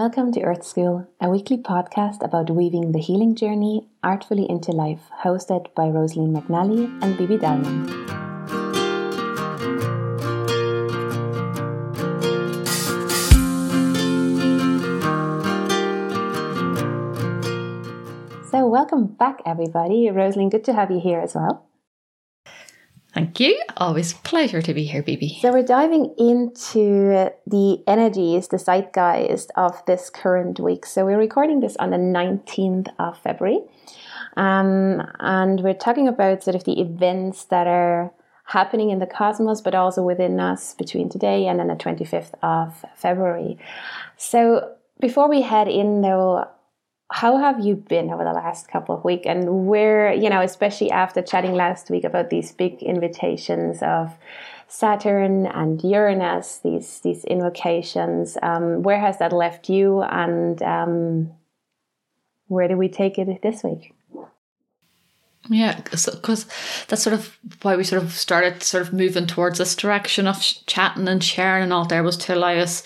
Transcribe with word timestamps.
Welcome 0.00 0.32
to 0.32 0.40
Earth 0.40 0.64
School, 0.64 1.06
a 1.20 1.28
weekly 1.28 1.58
podcast 1.58 2.24
about 2.24 2.48
weaving 2.48 2.92
the 2.92 3.00
healing 3.00 3.34
journey 3.34 3.86
artfully 4.02 4.48
into 4.48 4.72
life, 4.72 5.10
hosted 5.22 5.66
by 5.74 5.88
Rosaleen 5.88 6.32
McNally 6.32 6.88
and 7.02 7.18
Bibi 7.18 7.36
Dalman. 7.36 7.84
So, 18.50 18.66
welcome 18.66 19.04
back, 19.04 19.42
everybody. 19.44 20.08
Rosaleen, 20.08 20.48
good 20.48 20.64
to 20.64 20.72
have 20.72 20.90
you 20.90 20.98
here 20.98 21.20
as 21.20 21.34
well. 21.34 21.69
Thank 23.20 23.38
you. 23.38 23.62
Always 23.76 24.14
pleasure 24.14 24.62
to 24.62 24.72
be 24.72 24.84
here, 24.84 25.02
Bibi. 25.02 25.40
So 25.42 25.52
we're 25.52 25.62
diving 25.62 26.14
into 26.16 27.30
the 27.46 27.82
energies, 27.86 28.48
the 28.48 28.56
zeitgeist 28.56 29.50
of 29.56 29.84
this 29.84 30.08
current 30.08 30.58
week. 30.58 30.86
So 30.86 31.04
we're 31.04 31.18
recording 31.18 31.60
this 31.60 31.76
on 31.76 31.90
the 31.90 31.98
19th 31.98 32.88
of 32.98 33.18
February. 33.18 33.60
Um, 34.38 35.06
and 35.18 35.60
we're 35.60 35.74
talking 35.74 36.08
about 36.08 36.42
sort 36.42 36.56
of 36.56 36.64
the 36.64 36.80
events 36.80 37.44
that 37.44 37.66
are 37.66 38.10
happening 38.46 38.88
in 38.88 39.00
the 39.00 39.06
cosmos, 39.06 39.60
but 39.60 39.74
also 39.74 40.02
within 40.02 40.40
us 40.40 40.72
between 40.72 41.10
today 41.10 41.46
and 41.46 41.60
then 41.60 41.66
the 41.68 41.74
25th 41.74 42.32
of 42.42 42.86
February. 42.96 43.58
So 44.16 44.76
before 44.98 45.28
we 45.28 45.42
head 45.42 45.68
in 45.68 46.00
though, 46.00 46.48
how 47.12 47.36
have 47.36 47.60
you 47.60 47.74
been 47.74 48.10
over 48.10 48.24
the 48.24 48.32
last 48.32 48.68
couple 48.68 48.94
of 48.94 49.04
weeks 49.04 49.26
and 49.26 49.66
where 49.66 50.12
you 50.12 50.30
know 50.30 50.40
especially 50.40 50.90
after 50.90 51.22
chatting 51.22 51.54
last 51.54 51.90
week 51.90 52.04
about 52.04 52.30
these 52.30 52.52
big 52.52 52.82
invitations 52.82 53.82
of 53.82 54.16
saturn 54.68 55.46
and 55.46 55.82
uranus 55.82 56.58
these 56.58 57.00
these 57.00 57.24
invocations 57.24 58.38
um, 58.42 58.82
where 58.82 59.00
has 59.00 59.18
that 59.18 59.32
left 59.32 59.68
you? 59.68 60.02
And 60.02 60.62
um, 60.62 61.32
where 62.46 62.68
do 62.68 62.76
we 62.76 62.88
take 62.88 63.18
it 63.18 63.42
this 63.42 63.62
week? 63.62 63.94
Yeah, 65.48 65.80
because 65.80 66.46
that's 66.86 67.02
sort 67.02 67.14
of 67.14 67.36
why 67.62 67.74
we 67.74 67.82
sort 67.82 68.02
of 68.02 68.12
started 68.12 68.62
sort 68.62 68.86
of 68.86 68.92
moving 68.92 69.26
towards 69.26 69.58
this 69.58 69.74
direction 69.74 70.26
of 70.26 70.40
chatting 70.66 71.08
and 71.08 71.24
sharing 71.24 71.64
and 71.64 71.72
all 71.72 71.86
there 71.86 72.02
was 72.02 72.16
to 72.18 72.34
allow 72.34 72.52
us 72.52 72.84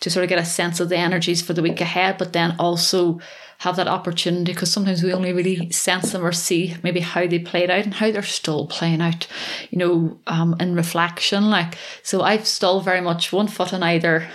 to 0.00 0.10
sort 0.10 0.22
of 0.22 0.28
get 0.28 0.38
a 0.38 0.44
sense 0.44 0.80
of 0.80 0.90
the 0.90 0.98
energies 0.98 1.40
for 1.40 1.54
the 1.54 1.62
week 1.62 1.80
ahead, 1.80 2.18
but 2.18 2.32
then 2.32 2.54
also 2.58 3.20
have 3.64 3.76
that 3.76 3.88
opportunity 3.88 4.52
because 4.52 4.70
sometimes 4.70 5.02
we 5.02 5.12
only 5.14 5.32
really 5.32 5.70
sense 5.70 6.12
them 6.12 6.24
or 6.24 6.32
see 6.32 6.76
maybe 6.82 7.00
how 7.00 7.26
they 7.26 7.38
played 7.38 7.70
out 7.70 7.84
and 7.84 7.94
how 7.94 8.10
they're 8.10 8.22
still 8.22 8.66
playing 8.66 9.00
out, 9.00 9.26
you 9.70 9.78
know, 9.78 10.18
um, 10.26 10.54
in 10.60 10.74
reflection. 10.74 11.48
Like, 11.48 11.78
so 12.02 12.20
I've 12.20 12.46
still 12.46 12.82
very 12.82 13.00
much 13.00 13.32
one 13.32 13.48
foot 13.48 13.72
on 13.72 13.82
either 13.82 14.28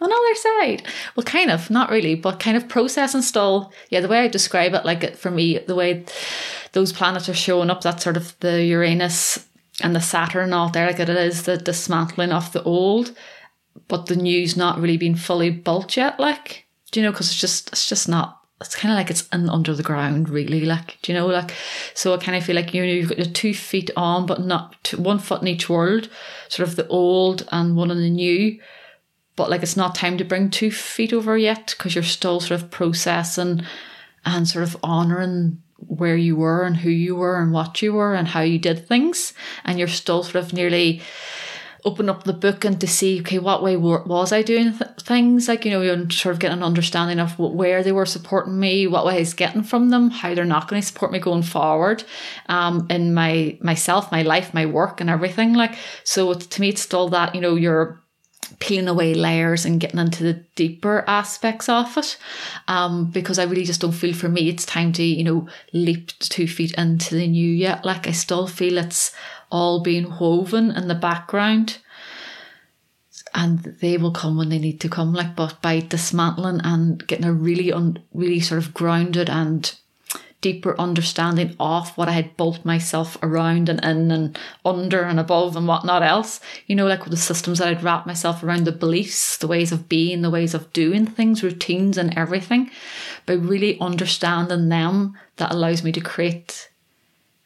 another 0.00 0.34
side. 0.36 0.84
Well, 1.16 1.24
kind 1.24 1.50
of, 1.50 1.70
not 1.70 1.90
really, 1.90 2.14
but 2.14 2.38
kind 2.38 2.56
of 2.56 2.68
process 2.68 3.14
and 3.14 3.24
still, 3.24 3.72
yeah, 3.90 3.98
the 3.98 4.06
way 4.06 4.20
I 4.20 4.28
describe 4.28 4.74
it, 4.74 4.84
like 4.84 5.16
for 5.16 5.32
me, 5.32 5.58
the 5.58 5.74
way 5.74 6.04
those 6.70 6.92
planets 6.92 7.28
are 7.28 7.34
showing 7.34 7.68
up, 7.68 7.80
that 7.80 8.00
sort 8.00 8.16
of 8.16 8.38
the 8.38 8.64
Uranus 8.64 9.44
and 9.82 9.96
the 9.96 10.00
Saturn 10.00 10.52
out 10.52 10.72
there, 10.72 10.86
like 10.86 11.00
it 11.00 11.08
is 11.08 11.42
the 11.42 11.56
dismantling 11.56 12.30
of 12.30 12.52
the 12.52 12.62
old, 12.62 13.12
but 13.88 14.06
the 14.06 14.16
new's 14.16 14.56
not 14.56 14.78
really 14.78 14.98
been 14.98 15.16
fully 15.16 15.50
built 15.50 15.96
yet, 15.96 16.20
like, 16.20 16.64
do 16.92 17.00
you 17.00 17.06
know, 17.06 17.10
because 17.10 17.26
it's 17.26 17.40
just, 17.40 17.68
it's 17.72 17.88
just 17.88 18.08
not 18.08 18.38
it's 18.66 18.76
kind 18.76 18.92
of 18.92 18.96
like 18.96 19.10
it's 19.10 19.28
in, 19.28 19.48
under 19.48 19.74
the 19.74 19.82
ground, 19.82 20.28
really. 20.28 20.64
Like, 20.64 20.98
do 21.02 21.12
you 21.12 21.18
know, 21.18 21.26
like, 21.26 21.52
so 21.94 22.14
I 22.14 22.16
kind 22.16 22.36
of 22.36 22.44
feel 22.44 22.56
like 22.56 22.72
you 22.72 22.84
know 22.84 22.92
you've 22.92 23.08
got 23.08 23.18
your 23.18 23.26
two 23.26 23.54
feet 23.54 23.90
on, 23.96 24.26
but 24.26 24.40
not 24.40 24.82
two, 24.82 24.98
one 25.00 25.18
foot 25.18 25.42
in 25.42 25.48
each 25.48 25.68
world, 25.68 26.08
sort 26.48 26.68
of 26.68 26.76
the 26.76 26.86
old 26.88 27.46
and 27.52 27.76
one 27.76 27.90
in 27.90 27.98
the 28.00 28.10
new. 28.10 28.58
But 29.36 29.50
like, 29.50 29.62
it's 29.62 29.76
not 29.76 29.94
time 29.94 30.18
to 30.18 30.24
bring 30.24 30.50
two 30.50 30.70
feet 30.70 31.12
over 31.12 31.36
yet 31.36 31.74
because 31.76 31.94
you're 31.94 32.04
still 32.04 32.40
sort 32.40 32.62
of 32.62 32.70
processing 32.70 33.62
and 34.24 34.48
sort 34.48 34.64
of 34.64 34.76
honoring 34.82 35.62
where 35.76 36.16
you 36.16 36.36
were 36.36 36.62
and 36.62 36.76
who 36.76 36.90
you 36.90 37.16
were 37.16 37.42
and 37.42 37.52
what 37.52 37.82
you 37.82 37.92
were 37.92 38.14
and 38.14 38.28
how 38.28 38.40
you 38.40 38.58
did 38.58 38.86
things, 38.86 39.34
and 39.64 39.78
you're 39.78 39.88
still 39.88 40.22
sort 40.22 40.44
of 40.44 40.52
nearly 40.52 41.02
open 41.84 42.08
up 42.08 42.24
the 42.24 42.32
book 42.32 42.64
and 42.64 42.80
to 42.80 42.86
see, 42.86 43.20
okay, 43.20 43.38
what 43.38 43.62
way 43.62 43.76
was 43.76 44.32
I 44.32 44.42
doing 44.42 44.72
th- 44.72 44.90
things? 45.00 45.48
Like, 45.48 45.64
you 45.64 45.70
know, 45.70 45.82
and 45.82 46.12
sort 46.12 46.34
of 46.34 46.38
get 46.38 46.52
an 46.52 46.62
understanding 46.62 47.18
of 47.18 47.38
where 47.38 47.82
they 47.82 47.92
were 47.92 48.06
supporting 48.06 48.58
me, 48.58 48.86
what 48.86 49.04
I 49.06 49.18
was 49.18 49.34
getting 49.34 49.62
from 49.62 49.90
them, 49.90 50.10
how 50.10 50.34
they're 50.34 50.44
not 50.44 50.68
going 50.68 50.80
to 50.80 50.86
support 50.86 51.10
me 51.10 51.18
going 51.18 51.42
forward, 51.42 52.04
um, 52.48 52.86
in 52.88 53.14
my, 53.14 53.58
myself, 53.60 54.12
my 54.12 54.22
life, 54.22 54.54
my 54.54 54.66
work 54.66 55.00
and 55.00 55.10
everything. 55.10 55.54
Like, 55.54 55.74
so 56.04 56.34
to 56.34 56.60
me, 56.60 56.68
it's 56.68 56.82
still 56.82 57.08
that, 57.08 57.34
you 57.34 57.40
know, 57.40 57.56
you're, 57.56 58.02
peeling 58.58 58.88
away 58.88 59.14
layers 59.14 59.64
and 59.64 59.80
getting 59.80 59.98
into 59.98 60.22
the 60.22 60.34
deeper 60.54 61.04
aspects 61.06 61.68
of 61.68 61.96
it. 61.96 62.16
Um, 62.68 63.10
because 63.10 63.38
I 63.38 63.44
really 63.44 63.64
just 63.64 63.80
don't 63.80 63.92
feel 63.92 64.14
for 64.14 64.28
me 64.28 64.48
it's 64.48 64.66
time 64.66 64.92
to, 64.92 65.02
you 65.02 65.24
know, 65.24 65.48
leap 65.72 66.08
two 66.18 66.46
feet 66.46 66.72
into 66.74 67.14
the 67.14 67.26
new 67.26 67.48
yet. 67.48 67.84
Like 67.84 68.06
I 68.06 68.12
still 68.12 68.46
feel 68.46 68.78
it's 68.78 69.12
all 69.52 69.80
being 69.80 70.18
woven 70.18 70.72
in 70.72 70.88
the 70.88 70.94
background. 70.96 71.78
And 73.34 73.60
they 73.60 73.96
will 73.96 74.10
come 74.10 74.36
when 74.36 74.48
they 74.48 74.58
need 74.58 74.80
to 74.80 74.88
come, 74.88 75.14
like 75.14 75.36
but 75.36 75.62
by 75.62 75.80
dismantling 75.80 76.60
and 76.64 77.06
getting 77.06 77.24
a 77.24 77.32
really 77.32 77.72
un, 77.72 78.02
really 78.12 78.40
sort 78.40 78.58
of 78.58 78.74
grounded 78.74 79.30
and 79.30 79.72
deeper 80.42 80.78
understanding 80.78 81.56
of 81.58 81.96
what 81.96 82.08
I 82.08 82.12
had 82.12 82.36
built 82.36 82.64
myself 82.64 83.16
around 83.22 83.68
and 83.68 83.82
in 83.82 84.10
and 84.10 84.38
under 84.64 85.02
and 85.02 85.18
above 85.18 85.56
and 85.56 85.66
whatnot 85.66 86.02
else. 86.02 86.40
You 86.66 86.74
know, 86.74 86.86
like 86.86 87.04
the 87.04 87.16
systems 87.16 87.58
that 87.58 87.68
I'd 87.68 87.82
wrapped 87.82 88.06
myself 88.06 88.42
around, 88.42 88.64
the 88.64 88.72
beliefs, 88.72 89.38
the 89.38 89.46
ways 89.46 89.72
of 89.72 89.88
being, 89.88 90.20
the 90.20 90.30
ways 90.30 90.52
of 90.52 90.72
doing 90.72 91.06
things, 91.06 91.42
routines 91.42 91.96
and 91.96 92.16
everything. 92.18 92.70
By 93.24 93.34
really 93.34 93.80
understanding 93.80 94.68
them, 94.68 95.16
that 95.36 95.52
allows 95.52 95.82
me 95.82 95.92
to 95.92 96.00
create 96.00 96.68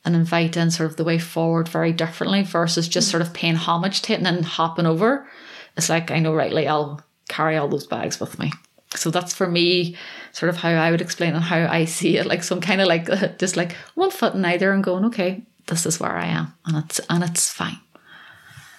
and 0.06 0.16
invite 0.16 0.56
in 0.56 0.70
sort 0.70 0.88
of 0.88 0.96
the 0.96 1.04
way 1.04 1.18
forward 1.18 1.68
very 1.68 1.92
differently 1.92 2.42
versus 2.42 2.88
just 2.88 3.10
sort 3.10 3.20
of 3.20 3.34
paying 3.34 3.56
homage 3.56 4.02
to 4.02 4.12
it 4.12 4.16
and 4.16 4.26
then 4.26 4.42
hopping 4.42 4.86
over. 4.86 5.28
It's 5.76 5.88
like 5.88 6.10
I 6.10 6.20
know 6.20 6.32
rightly 6.32 6.66
I'll 6.66 7.02
carry 7.28 7.56
all 7.56 7.68
those 7.68 7.86
bags 7.86 8.20
with 8.20 8.38
me. 8.38 8.52
So 8.94 9.10
that's 9.10 9.34
for 9.34 9.48
me, 9.48 9.96
sort 10.32 10.48
of 10.48 10.56
how 10.56 10.70
I 10.70 10.90
would 10.90 11.02
explain 11.02 11.34
and 11.34 11.42
how 11.42 11.66
I 11.66 11.84
see 11.84 12.16
it. 12.16 12.24
Like 12.26 12.42
some 12.42 12.60
kind 12.60 12.80
of 12.80 12.86
like 12.86 13.06
just 13.38 13.56
like 13.56 13.72
one 13.94 14.10
foot 14.10 14.34
in 14.34 14.44
either 14.44 14.72
and 14.72 14.82
going, 14.82 15.04
okay, 15.06 15.42
this 15.66 15.84
is 15.84 15.98
where 16.00 16.16
I 16.16 16.26
am, 16.26 16.54
and 16.64 16.84
it's 16.84 17.00
and 17.10 17.24
it's 17.24 17.52
fine. 17.52 17.78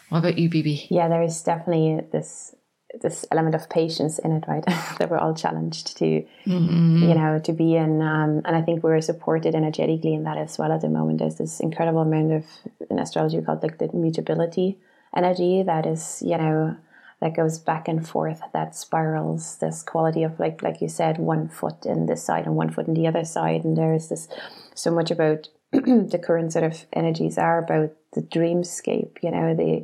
What 0.10 0.20
about 0.20 0.38
you, 0.38 0.50
Bibi? 0.50 0.88
Yeah, 0.90 1.10
there 1.10 1.22
is 1.22 1.44
definitely 1.44 2.00
this 2.12 2.56
this 3.02 3.26
element 3.32 3.56
of 3.56 3.70
patience 3.70 4.20
in 4.20 4.32
it, 4.32 4.44
right? 4.48 4.66
that 5.00 5.10
we're 5.10 5.18
all 5.18 5.34
challenged 5.34 5.98
to, 5.98 6.26
mm-hmm. 6.46 7.04
you 7.04 7.16
know, 7.16 7.40
to 7.44 7.54
be 7.54 7.76
in. 7.76 8.02
Um, 8.02 8.42
and 8.46 8.56
I 8.56 8.62
think 8.62 8.84
we're 8.84 9.02
supported 9.02 9.56
energetically 9.56 10.14
in 10.14 10.24
that 10.24 10.38
as 10.38 10.58
well 10.58 10.72
at 10.72 10.82
the 10.82 10.90
moment. 10.90 11.20
There's 11.20 11.36
this 11.36 11.60
incredible 11.60 12.02
amount 12.02 12.32
of 12.34 12.46
in 12.90 13.00
astrology 13.00 13.42
called 13.42 13.64
like 13.64 13.78
the 13.78 13.90
mutability 13.94 14.78
energy 15.16 15.64
that 15.64 15.86
is, 15.86 16.22
you 16.26 16.38
know, 16.38 16.78
that 17.20 17.36
goes 17.36 17.58
back 17.58 17.88
and 17.88 18.08
forth 18.08 18.42
that 18.54 18.76
spirals 18.76 19.58
this 19.58 19.82
quality 19.82 20.24
of 20.24 20.40
like 20.40 20.62
like 20.62 20.82
you 20.82 20.88
said 20.88 21.18
one 21.18 21.48
foot 21.48 21.86
in 21.86 22.06
this 22.06 22.24
side 22.24 22.46
and 22.46 22.56
one 22.56 22.70
foot 22.70 22.88
in 22.88 22.94
the 22.94 23.08
other 23.08 23.26
side 23.26 23.64
and 23.64 23.76
there 23.76 23.94
is 23.94 24.10
this 24.10 24.28
so 24.76 24.92
much 24.92 25.10
about 25.10 25.48
the 25.72 26.22
current 26.24 26.54
sort 26.54 26.64
of 26.64 26.86
energies 26.94 27.38
are 27.38 27.58
about 27.64 27.92
the 28.14 28.22
dreamscape 28.22 29.18
you 29.24 29.32
know 29.32 29.56
the 29.56 29.84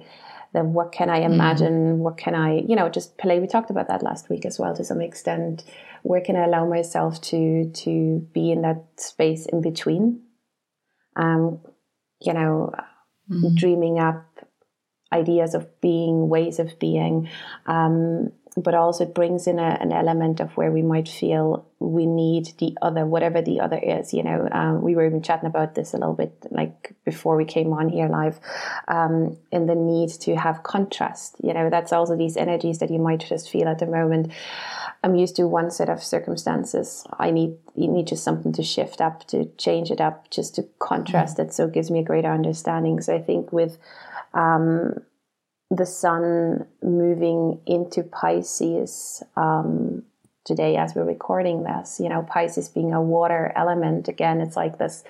the 0.53 0.63
what 0.63 0.91
can 0.91 1.09
i 1.09 1.19
mm-hmm. 1.19 1.33
imagine 1.33 1.97
mm. 1.97 1.97
what 1.97 2.17
can 2.17 2.35
i 2.35 2.59
you 2.67 2.75
know 2.75 2.89
just 2.89 3.17
play 3.17 3.39
we 3.39 3.47
talked 3.47 3.69
about 3.69 3.87
that 3.87 4.03
last 4.03 4.29
week 4.29 4.45
as 4.45 4.59
well 4.59 4.75
to 4.75 4.83
some 4.83 5.01
extent 5.01 5.63
where 6.03 6.21
can 6.21 6.35
i 6.35 6.45
allow 6.45 6.65
myself 6.65 7.19
to 7.21 7.69
to 7.71 8.27
be 8.33 8.51
in 8.51 8.61
that 8.61 8.83
space 8.97 9.45
in 9.47 9.61
between 9.61 10.21
um 11.15 11.59
you 12.21 12.33
know 12.33 12.71
mm. 13.29 13.55
dreaming 13.55 13.99
up 13.99 14.33
ideas 15.13 15.53
of 15.53 15.79
being, 15.79 16.27
ways 16.27 16.59
of 16.59 16.77
being, 16.79 17.29
um, 17.67 18.31
but 18.55 18.73
also 18.73 19.05
it 19.05 19.15
brings 19.15 19.47
in 19.47 19.59
a, 19.59 19.77
an 19.81 19.91
element 19.91 20.39
of 20.39 20.55
where 20.55 20.71
we 20.71 20.81
might 20.81 21.07
feel 21.07 21.65
we 21.79 22.05
need 22.05 22.47
the 22.59 22.77
other, 22.81 23.05
whatever 23.05 23.41
the 23.41 23.59
other 23.59 23.77
is. 23.77 24.13
You 24.13 24.23
know, 24.23 24.47
um, 24.51 24.81
we 24.81 24.95
were 24.95 25.05
even 25.05 25.21
chatting 25.21 25.47
about 25.47 25.75
this 25.75 25.93
a 25.93 25.97
little 25.97 26.13
bit, 26.13 26.33
like 26.51 26.95
before 27.03 27.35
we 27.35 27.45
came 27.45 27.73
on 27.73 27.89
here 27.89 28.07
live, 28.07 28.39
um, 28.87 29.37
in 29.51 29.65
the 29.65 29.75
need 29.75 30.09
to 30.21 30.35
have 30.35 30.63
contrast. 30.63 31.35
You 31.43 31.53
know, 31.53 31.69
that's 31.69 31.91
also 31.91 32.15
these 32.15 32.37
energies 32.37 32.79
that 32.79 32.91
you 32.91 32.99
might 32.99 33.25
just 33.27 33.49
feel 33.49 33.67
at 33.67 33.79
the 33.79 33.87
moment. 33.87 34.31
I'm 35.03 35.15
used 35.15 35.35
to 35.35 35.47
one 35.47 35.69
set 35.69 35.89
of 35.89 36.01
circumstances. 36.01 37.05
I 37.19 37.31
need 37.31 37.57
you 37.75 37.87
need 37.87 38.07
just 38.07 38.23
something 38.23 38.53
to 38.53 38.63
shift 38.63 39.01
up, 39.01 39.27
to 39.27 39.45
change 39.57 39.91
it 39.91 39.99
up, 39.99 40.29
just 40.29 40.55
to 40.55 40.63
contrast 40.79 41.37
mm-hmm. 41.37 41.49
it. 41.49 41.53
So 41.53 41.65
it 41.65 41.73
gives 41.73 41.91
me 41.91 41.99
a 41.99 42.03
greater 42.03 42.31
understanding. 42.31 43.01
So 43.01 43.15
I 43.15 43.21
think 43.21 43.51
with 43.51 43.77
um, 44.33 45.01
the 45.75 45.85
sun 45.85 46.67
moving 46.81 47.59
into 47.65 48.03
Pisces 48.03 49.23
um, 49.35 50.03
today 50.45 50.75
as 50.75 50.93
we're 50.93 51.05
recording 51.05 51.63
this. 51.63 51.99
You 51.99 52.09
know, 52.09 52.23
Pisces 52.23 52.69
being 52.69 52.93
a 52.93 53.01
water 53.01 53.51
element 53.55 54.07
again, 54.07 54.41
it's 54.41 54.55
like 54.55 54.77
this 54.77 55.03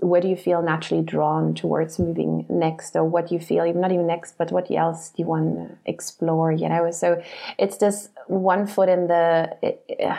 where 0.00 0.20
do 0.20 0.28
you 0.28 0.36
feel 0.36 0.62
naturally 0.62 1.02
drawn 1.02 1.54
towards 1.54 1.98
moving 1.98 2.46
next 2.48 2.94
or 2.94 3.04
what 3.04 3.28
do 3.28 3.34
you 3.34 3.40
feel 3.40 3.72
not 3.74 3.92
even 3.92 4.06
next 4.06 4.36
but 4.38 4.52
what 4.52 4.70
else 4.70 5.10
do 5.10 5.22
you 5.22 5.26
want 5.26 5.56
to 5.56 5.76
explore 5.86 6.52
you 6.52 6.68
know 6.68 6.90
so 6.90 7.20
it's 7.58 7.76
just 7.76 8.10
one 8.26 8.66
foot 8.66 8.88
in 8.88 9.06
the 9.06 9.56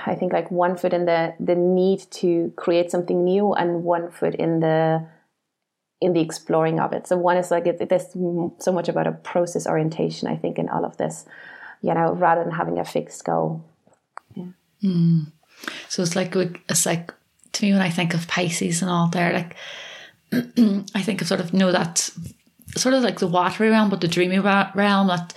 i 0.06 0.16
think 0.16 0.34
like 0.34 0.50
one 0.52 0.75
foot 0.75 0.94
in 0.94 1.06
the 1.06 1.34
the 1.40 1.56
need 1.56 2.00
to 2.12 2.52
create 2.56 2.92
something 2.92 3.24
new 3.24 3.54
and 3.54 3.84
one 3.84 4.10
foot 4.12 4.36
in 4.36 4.60
the 4.60 5.02
in 6.01 6.13
the 6.13 6.22
exploring 6.22 6.80
of 6.80 6.94
it. 6.94 7.07
So 7.07 7.18
one 7.18 7.38
is 7.38 7.51
like 7.51 7.68
it, 7.68 7.90
there's 7.90 8.13
so 8.60 8.72
much 8.72 8.88
about 8.90 9.07
a 9.07 9.12
process 9.12 9.68
orientation 9.68 10.28
i 10.28 10.36
think 10.36 10.57
in 10.57 10.69
all 10.69 10.86
of 10.86 10.98
this 10.98 11.25
you 11.81 11.94
know 11.94 12.13
rather 12.13 12.44
than 12.44 12.54
having 12.54 12.80
a 12.80 12.86
fixed 12.86 13.24
goal. 13.24 13.63
Yeah. 14.36 14.51
Mm. 14.84 15.31
so 15.88 16.04
it's 16.04 16.16
like 16.16 16.36
it's 16.36 16.86
like 16.86 17.13
to 17.54 17.66
me 17.66 17.74
when 17.74 17.81
I 17.81 17.90
think 17.90 18.13
of 18.13 18.28
Pisces 18.28 18.81
and 18.81 18.92
all 18.92 19.10
there, 19.10 19.34
like 19.34 19.56
I 20.96 21.01
think 21.01 21.22
of 21.22 21.28
sort 21.28 21.40
of 21.40 21.51
you 21.54 21.60
know 21.60 21.72
that 21.72 22.10
sort 22.75 22.96
of 22.96 23.04
like 23.04 23.19
the 23.19 23.28
watery 23.28 23.69
realm, 23.69 23.90
but 23.90 24.01
the 24.01 24.07
dreamy 24.07 24.40
realm 24.40 25.07
that 25.07 25.34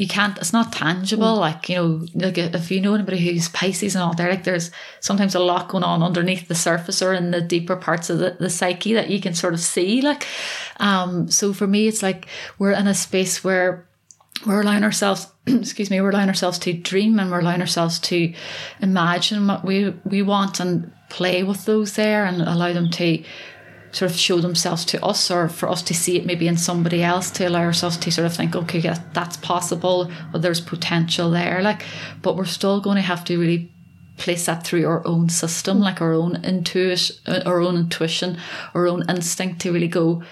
you 0.00 0.08
can't. 0.08 0.38
It's 0.38 0.54
not 0.54 0.72
tangible. 0.72 1.36
Mm. 1.36 1.40
Like 1.40 1.68
you 1.68 1.76
know, 1.76 2.06
like 2.14 2.38
if 2.38 2.70
you 2.70 2.80
know 2.80 2.94
anybody 2.94 3.18
who's 3.18 3.50
Pisces 3.50 3.94
and 3.94 4.02
all 4.02 4.14
there, 4.14 4.30
like 4.30 4.44
there's 4.44 4.70
sometimes 5.00 5.34
a 5.34 5.40
lot 5.40 5.68
going 5.68 5.84
on 5.84 6.02
underneath 6.02 6.48
the 6.48 6.54
surface 6.54 7.02
or 7.02 7.12
in 7.12 7.32
the 7.32 7.42
deeper 7.42 7.76
parts 7.76 8.08
of 8.08 8.18
the, 8.18 8.34
the 8.40 8.48
psyche 8.48 8.94
that 8.94 9.10
you 9.10 9.20
can 9.20 9.34
sort 9.34 9.52
of 9.52 9.60
see. 9.60 10.00
Like, 10.00 10.26
um, 10.78 11.30
so 11.30 11.52
for 11.52 11.66
me, 11.66 11.86
it's 11.86 12.02
like 12.02 12.28
we're 12.58 12.72
in 12.72 12.86
a 12.86 12.94
space 12.94 13.44
where 13.44 13.86
we're 14.46 14.62
allowing 14.62 14.84
ourselves 14.84 15.26
excuse 15.46 15.90
me 15.90 16.00
we're 16.00 16.08
allowing 16.08 16.28
ourselves 16.28 16.58
to 16.60 16.72
dream 16.72 17.18
and 17.18 17.30
we're 17.30 17.40
allowing 17.40 17.60
ourselves 17.60 17.98
to 17.98 18.32
imagine 18.80 19.46
what 19.46 19.66
we 19.66 19.90
we 20.06 20.22
want 20.22 20.60
and 20.60 20.90
play 21.10 21.42
with 21.42 21.66
those 21.66 21.94
there 21.96 22.24
and 22.24 22.40
allow 22.40 22.72
them 22.72 22.88
to 22.90 23.22
sort 23.92 24.10
of 24.10 24.16
show 24.16 24.38
themselves 24.38 24.84
to 24.84 25.04
us 25.04 25.30
or 25.30 25.48
for 25.48 25.68
us 25.68 25.82
to 25.82 25.94
see 25.94 26.16
it 26.16 26.26
maybe 26.26 26.46
in 26.46 26.56
somebody 26.56 27.02
else 27.02 27.30
to 27.30 27.46
allow 27.46 27.60
ourselves 27.60 27.96
to 27.96 28.10
sort 28.10 28.26
of 28.26 28.34
think 28.34 28.54
okay 28.54 28.78
yeah, 28.78 28.98
that's 29.12 29.36
possible 29.38 30.10
or 30.32 30.40
there's 30.40 30.60
potential 30.60 31.30
there 31.30 31.60
like 31.62 31.82
but 32.22 32.36
we're 32.36 32.44
still 32.44 32.80
going 32.80 32.96
to 32.96 33.02
have 33.02 33.24
to 33.24 33.38
really 33.38 33.70
place 34.16 34.46
that 34.46 34.64
through 34.64 34.86
our 34.86 35.06
own 35.06 35.28
system 35.28 35.80
like 35.80 36.00
our 36.00 36.12
own 36.12 36.44
intuition 36.44 37.16
our 37.46 37.60
own 37.60 37.76
intuition 37.76 38.36
our 38.74 38.86
own 38.86 39.08
instinct 39.08 39.60
to 39.60 39.72
really 39.72 39.88
go 39.88 40.22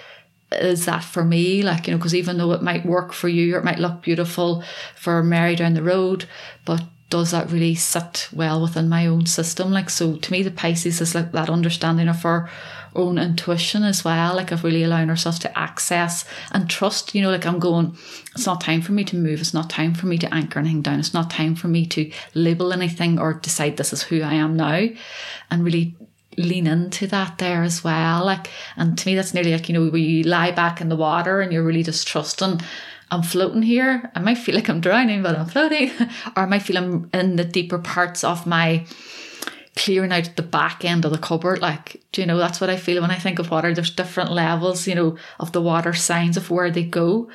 is 0.52 0.86
that 0.86 1.04
for 1.04 1.24
me? 1.24 1.62
Like, 1.62 1.86
you 1.86 1.92
know, 1.92 1.98
because 1.98 2.14
even 2.14 2.38
though 2.38 2.52
it 2.52 2.62
might 2.62 2.86
work 2.86 3.12
for 3.12 3.28
you 3.28 3.54
or 3.54 3.58
it 3.58 3.64
might 3.64 3.78
look 3.78 4.02
beautiful 4.02 4.64
for 4.94 5.22
Mary 5.22 5.56
down 5.56 5.74
the 5.74 5.82
road, 5.82 6.24
but 6.64 6.82
does 7.10 7.30
that 7.30 7.50
really 7.50 7.74
sit 7.74 8.28
well 8.32 8.62
within 8.62 8.88
my 8.88 9.06
own 9.06 9.26
system? 9.26 9.70
Like, 9.70 9.90
so 9.90 10.16
to 10.16 10.32
me, 10.32 10.42
the 10.42 10.50
Pisces 10.50 11.00
is 11.00 11.14
like 11.14 11.32
that 11.32 11.50
understanding 11.50 12.08
of 12.08 12.24
our 12.24 12.50
own 12.94 13.18
intuition 13.18 13.82
as 13.82 14.04
well, 14.04 14.34
like 14.36 14.52
of 14.52 14.64
really 14.64 14.82
allowing 14.82 15.10
ourselves 15.10 15.38
to 15.40 15.58
access 15.58 16.24
and 16.52 16.68
trust, 16.68 17.14
you 17.14 17.22
know, 17.22 17.30
like 17.30 17.46
I'm 17.46 17.58
going, 17.58 17.96
it's 18.34 18.46
not 18.46 18.60
time 18.60 18.82
for 18.82 18.92
me 18.92 19.04
to 19.04 19.16
move, 19.16 19.40
it's 19.40 19.54
not 19.54 19.70
time 19.70 19.94
for 19.94 20.06
me 20.06 20.18
to 20.18 20.34
anchor 20.34 20.58
anything 20.58 20.82
down, 20.82 21.00
it's 21.00 21.14
not 21.14 21.30
time 21.30 21.54
for 21.54 21.68
me 21.68 21.86
to 21.86 22.10
label 22.34 22.72
anything 22.72 23.18
or 23.18 23.34
decide 23.34 23.76
this 23.76 23.92
is 23.92 24.02
who 24.02 24.22
I 24.22 24.34
am 24.34 24.56
now. 24.56 24.86
And 25.50 25.64
really 25.64 25.96
lean 26.36 26.66
into 26.66 27.06
that 27.08 27.38
there 27.38 27.62
as 27.62 27.82
well. 27.82 28.24
Like, 28.24 28.48
and 28.76 28.96
to 28.96 29.06
me, 29.08 29.16
that's 29.16 29.34
nearly 29.34 29.52
like, 29.52 29.68
you 29.68 29.74
know, 29.74 29.88
where 29.88 30.00
you 30.00 30.22
lie 30.22 30.52
back 30.52 30.80
in 30.80 30.88
the 30.88 30.96
water 30.96 31.40
and 31.40 31.52
you're 31.52 31.64
really 31.64 31.82
just 31.82 32.06
trusting 32.06 32.60
I'm 33.10 33.22
floating 33.22 33.62
here. 33.62 34.10
I 34.14 34.20
might 34.20 34.38
feel 34.38 34.54
like 34.54 34.68
I'm 34.68 34.80
drowning, 34.80 35.22
but 35.22 35.36
I'm 35.36 35.46
floating. 35.46 35.90
or 36.36 36.42
I 36.42 36.46
might 36.46 36.62
feel 36.62 36.76
I'm 36.76 37.08
in 37.14 37.36
the 37.36 37.44
deeper 37.44 37.78
parts 37.78 38.22
of 38.22 38.46
my 38.46 38.84
clearing 39.78 40.12
out 40.12 40.32
the 40.34 40.42
back 40.42 40.84
end 40.84 41.04
of 41.04 41.12
the 41.12 41.18
cupboard. 41.18 41.60
Like, 41.60 42.02
do 42.10 42.20
you 42.20 42.26
know, 42.26 42.36
that's 42.36 42.60
what 42.60 42.68
I 42.68 42.76
feel 42.76 43.00
when 43.00 43.12
I 43.12 43.18
think 43.18 43.38
of 43.38 43.50
water. 43.50 43.72
There's 43.72 43.94
different 43.94 44.32
levels, 44.32 44.88
you 44.88 44.94
know, 44.94 45.16
of 45.38 45.52
the 45.52 45.62
water 45.62 45.94
signs 45.94 46.36
of 46.36 46.50
where 46.50 46.70
they 46.70 46.82
go. 46.82 47.30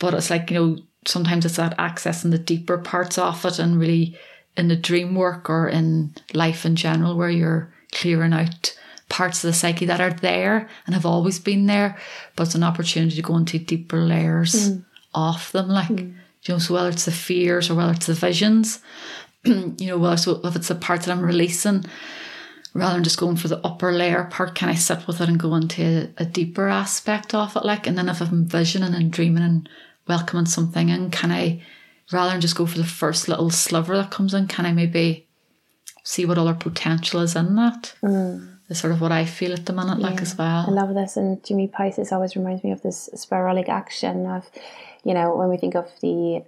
But 0.00 0.12
it's 0.12 0.28
like, 0.28 0.50
you 0.50 0.56
know, 0.58 0.82
sometimes 1.06 1.46
it's 1.46 1.56
that 1.56 1.76
access 1.78 2.24
in 2.24 2.32
the 2.32 2.38
deeper 2.38 2.76
parts 2.76 3.18
of 3.18 3.44
it 3.44 3.60
and 3.60 3.78
really 3.78 4.18
in 4.56 4.66
the 4.66 4.76
dream 4.76 5.14
work 5.14 5.48
or 5.48 5.68
in 5.68 6.12
life 6.34 6.66
in 6.66 6.74
general 6.74 7.16
where 7.16 7.30
you're 7.30 7.72
clearing 7.92 8.32
out 8.32 8.76
parts 9.08 9.44
of 9.44 9.48
the 9.48 9.54
psyche 9.54 9.86
that 9.86 10.00
are 10.00 10.12
there 10.12 10.68
and 10.86 10.94
have 10.94 11.06
always 11.06 11.38
been 11.38 11.66
there, 11.66 11.96
but 12.34 12.48
it's 12.48 12.56
an 12.56 12.64
opportunity 12.64 13.14
to 13.14 13.22
go 13.22 13.36
into 13.36 13.60
deeper 13.60 13.98
layers 13.98 14.70
mm. 14.70 14.84
of 15.14 15.52
them. 15.52 15.68
Like, 15.68 15.88
mm. 15.88 16.16
you 16.42 16.54
know, 16.54 16.58
so 16.58 16.74
whether 16.74 16.88
it's 16.88 17.04
the 17.04 17.12
fears 17.12 17.70
or 17.70 17.76
whether 17.76 17.92
it's 17.92 18.06
the 18.06 18.14
visions, 18.14 18.80
you 19.78 19.86
know, 19.86 19.98
whether 19.98 20.16
so 20.16 20.40
if 20.44 20.56
it's 20.56 20.68
the 20.68 20.74
part 20.74 21.02
that 21.02 21.12
I'm 21.12 21.22
releasing, 21.22 21.84
rather 22.74 22.94
than 22.94 23.04
just 23.04 23.18
going 23.18 23.36
for 23.36 23.48
the 23.48 23.64
upper 23.64 23.92
layer 23.92 24.24
part, 24.24 24.54
can 24.54 24.68
I 24.68 24.74
sit 24.74 25.06
with 25.06 25.20
it 25.20 25.28
and 25.28 25.38
go 25.38 25.54
into 25.54 26.12
a, 26.18 26.22
a 26.22 26.24
deeper 26.24 26.68
aspect 26.68 27.34
of 27.34 27.56
it? 27.56 27.64
Like, 27.64 27.86
and 27.86 27.96
then 27.96 28.08
if 28.08 28.20
I'm 28.20 28.46
visioning 28.46 28.94
and 28.94 29.10
dreaming 29.10 29.42
and 29.42 29.68
welcoming 30.06 30.46
something 30.46 30.88
in, 30.88 31.10
can 31.10 31.30
I, 31.30 31.62
rather 32.12 32.32
than 32.32 32.40
just 32.40 32.56
go 32.56 32.66
for 32.66 32.78
the 32.78 32.84
first 32.84 33.28
little 33.28 33.50
sliver 33.50 33.96
that 33.96 34.10
comes 34.10 34.34
in, 34.34 34.46
can 34.46 34.66
I 34.66 34.72
maybe 34.72 35.26
see 36.06 36.24
what 36.24 36.38
other 36.38 36.54
potential 36.54 37.20
is 37.20 37.34
in 37.34 37.56
that. 37.56 37.94
Mm. 38.02 38.52
Is 38.68 38.78
sort 38.78 38.92
of 38.92 39.00
what 39.00 39.12
I 39.12 39.24
feel 39.24 39.52
at 39.52 39.66
the 39.66 39.72
minute, 39.72 40.00
yeah. 40.00 40.08
like 40.08 40.20
as 40.20 40.36
well. 40.36 40.64
I 40.66 40.70
love 40.70 40.92
this, 40.94 41.16
and 41.16 41.44
Jimmy 41.44 41.68
Pisces 41.68 42.10
always 42.10 42.34
reminds 42.34 42.64
me 42.64 42.72
of 42.72 42.82
this 42.82 43.08
spiralic 43.14 43.68
action 43.68 44.26
of, 44.26 44.50
you 45.04 45.14
know, 45.14 45.36
when 45.36 45.48
we 45.48 45.56
think 45.56 45.76
of 45.76 45.88
the 46.00 46.42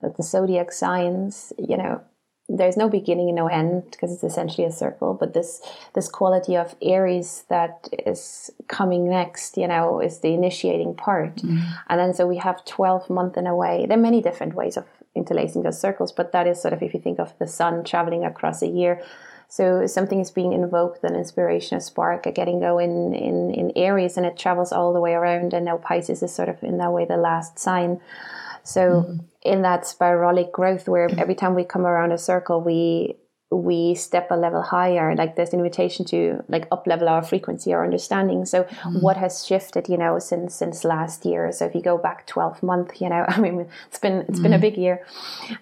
the 0.00 0.22
zodiac 0.22 0.72
signs, 0.72 1.52
you 1.58 1.76
know, 1.76 2.00
there's 2.48 2.76
no 2.76 2.88
beginning 2.88 3.28
and 3.28 3.36
no 3.36 3.46
end 3.46 3.84
because 3.90 4.12
it's 4.12 4.24
essentially 4.24 4.66
a 4.66 4.72
circle 4.72 5.12
but 5.12 5.34
this 5.34 5.60
this 5.94 6.08
quality 6.08 6.56
of 6.56 6.74
aries 6.80 7.44
that 7.48 7.88
is 8.06 8.50
coming 8.68 9.08
next 9.08 9.56
you 9.58 9.68
know 9.68 10.00
is 10.00 10.20
the 10.20 10.32
initiating 10.32 10.94
part 10.94 11.36
mm. 11.36 11.62
and 11.88 12.00
then 12.00 12.14
so 12.14 12.26
we 12.26 12.38
have 12.38 12.64
12 12.64 13.10
month 13.10 13.36
in 13.36 13.46
a 13.46 13.54
way 13.54 13.84
there 13.86 13.98
are 13.98 14.00
many 14.00 14.22
different 14.22 14.54
ways 14.54 14.76
of 14.76 14.86
interlacing 15.14 15.62
those 15.62 15.78
circles 15.78 16.10
but 16.10 16.32
that 16.32 16.46
is 16.46 16.60
sort 16.60 16.72
of 16.72 16.82
if 16.82 16.94
you 16.94 17.00
think 17.00 17.18
of 17.18 17.38
the 17.38 17.46
sun 17.46 17.84
traveling 17.84 18.24
across 18.24 18.62
a 18.62 18.68
year 18.68 19.02
so 19.50 19.86
something 19.86 20.20
is 20.20 20.30
being 20.30 20.52
invoked, 20.52 21.02
an 21.04 21.16
inspiration, 21.16 21.78
a 21.78 21.80
spark, 21.80 22.26
a 22.26 22.32
getting 22.32 22.60
going 22.60 23.14
in, 23.14 23.50
in 23.50 23.72
Aries, 23.76 24.18
and 24.18 24.26
it 24.26 24.36
travels 24.36 24.72
all 24.72 24.92
the 24.92 25.00
way 25.00 25.14
around. 25.14 25.54
And 25.54 25.64
now 25.64 25.78
Pisces 25.78 26.22
is 26.22 26.34
sort 26.34 26.50
of 26.50 26.62
in 26.62 26.76
that 26.76 26.92
way 26.92 27.06
the 27.06 27.16
last 27.16 27.58
sign. 27.58 27.98
So 28.62 29.06
mm 29.08 29.20
in 29.42 29.62
that 29.62 29.82
spiralic 29.82 30.52
growth, 30.52 30.88
where 30.88 31.08
every 31.18 31.34
time 31.34 31.54
we 31.54 31.64
come 31.64 31.86
around 31.86 32.12
a 32.12 32.18
circle, 32.18 32.60
we 32.60 33.16
we 33.50 33.94
step 33.94 34.30
a 34.30 34.34
level 34.34 34.60
higher 34.60 35.14
like 35.16 35.34
there's 35.34 35.54
an 35.54 35.60
invitation 35.60 36.04
to 36.04 36.44
like 36.48 36.68
up 36.70 36.86
level 36.86 37.08
our 37.08 37.22
frequency 37.22 37.72
our 37.72 37.82
understanding 37.82 38.44
so 38.44 38.64
mm. 38.64 39.02
what 39.02 39.16
has 39.16 39.46
shifted 39.46 39.88
you 39.88 39.96
know 39.96 40.18
since 40.18 40.54
since 40.54 40.84
last 40.84 41.24
year 41.24 41.50
so 41.50 41.64
if 41.64 41.74
you 41.74 41.80
go 41.80 41.96
back 41.96 42.26
12 42.26 42.62
month 42.62 43.00
you 43.00 43.08
know 43.08 43.24
i 43.28 43.40
mean 43.40 43.66
it's 43.86 43.98
been 43.98 44.18
it's 44.28 44.38
mm. 44.38 44.42
been 44.42 44.52
a 44.52 44.58
mm. 44.58 44.60
big 44.60 44.76
year 44.76 45.04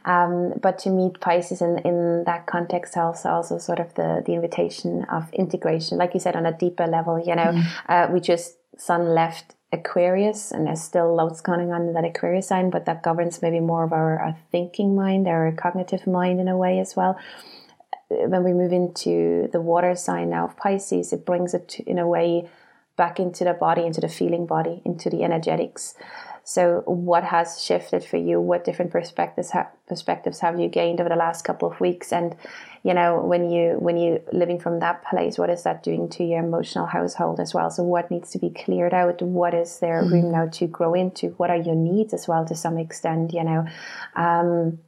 um, 0.05 0.53
but 0.61 0.79
to 0.81 0.91
meet 0.91 1.21
pisces 1.21 1.63
in 1.63 1.79
in 1.79 2.25
that 2.25 2.47
context 2.47 2.97
also 2.97 3.29
also 3.29 3.57
sort 3.57 3.79
of 3.79 3.95
the 3.95 4.21
the 4.27 4.33
invitation 4.33 5.05
of 5.05 5.33
integration 5.33 5.97
like 5.97 6.13
you 6.13 6.21
said 6.21 6.35
on 6.35 6.45
a 6.45 6.59
deeper 6.59 6.89
level 6.89 7.23
you 7.25 7.37
know 7.37 7.53
mm. 7.53 7.65
uh, 7.89 8.09
we 8.13 8.19
just 8.19 8.57
sun 8.79 9.15
left 9.15 9.55
Aquarius, 9.73 10.53
and 10.53 10.67
there's 10.67 10.83
still 10.83 11.15
loads 11.15 11.41
going 11.41 11.73
on 11.73 11.89
in 11.89 11.95
that 11.95 12.05
Aquarius 12.05 12.49
sign, 12.49 12.71
but 12.71 12.87
that 12.87 13.03
governs 13.03 13.43
maybe 13.43 13.61
more 13.61 13.85
of 13.85 13.93
our, 13.93 14.19
our 14.19 14.37
thinking 14.53 14.95
mind, 14.95 15.27
our 15.27 15.53
cognitive 15.53 16.07
mind 16.07 16.41
in 16.41 16.49
a 16.49 16.57
way 16.57 16.79
as 16.79 16.95
well 16.95 17.19
uh, 18.11 18.29
when 18.29 18.45
we 18.45 18.53
move 18.53 18.73
into 18.73 19.49
the 19.53 19.61
water 19.61 19.97
sign 19.97 20.31
now 20.31 20.45
of 20.45 20.57
Pisces, 20.57 21.13
it 21.13 21.27
brings 21.27 21.53
it 21.53 21.69
to, 21.69 21.83
in 21.91 21.99
a 21.99 22.07
way 22.07 22.49
back 22.97 23.19
into 23.19 23.45
the 23.45 23.53
body, 23.53 23.85
into 23.85 24.01
the 24.01 24.09
feeling 24.09 24.47
body, 24.47 24.81
into 24.85 25.11
the 25.11 25.25
energetics. 25.25 25.95
So, 26.45 26.83
what 26.87 27.25
has 27.25 27.61
shifted 27.61 28.05
for 28.05 28.19
you? 28.19 28.41
What 28.41 28.65
different 28.65 28.93
perspectives 28.93 29.51
ha- 29.51 29.71
perspectives 29.89 30.39
have 30.41 30.61
you 30.61 30.69
gained 30.69 31.01
over 31.01 31.09
the 31.09 31.17
last 31.17 31.45
couple 31.45 31.69
of 31.71 31.81
weeks? 31.81 32.13
And 32.13 32.37
you 32.87 32.95
know, 32.95 33.21
when 33.21 33.51
you 33.51 33.79
when 33.81 33.97
you 33.97 34.23
living 34.33 34.61
from 34.61 34.79
that 34.79 35.05
place, 35.05 35.39
what 35.39 35.51
is 35.51 35.65
that 35.65 35.83
doing 35.83 36.09
to 36.11 36.23
your 36.23 36.39
emotional 36.39 36.87
household 36.87 37.41
as 37.41 37.53
well? 37.53 37.69
So, 37.69 37.83
what 37.83 38.13
needs 38.13 38.31
to 38.31 38.39
be 38.39 38.51
cleared 38.51 38.95
out? 38.95 39.21
What 39.23 39.55
is 39.55 39.81
there 39.81 40.01
mm-hmm. 40.01 40.13
room 40.13 40.31
now 40.31 40.47
to 40.53 40.69
grow 40.69 40.95
into? 40.95 41.31
What 41.31 41.51
are 41.51 41.57
your 41.57 41.75
needs 41.75 42.15
as 42.15 42.29
well, 42.29 42.45
to 42.45 42.55
some 42.55 42.79
extent? 42.79 43.33
You 43.33 43.43
know, 43.43 43.67
um, 44.15 44.79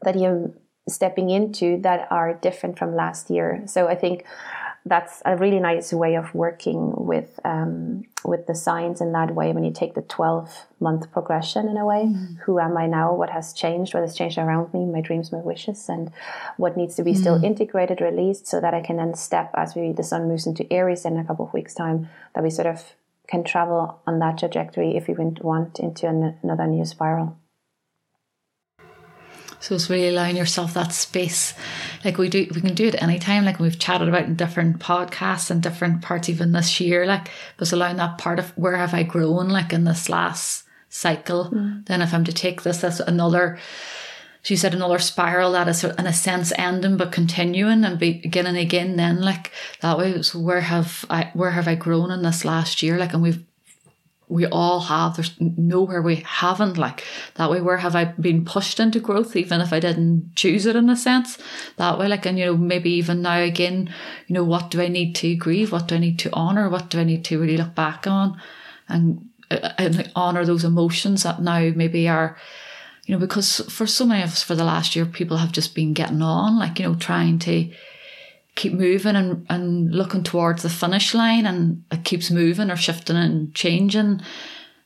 that 0.00 0.18
you're 0.18 0.54
stepping 0.88 1.28
into 1.28 1.78
that 1.82 2.08
are 2.10 2.32
different 2.32 2.78
from 2.78 2.96
last 2.96 3.28
year. 3.28 3.62
So 3.66 3.88
I 3.88 3.94
think 3.94 4.24
that's 4.86 5.22
a 5.24 5.36
really 5.36 5.60
nice 5.60 5.92
way 5.92 6.14
of 6.14 6.34
working 6.34 6.92
with 6.94 7.40
um, 7.44 8.04
with 8.22 8.46
the 8.46 8.54
signs 8.54 9.00
in 9.00 9.12
that 9.12 9.34
way. 9.34 9.52
When 9.52 9.64
you 9.64 9.72
take 9.72 9.94
the 9.94 10.02
twelve 10.02 10.66
month 10.78 11.10
progression 11.10 11.68
in 11.68 11.78
a 11.78 11.86
way, 11.86 12.04
mm. 12.04 12.38
who 12.40 12.58
am 12.58 12.76
I 12.76 12.86
now? 12.86 13.14
What 13.14 13.30
has 13.30 13.54
changed? 13.54 13.94
What 13.94 14.02
has 14.02 14.14
changed 14.14 14.36
around 14.36 14.74
me? 14.74 14.84
My 14.84 15.00
dreams, 15.00 15.32
my 15.32 15.38
wishes, 15.38 15.88
and 15.88 16.12
what 16.58 16.76
needs 16.76 16.96
to 16.96 17.02
be 17.02 17.12
mm. 17.12 17.18
still 17.18 17.42
integrated, 17.42 18.02
released, 18.02 18.46
so 18.46 18.60
that 18.60 18.74
I 18.74 18.82
can 18.82 18.96
then 18.96 19.14
step 19.14 19.50
as 19.54 19.74
we 19.74 19.92
the 19.92 20.02
sun 20.02 20.28
moves 20.28 20.46
into 20.46 20.70
Aries 20.70 21.06
in 21.06 21.18
a 21.18 21.24
couple 21.24 21.46
of 21.46 21.54
weeks' 21.54 21.74
time. 21.74 22.10
That 22.34 22.44
we 22.44 22.50
sort 22.50 22.66
of 22.66 22.94
can 23.26 23.42
travel 23.42 24.02
on 24.06 24.18
that 24.18 24.36
trajectory 24.38 24.96
if 24.96 25.08
we 25.08 25.14
want 25.14 25.78
into 25.78 26.06
an, 26.06 26.36
another 26.42 26.66
new 26.66 26.84
spiral. 26.84 27.38
So 29.64 29.74
it's 29.74 29.88
really 29.88 30.08
allowing 30.08 30.36
yourself 30.36 30.74
that 30.74 30.92
space. 30.92 31.54
Like 32.04 32.18
we 32.18 32.28
do, 32.28 32.46
we 32.54 32.60
can 32.60 32.74
do 32.74 32.86
it 32.86 33.02
anytime. 33.02 33.46
Like 33.46 33.58
we've 33.58 33.78
chatted 33.78 34.10
about 34.10 34.24
in 34.24 34.34
different 34.34 34.78
podcasts 34.78 35.50
and 35.50 35.62
different 35.62 36.02
parts, 36.02 36.28
even 36.28 36.52
this 36.52 36.80
year. 36.80 37.06
Like, 37.06 37.30
was 37.58 37.72
allowing 37.72 37.96
that 37.96 38.18
part 38.18 38.38
of 38.38 38.50
where 38.58 38.76
have 38.76 38.92
I 38.92 39.04
grown? 39.04 39.48
Like 39.48 39.72
in 39.72 39.84
this 39.84 40.10
last 40.10 40.64
cycle. 40.90 41.46
Mm. 41.46 41.86
Then 41.86 42.02
if 42.02 42.12
I'm 42.12 42.24
to 42.24 42.32
take 42.32 42.60
this 42.60 42.84
as 42.84 43.00
another, 43.00 43.58
she 44.42 44.54
said 44.54 44.74
another 44.74 44.98
spiral 44.98 45.52
that 45.52 45.66
is 45.66 45.82
in 45.82 46.06
a 46.06 46.12
sense 46.12 46.52
ending 46.58 46.98
but 46.98 47.10
continuing 47.10 47.84
and 47.84 47.98
beginning 47.98 48.58
again. 48.58 48.96
Then 48.96 49.22
like 49.22 49.50
that 49.80 49.96
way. 49.96 50.20
So 50.20 50.40
where 50.40 50.60
have 50.60 51.06
I 51.08 51.30
where 51.32 51.52
have 51.52 51.68
I 51.68 51.74
grown 51.74 52.10
in 52.10 52.20
this 52.20 52.44
last 52.44 52.82
year? 52.82 52.98
Like, 52.98 53.14
and 53.14 53.22
we've 53.22 53.42
we 54.34 54.46
all 54.46 54.80
have. 54.80 55.14
There's 55.14 55.32
nowhere 55.38 56.02
we 56.02 56.16
haven't. 56.16 56.76
Like 56.76 57.04
that 57.36 57.52
way, 57.52 57.60
where 57.60 57.76
have 57.76 57.94
I 57.94 58.06
been 58.06 58.44
pushed 58.44 58.80
into 58.80 58.98
growth, 58.98 59.36
even 59.36 59.60
if 59.60 59.72
I 59.72 59.78
didn't 59.78 60.34
choose 60.34 60.66
it 60.66 60.74
in 60.74 60.90
a 60.90 60.96
sense? 60.96 61.38
That 61.76 62.00
way, 62.00 62.08
like, 62.08 62.26
and 62.26 62.36
you 62.36 62.46
know, 62.46 62.56
maybe 62.56 62.90
even 62.90 63.22
now 63.22 63.38
again, 63.38 63.94
you 64.26 64.34
know, 64.34 64.42
what 64.42 64.72
do 64.72 64.82
I 64.82 64.88
need 64.88 65.14
to 65.16 65.36
grieve? 65.36 65.70
What 65.70 65.86
do 65.86 65.94
I 65.94 65.98
need 65.98 66.18
to 66.18 66.30
honor? 66.32 66.68
What 66.68 66.90
do 66.90 66.98
I 66.98 67.04
need 67.04 67.24
to 67.26 67.40
really 67.40 67.56
look 67.56 67.76
back 67.76 68.08
on 68.08 68.36
and, 68.88 69.30
uh, 69.52 69.70
and 69.78 70.10
honor 70.16 70.44
those 70.44 70.64
emotions 70.64 71.22
that 71.22 71.40
now 71.40 71.70
maybe 71.76 72.08
are, 72.08 72.36
you 73.06 73.14
know, 73.14 73.20
because 73.20 73.60
for 73.70 73.86
so 73.86 74.04
many 74.04 74.24
of 74.24 74.30
us 74.30 74.42
for 74.42 74.56
the 74.56 74.64
last 74.64 74.96
year, 74.96 75.06
people 75.06 75.36
have 75.36 75.52
just 75.52 75.76
been 75.76 75.92
getting 75.92 76.22
on, 76.22 76.58
like, 76.58 76.80
you 76.80 76.88
know, 76.88 76.96
trying 76.96 77.38
to 77.38 77.70
keep 78.54 78.72
moving 78.72 79.16
and, 79.16 79.46
and 79.50 79.92
looking 79.92 80.22
towards 80.22 80.62
the 80.62 80.70
finish 80.70 81.14
line 81.14 81.46
and 81.46 81.84
it 81.90 82.04
keeps 82.04 82.30
moving 82.30 82.70
or 82.70 82.76
shifting 82.76 83.16
and 83.16 83.54
changing 83.54 84.20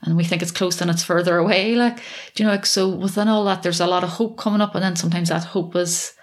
and 0.03 0.17
we 0.17 0.25
think 0.25 0.43
it's 0.43 0.51
close 0.51 0.81
and 0.81 0.91
it's 0.91 1.03
further 1.03 1.37
away 1.37 1.75
like 1.75 1.99
do 2.35 2.43
you 2.43 2.45
know 2.47 2.53
like 2.53 2.67
so 2.67 2.89
within 2.89 3.29
all 3.29 3.45
that 3.45 3.63
there's 3.63 3.81
a 3.81 3.87
lot 3.87 4.05
of 4.05 4.11
hope 4.11 4.39
coming 4.39 4.61
up 4.61 4.75
and 4.75 4.83
then 4.83 4.97
sometimes 4.97 5.29
that 5.29 5.45
hope 5.45 5.77
is 5.77 6.15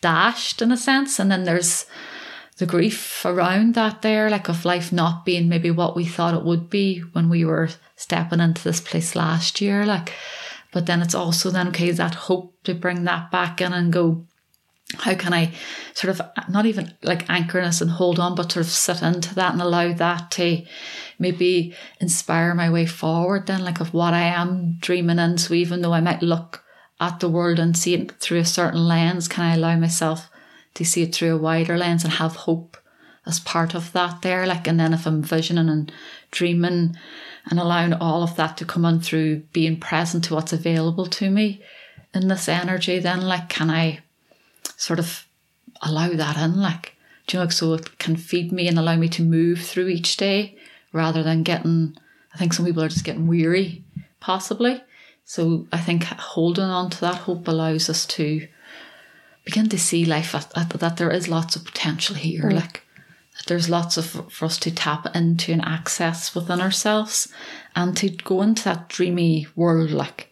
dashed 0.00 0.62
in 0.62 0.70
a 0.70 0.76
sense 0.76 1.18
and 1.18 1.30
then 1.30 1.44
there's 1.44 1.86
the 2.58 2.66
grief 2.66 3.24
around 3.24 3.74
that 3.74 4.02
there 4.02 4.28
like 4.30 4.48
of 4.48 4.64
life 4.64 4.92
not 4.92 5.24
being 5.24 5.48
maybe 5.48 5.70
what 5.70 5.96
we 5.96 6.04
thought 6.04 6.34
it 6.34 6.44
would 6.44 6.68
be 6.68 7.00
when 7.12 7.28
we 7.28 7.44
were 7.44 7.68
stepping 7.96 8.40
into 8.40 8.62
this 8.62 8.80
place 8.80 9.16
last 9.16 9.60
year 9.60 9.84
like 9.86 10.12
but 10.72 10.86
then 10.86 11.02
it's 11.02 11.14
also 11.14 11.50
then 11.50 11.68
okay 11.68 11.90
that 11.90 12.14
hope 12.14 12.54
to 12.62 12.74
bring 12.74 13.04
that 13.04 13.30
back 13.30 13.60
in 13.60 13.72
and 13.72 13.92
go 13.92 14.24
how 14.98 15.14
can 15.14 15.32
I 15.32 15.52
sort 15.94 16.10
of 16.10 16.20
not 16.48 16.66
even 16.66 16.92
like 17.02 17.28
anchor 17.30 17.60
anchorness 17.60 17.80
and 17.80 17.90
hold 17.90 18.18
on, 18.18 18.34
but 18.34 18.52
sort 18.52 18.66
of 18.66 18.72
sit 18.72 19.02
into 19.02 19.34
that 19.34 19.52
and 19.52 19.62
allow 19.62 19.92
that 19.92 20.30
to 20.32 20.64
maybe 21.18 21.74
inspire 22.00 22.54
my 22.54 22.70
way 22.70 22.86
forward 22.86 23.46
then, 23.46 23.64
like 23.64 23.80
of 23.80 23.94
what 23.94 24.14
I 24.14 24.22
am 24.22 24.76
dreaming 24.80 25.18
in. 25.18 25.38
So 25.38 25.54
even 25.54 25.82
though 25.82 25.94
I 25.94 26.00
might 26.00 26.22
look 26.22 26.62
at 27.00 27.20
the 27.20 27.28
world 27.28 27.58
and 27.58 27.76
see 27.76 27.94
it 27.94 28.12
through 28.12 28.40
a 28.40 28.44
certain 28.44 28.86
lens, 28.86 29.28
can 29.28 29.44
I 29.44 29.54
allow 29.54 29.76
myself 29.76 30.28
to 30.74 30.84
see 30.84 31.02
it 31.02 31.14
through 31.14 31.36
a 31.36 31.40
wider 31.40 31.76
lens 31.78 32.04
and 32.04 32.14
have 32.14 32.36
hope 32.36 32.76
as 33.24 33.40
part 33.40 33.74
of 33.74 33.92
that 33.92 34.22
there? 34.22 34.46
Like, 34.46 34.66
and 34.66 34.78
then 34.78 34.92
if 34.92 35.06
I'm 35.06 35.22
visioning 35.22 35.68
and 35.68 35.90
dreaming 36.30 36.96
and 37.50 37.58
allowing 37.58 37.94
all 37.94 38.22
of 38.22 38.36
that 38.36 38.56
to 38.58 38.64
come 38.64 38.84
on 38.84 39.00
through 39.00 39.40
being 39.52 39.80
present 39.80 40.24
to 40.24 40.34
what's 40.34 40.52
available 40.52 41.06
to 41.06 41.30
me 41.30 41.62
in 42.14 42.28
this 42.28 42.48
energy, 42.48 42.98
then 42.98 43.22
like, 43.22 43.48
can 43.48 43.70
I 43.70 44.00
sort 44.82 44.98
of 44.98 45.28
allow 45.80 46.08
that 46.08 46.36
in, 46.36 46.60
like, 46.60 46.96
do 47.26 47.36
you 47.36 47.38
know, 47.38 47.44
like, 47.44 47.52
so 47.52 47.74
it 47.74 47.98
can 47.98 48.16
feed 48.16 48.50
me 48.50 48.66
and 48.66 48.76
allow 48.76 48.96
me 48.96 49.08
to 49.10 49.22
move 49.22 49.60
through 49.60 49.86
each 49.86 50.16
day 50.16 50.56
rather 50.92 51.22
than 51.22 51.44
getting, 51.44 51.96
I 52.34 52.38
think 52.38 52.52
some 52.52 52.66
people 52.66 52.82
are 52.82 52.88
just 52.88 53.04
getting 53.04 53.28
weary, 53.28 53.84
possibly. 54.18 54.82
So 55.24 55.68
I 55.72 55.78
think 55.78 56.02
holding 56.04 56.64
on 56.64 56.90
to 56.90 57.00
that 57.02 57.14
hope 57.14 57.46
allows 57.46 57.88
us 57.88 58.04
to 58.06 58.48
begin 59.44 59.68
to 59.68 59.78
see 59.78 60.04
life 60.04 60.34
at, 60.34 60.50
at, 60.58 60.70
that 60.70 60.96
there 60.96 61.12
is 61.12 61.28
lots 61.28 61.54
of 61.54 61.64
potential 61.64 62.16
here, 62.16 62.42
mm. 62.42 62.54
like 62.54 62.82
there's 63.46 63.70
lots 63.70 63.96
of 63.96 64.32
for 64.32 64.46
us 64.46 64.58
to 64.58 64.74
tap 64.74 65.14
into 65.14 65.52
and 65.52 65.64
access 65.64 66.34
within 66.34 66.60
ourselves 66.60 67.32
and 67.76 67.96
to 67.96 68.10
go 68.10 68.42
into 68.42 68.64
that 68.64 68.88
dreamy 68.88 69.46
world 69.56 69.90
like 69.90 70.31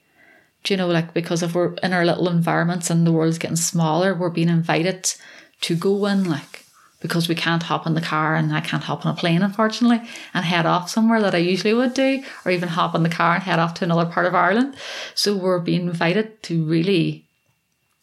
do 0.63 0.75
you 0.75 0.79
know, 0.79 0.89
like 0.89 1.15
because 1.15 1.43
if 1.43 1.55
we're 1.55 1.75
in 1.83 1.93
our 1.93 2.05
little 2.05 2.29
environments 2.29 2.91
and 2.91 3.07
the 3.07 3.13
world's 3.13 3.39
getting 3.39 3.57
smaller, 3.57 4.15
we're 4.15 4.31
being 4.31 4.49
invited 4.49 5.15
to 5.63 5.75
go 5.75 6.07
in, 6.07 6.25
like 6.29 6.65
because 7.01 7.29
we 7.29 7.35
can't 7.35 7.63
hop 7.63 7.87
in 7.87 7.95
the 7.95 8.01
car 8.01 8.35
and 8.35 8.53
I 8.53 8.61
can't 8.61 8.83
hop 8.83 9.07
on 9.07 9.13
a 9.15 9.17
plane, 9.17 9.43
unfortunately, 9.43 10.07
and 10.35 10.45
head 10.45 10.67
off 10.67 10.91
somewhere 10.91 11.23
that 11.23 11.35
I 11.35 11.39
usually 11.39 11.73
would 11.73 11.95
do, 11.95 12.23
or 12.45 12.53
even 12.53 12.69
hop 12.69 12.95
in 12.95 13.03
the 13.03 13.09
car 13.09 13.37
and 13.37 13.43
head 13.43 13.59
off 13.59 13.75
to 13.75 13.85
another 13.85 14.05
part 14.05 14.27
of 14.27 14.35
Ireland. 14.35 14.77
So 15.15 15.35
we're 15.35 15.61
being 15.61 15.89
invited 15.89 16.43
to 16.45 16.65
really 16.65 17.25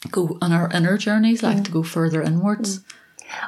go 0.10 0.38
on 0.42 0.52
our 0.52 0.70
inner 0.72 0.98
journeys, 0.98 1.44
like 1.44 1.58
mm. 1.58 1.66
to 1.66 1.72
go 1.72 1.84
further 1.84 2.22
inwards. 2.24 2.80
Mm. 2.80 2.84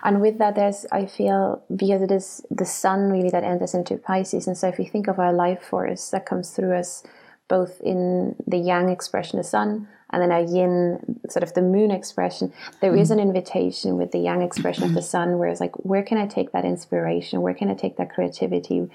And 0.04 0.22
with 0.22 0.38
that, 0.38 0.56
there's, 0.56 0.86
I 0.92 1.06
feel, 1.06 1.64
because 1.74 2.02
it 2.02 2.12
is 2.12 2.46
the 2.52 2.66
sun 2.66 3.12
really 3.12 3.30
that 3.30 3.44
enters 3.44 3.74
into 3.74 3.98
Pisces. 3.98 4.46
And 4.46 4.58
so 4.58 4.68
if 4.68 4.78
you 4.78 4.86
think 4.86 5.08
of 5.08 5.20
our 5.20 5.34
life 5.34 5.64
force 5.64 6.10
that 6.10 6.26
comes 6.26 6.52
through 6.52 6.76
us, 6.76 7.04
both 7.50 7.82
in 7.82 8.36
the 8.48 8.58
yang 8.58 8.88
expression, 8.88 9.38
the 9.38 9.44
sun, 9.44 9.90
and 10.12 10.22
then 10.22 10.32
a 10.32 10.42
yin, 10.42 11.20
sort 11.30 11.44
of 11.44 11.54
the 11.54 11.62
moon 11.62 11.92
expression. 11.92 12.54
There 12.80 12.96
is 12.96 13.10
mm-hmm. 13.10 13.20
an 13.20 13.28
invitation 13.28 13.98
with 13.98 14.12
the 14.12 14.20
yang 14.20 14.42
expression 14.42 14.86
of 14.86 14.94
the 14.94 15.02
mm-hmm. 15.02 15.06
sun, 15.06 15.38
where 15.38 15.50
it's 15.50 15.60
like, 15.60 15.76
where 15.78 16.04
can 16.04 16.18
I 16.18 16.28
take 16.28 16.52
that 16.54 16.64
inspiration? 16.64 17.42
Where 17.42 17.54
can 17.54 17.70
I 17.70 17.74
take 17.74 17.98
that 17.98 18.12
creativity? 18.12 18.90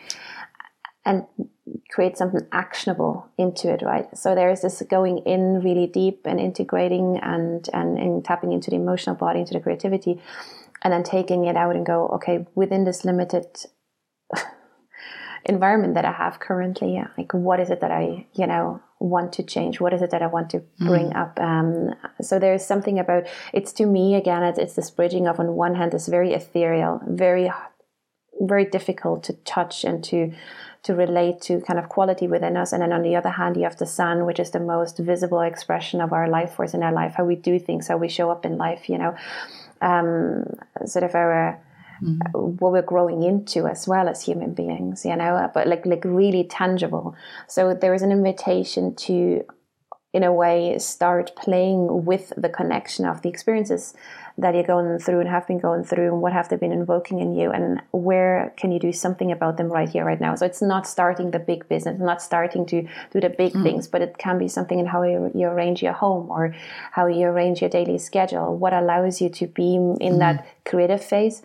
And 1.04 1.26
create 1.90 2.16
something 2.16 2.46
actionable 2.50 3.28
into 3.36 3.70
it, 3.70 3.82
right? 3.82 4.06
So 4.16 4.34
there 4.34 4.50
is 4.50 4.62
this 4.62 4.82
going 4.88 5.18
in 5.18 5.60
really 5.62 5.86
deep 5.86 6.22
and 6.24 6.40
integrating 6.40 7.18
and, 7.22 7.68
and, 7.74 7.98
and 7.98 8.24
tapping 8.24 8.52
into 8.52 8.70
the 8.70 8.76
emotional 8.76 9.14
body, 9.14 9.40
into 9.40 9.52
the 9.52 9.60
creativity, 9.60 10.20
and 10.82 10.92
then 10.92 11.02
taking 11.02 11.44
it 11.44 11.56
out 11.56 11.76
and 11.76 11.84
go, 11.84 12.08
okay, 12.08 12.46
within 12.54 12.84
this 12.84 13.04
limited 13.04 13.46
environment 15.44 15.94
that 15.94 16.04
I 16.04 16.12
have 16.12 16.40
currently. 16.40 17.02
Like, 17.16 17.32
what 17.32 17.60
is 17.60 17.70
it 17.70 17.80
that 17.80 17.90
I, 17.90 18.26
you 18.34 18.46
know, 18.46 18.80
want 18.98 19.32
to 19.34 19.42
change? 19.42 19.80
What 19.80 19.92
is 19.92 20.02
it 20.02 20.10
that 20.10 20.22
I 20.22 20.26
want 20.26 20.50
to 20.50 20.62
bring 20.78 21.10
mm. 21.10 21.16
up? 21.16 21.38
Um, 21.40 21.94
so 22.20 22.38
there's 22.38 22.64
something 22.64 22.98
about 22.98 23.26
it's 23.52 23.72
to 23.74 23.86
me 23.86 24.14
again. 24.14 24.42
It's, 24.42 24.58
it's 24.58 24.74
this 24.74 24.90
bridging 24.90 25.26
of 25.26 25.38
on 25.38 25.54
one 25.54 25.74
hand 25.74 25.92
this 25.92 26.08
very 26.08 26.32
ethereal, 26.32 27.00
very, 27.06 27.50
very 28.40 28.64
difficult 28.64 29.24
to 29.24 29.34
touch 29.44 29.84
and 29.84 30.02
to 30.04 30.32
to 30.84 30.94
relate 30.94 31.40
to 31.40 31.62
kind 31.62 31.78
of 31.78 31.88
quality 31.88 32.28
within 32.28 32.58
us. 32.58 32.70
And 32.70 32.82
then 32.82 32.92
on 32.92 33.00
the 33.00 33.16
other 33.16 33.30
hand, 33.30 33.56
you 33.56 33.62
have 33.62 33.78
the 33.78 33.86
sun, 33.86 34.26
which 34.26 34.38
is 34.38 34.50
the 34.50 34.60
most 34.60 34.98
visible 34.98 35.40
expression 35.40 36.02
of 36.02 36.12
our 36.12 36.28
life 36.28 36.52
force 36.52 36.74
in 36.74 36.82
our 36.82 36.92
life, 36.92 37.14
how 37.16 37.24
we 37.24 37.36
do 37.36 37.58
things, 37.58 37.88
how 37.88 37.96
we 37.96 38.08
show 38.08 38.30
up 38.30 38.44
in 38.44 38.58
life, 38.58 38.90
you 38.90 38.98
know, 38.98 39.16
um, 39.80 40.44
sort 40.84 41.02
of 41.02 41.14
our 41.14 41.58
mm. 42.02 42.18
what 42.60 42.72
we're 42.72 42.82
growing 42.82 43.22
into 43.22 43.66
as 43.66 43.86
well 43.86 44.08
as 44.08 44.24
human 44.24 44.54
beings, 44.54 45.04
you 45.04 45.16
know, 45.16 45.50
but 45.54 45.66
like 45.66 45.86
like 45.86 46.04
really 46.04 46.44
tangible. 46.44 47.14
So 47.48 47.74
there 47.74 47.94
is 47.94 48.02
an 48.02 48.12
invitation 48.12 48.94
to, 48.96 49.44
in 50.12 50.22
a 50.22 50.32
way, 50.32 50.78
start 50.78 51.34
playing 51.36 52.04
with 52.04 52.32
the 52.36 52.48
connection 52.48 53.04
of 53.06 53.22
the 53.22 53.28
experiences 53.28 53.94
that 54.36 54.54
you're 54.54 54.64
going 54.64 54.98
through 54.98 55.20
and 55.20 55.28
have 55.28 55.46
been 55.46 55.60
going 55.60 55.84
through 55.84 56.08
and 56.08 56.20
what 56.20 56.32
have 56.32 56.48
they 56.48 56.56
been 56.56 56.72
invoking 56.72 57.20
in 57.20 57.34
you 57.34 57.52
and 57.52 57.80
where 57.92 58.52
can 58.56 58.72
you 58.72 58.80
do 58.80 58.92
something 58.92 59.30
about 59.30 59.56
them 59.56 59.68
right 59.68 59.88
here 59.88 60.04
right 60.04 60.20
now 60.20 60.34
so 60.34 60.44
it's 60.44 60.60
not 60.60 60.86
starting 60.86 61.30
the 61.30 61.38
big 61.38 61.68
business 61.68 62.00
not 62.00 62.20
starting 62.20 62.66
to 62.66 62.82
do 63.12 63.20
the 63.20 63.28
big 63.30 63.52
mm. 63.52 63.62
things 63.62 63.86
but 63.86 64.02
it 64.02 64.18
can 64.18 64.36
be 64.36 64.48
something 64.48 64.80
in 64.80 64.86
how 64.86 65.02
you, 65.02 65.30
you, 65.34 65.46
arrange 65.46 65.82
your 65.82 65.92
home 65.92 66.28
or 66.30 66.54
how 66.90 67.06
you 67.06 67.26
arrange 67.26 67.60
your 67.60 67.70
daily 67.70 67.96
schedule 67.96 68.56
what 68.56 68.72
allows 68.72 69.20
you 69.20 69.28
to 69.28 69.46
be 69.46 69.74
in 69.76 70.14
mm. 70.14 70.18
that 70.18 70.44
creative 70.64 71.02
phase 71.04 71.42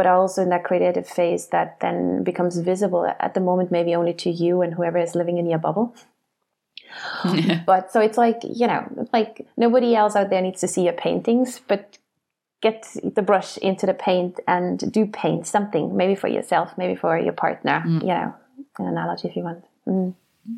but 0.00 0.06
also 0.06 0.40
in 0.40 0.48
that 0.48 0.64
creative 0.64 1.06
phase 1.06 1.48
that 1.48 1.78
then 1.80 2.24
becomes 2.24 2.56
visible 2.56 3.04
at 3.20 3.34
the 3.34 3.40
moment, 3.40 3.70
maybe 3.70 3.94
only 3.94 4.14
to 4.14 4.30
you 4.30 4.62
and 4.62 4.72
whoever 4.72 4.96
is 4.96 5.14
living 5.14 5.36
in 5.36 5.44
your 5.44 5.58
bubble. 5.58 5.94
But 7.66 7.92
so 7.92 8.00
it's 8.00 8.16
like, 8.16 8.40
you 8.42 8.66
know, 8.66 8.82
like 9.12 9.46
nobody 9.58 9.94
else 9.94 10.16
out 10.16 10.30
there 10.30 10.40
needs 10.40 10.62
to 10.62 10.68
see 10.68 10.84
your 10.84 10.94
paintings, 10.94 11.60
but 11.68 11.98
get 12.62 12.86
the 13.04 13.20
brush 13.20 13.58
into 13.58 13.84
the 13.84 13.92
paint 13.92 14.40
and 14.48 14.90
do 14.90 15.04
paint 15.04 15.46
something, 15.46 15.94
maybe 15.94 16.14
for 16.14 16.28
yourself, 16.28 16.72
maybe 16.78 16.96
for 16.96 17.18
your 17.18 17.34
partner, 17.34 17.84
mm. 17.86 18.00
you 18.00 18.14
know, 18.18 18.34
an 18.78 18.86
analogy 18.86 19.28
if 19.28 19.36
you 19.36 19.42
want. 19.42 19.62
Mm. 19.86 20.14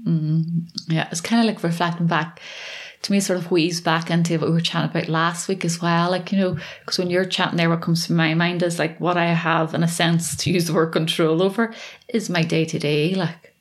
Mm. 0.06 0.44
Yeah, 0.86 1.08
it's 1.10 1.20
kind 1.20 1.40
of 1.42 1.52
like 1.52 1.64
reflecting 1.64 2.06
back 2.06 2.40
to 3.02 3.12
me 3.12 3.18
sort 3.18 3.38
of 3.38 3.50
weaves 3.50 3.80
back 3.80 4.10
into 4.10 4.38
what 4.38 4.48
we 4.48 4.54
were 4.54 4.60
chatting 4.60 4.90
about 4.90 5.08
last 5.08 5.48
week 5.48 5.64
as 5.64 5.82
well. 5.82 6.10
Like, 6.10 6.30
you 6.30 6.38
know, 6.38 6.56
because 6.80 6.98
when 6.98 7.10
you're 7.10 7.24
chatting 7.24 7.56
there, 7.56 7.68
what 7.68 7.82
comes 7.82 8.06
to 8.06 8.12
my 8.12 8.32
mind 8.34 8.62
is 8.62 8.78
like 8.78 8.98
what 9.00 9.16
I 9.16 9.26
have, 9.26 9.74
in 9.74 9.82
a 9.82 9.88
sense, 9.88 10.36
to 10.36 10.52
use 10.52 10.66
the 10.66 10.72
word 10.72 10.92
control 10.92 11.42
over 11.42 11.74
is 12.08 12.30
my 12.30 12.42
day 12.42 12.64
to 12.64 12.78
day, 12.78 13.14
like, 13.14 13.52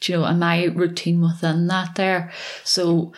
do 0.00 0.12
you 0.12 0.18
know, 0.18 0.24
and 0.24 0.38
my 0.38 0.64
routine 0.64 1.20
within 1.20 1.66
that 1.68 1.94
there. 1.94 2.30
So, 2.62 3.12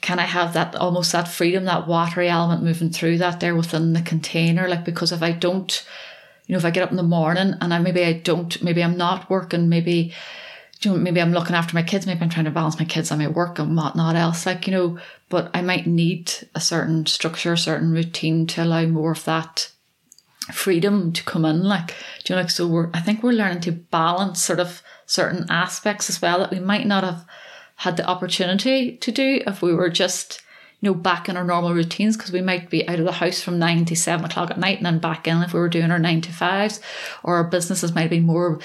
can 0.00 0.18
I 0.18 0.24
have 0.24 0.52
that 0.52 0.76
almost 0.76 1.12
that 1.12 1.28
freedom, 1.28 1.64
that 1.64 1.88
watery 1.88 2.28
element 2.28 2.62
moving 2.62 2.90
through 2.90 3.16
that 3.18 3.40
there 3.40 3.56
within 3.56 3.94
the 3.94 4.02
container? 4.02 4.68
Like, 4.68 4.84
because 4.84 5.12
if 5.12 5.22
I 5.22 5.32
don't, 5.32 5.86
you 6.46 6.52
know, 6.52 6.58
if 6.58 6.64
I 6.66 6.70
get 6.70 6.82
up 6.82 6.90
in 6.90 6.98
the 6.98 7.02
morning 7.02 7.54
and 7.58 7.72
I 7.72 7.78
maybe 7.78 8.04
I 8.04 8.12
don't, 8.12 8.62
maybe 8.62 8.84
I'm 8.84 8.98
not 8.98 9.30
working, 9.30 9.70
maybe 9.70 10.12
you 10.84 10.92
know, 10.92 10.98
maybe 10.98 11.20
I'm 11.20 11.32
looking 11.32 11.56
after 11.56 11.74
my 11.74 11.82
kids, 11.82 12.06
maybe 12.06 12.20
I'm 12.20 12.28
trying 12.28 12.44
to 12.44 12.50
balance 12.50 12.78
my 12.78 12.84
kids 12.84 13.10
and 13.10 13.20
my 13.20 13.28
work 13.28 13.58
and 13.58 13.76
whatnot 13.76 14.16
else, 14.16 14.46
like, 14.46 14.66
you 14.66 14.72
know, 14.72 14.98
but 15.28 15.50
I 15.54 15.62
might 15.62 15.86
need 15.86 16.32
a 16.54 16.60
certain 16.60 17.06
structure, 17.06 17.52
a 17.52 17.58
certain 17.58 17.92
routine 17.92 18.46
to 18.48 18.64
allow 18.64 18.84
more 18.86 19.12
of 19.12 19.24
that 19.24 19.70
freedom 20.52 21.12
to 21.12 21.24
come 21.24 21.44
in. 21.44 21.62
Like, 21.62 21.88
do 22.24 22.32
you 22.32 22.36
know, 22.36 22.42
like, 22.42 22.50
so 22.50 22.66
we're, 22.66 22.90
I 22.92 23.00
think 23.00 23.22
we're 23.22 23.32
learning 23.32 23.60
to 23.62 23.72
balance 23.72 24.42
sort 24.42 24.60
of 24.60 24.82
certain 25.06 25.46
aspects 25.50 26.08
as 26.08 26.20
well 26.20 26.38
that 26.38 26.50
we 26.50 26.60
might 26.60 26.86
not 26.86 27.04
have 27.04 27.24
had 27.76 27.96
the 27.96 28.06
opportunity 28.06 28.96
to 28.98 29.10
do 29.10 29.42
if 29.46 29.62
we 29.62 29.74
were 29.74 29.90
just, 29.90 30.42
you 30.80 30.90
know, 30.90 30.94
back 30.94 31.28
in 31.28 31.36
our 31.36 31.44
normal 31.44 31.74
routines 31.74 32.16
because 32.16 32.32
we 32.32 32.42
might 32.42 32.70
be 32.70 32.86
out 32.88 32.98
of 32.98 33.04
the 33.04 33.12
house 33.12 33.40
from 33.40 33.58
nine 33.58 33.84
to 33.86 33.96
seven 33.96 34.24
o'clock 34.24 34.50
at 34.50 34.58
night 34.58 34.76
and 34.76 34.86
then 34.86 34.98
back 34.98 35.26
in 35.26 35.42
if 35.42 35.52
we 35.52 35.60
were 35.60 35.68
doing 35.68 35.90
our 35.90 35.98
nine 35.98 36.20
to 36.20 36.32
fives, 36.32 36.80
or 37.22 37.36
our 37.36 37.44
businesses 37.44 37.94
might 37.94 38.10
be 38.10 38.20
more 38.20 38.60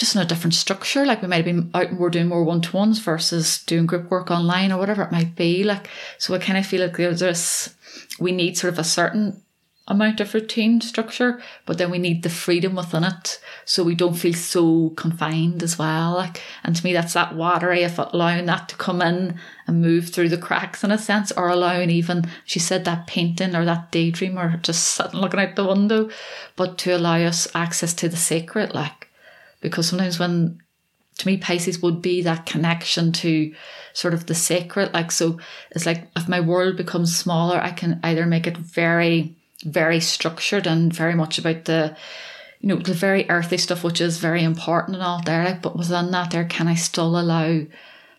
just 0.00 0.16
in 0.16 0.22
a 0.22 0.24
different 0.24 0.54
structure. 0.54 1.04
Like 1.04 1.20
we 1.22 1.28
might 1.28 1.36
have 1.36 1.44
been 1.44 1.70
out 1.74 1.90
and 1.90 1.98
we're 1.98 2.10
doing 2.10 2.28
more 2.28 2.42
one 2.42 2.62
to 2.62 2.76
ones 2.76 2.98
versus 2.98 3.62
doing 3.64 3.86
group 3.86 4.10
work 4.10 4.30
online 4.30 4.72
or 4.72 4.78
whatever 4.78 5.02
it 5.02 5.12
might 5.12 5.36
be. 5.36 5.62
Like 5.62 5.88
so, 6.18 6.34
I 6.34 6.38
kind 6.38 6.58
of 6.58 6.66
feel 6.66 6.80
like 6.80 6.96
there's 6.96 7.20
this. 7.20 7.76
We 8.18 8.32
need 8.32 8.56
sort 8.56 8.72
of 8.72 8.78
a 8.78 8.84
certain 8.84 9.42
amount 9.86 10.20
of 10.20 10.32
routine 10.32 10.80
structure, 10.80 11.42
but 11.66 11.76
then 11.76 11.90
we 11.90 11.98
need 11.98 12.22
the 12.22 12.30
freedom 12.30 12.76
within 12.76 13.02
it 13.02 13.40
so 13.64 13.82
we 13.82 13.94
don't 13.94 14.14
feel 14.14 14.32
so 14.32 14.90
confined 14.90 15.62
as 15.62 15.78
well. 15.78 16.12
Like, 16.12 16.40
and 16.62 16.76
to 16.76 16.84
me, 16.84 16.92
that's 16.92 17.14
that 17.14 17.34
watery 17.34 17.82
of 17.82 17.98
allowing 17.98 18.46
that 18.46 18.68
to 18.68 18.76
come 18.76 19.02
in 19.02 19.38
and 19.66 19.82
move 19.82 20.10
through 20.10 20.28
the 20.28 20.38
cracks 20.38 20.84
in 20.84 20.92
a 20.92 20.98
sense, 20.98 21.32
or 21.32 21.48
allowing 21.48 21.90
even, 21.90 22.24
she 22.44 22.60
said, 22.60 22.84
that 22.84 23.08
painting 23.08 23.56
or 23.56 23.64
that 23.64 23.90
daydream 23.90 24.38
or 24.38 24.58
just 24.62 24.84
sitting 24.84 25.18
looking 25.18 25.40
out 25.40 25.56
the 25.56 25.66
window, 25.66 26.08
but 26.54 26.78
to 26.78 26.96
allow 26.96 27.16
us 27.16 27.48
access 27.54 27.92
to 27.94 28.08
the 28.08 28.16
sacred, 28.16 28.72
like, 28.72 28.99
because 29.60 29.88
sometimes 29.88 30.18
when 30.18 30.60
to 31.18 31.26
me 31.26 31.36
Pisces 31.36 31.82
would 31.82 32.00
be 32.00 32.22
that 32.22 32.46
connection 32.46 33.12
to 33.12 33.54
sort 33.92 34.14
of 34.14 34.26
the 34.26 34.34
sacred 34.34 34.92
like 34.94 35.10
so 35.10 35.38
it's 35.72 35.86
like 35.86 36.08
if 36.16 36.28
my 36.28 36.40
world 36.40 36.76
becomes 36.76 37.16
smaller 37.16 37.60
I 37.60 37.70
can 37.70 38.00
either 38.02 38.26
make 38.26 38.46
it 38.46 38.56
very 38.56 39.36
very 39.64 40.00
structured 40.00 40.66
and 40.66 40.92
very 40.92 41.14
much 41.14 41.38
about 41.38 41.66
the 41.66 41.96
you 42.60 42.68
know 42.68 42.76
the 42.76 42.94
very 42.94 43.28
earthy 43.28 43.56
stuff 43.56 43.84
which 43.84 44.00
is 44.00 44.18
very 44.18 44.42
important 44.42 44.94
and 44.94 45.04
all 45.04 45.22
there 45.22 45.44
like 45.44 45.62
but 45.62 45.76
within 45.76 46.10
that 46.12 46.30
there 46.30 46.44
can 46.44 46.68
I 46.68 46.74
still 46.74 47.18
allow 47.18 47.62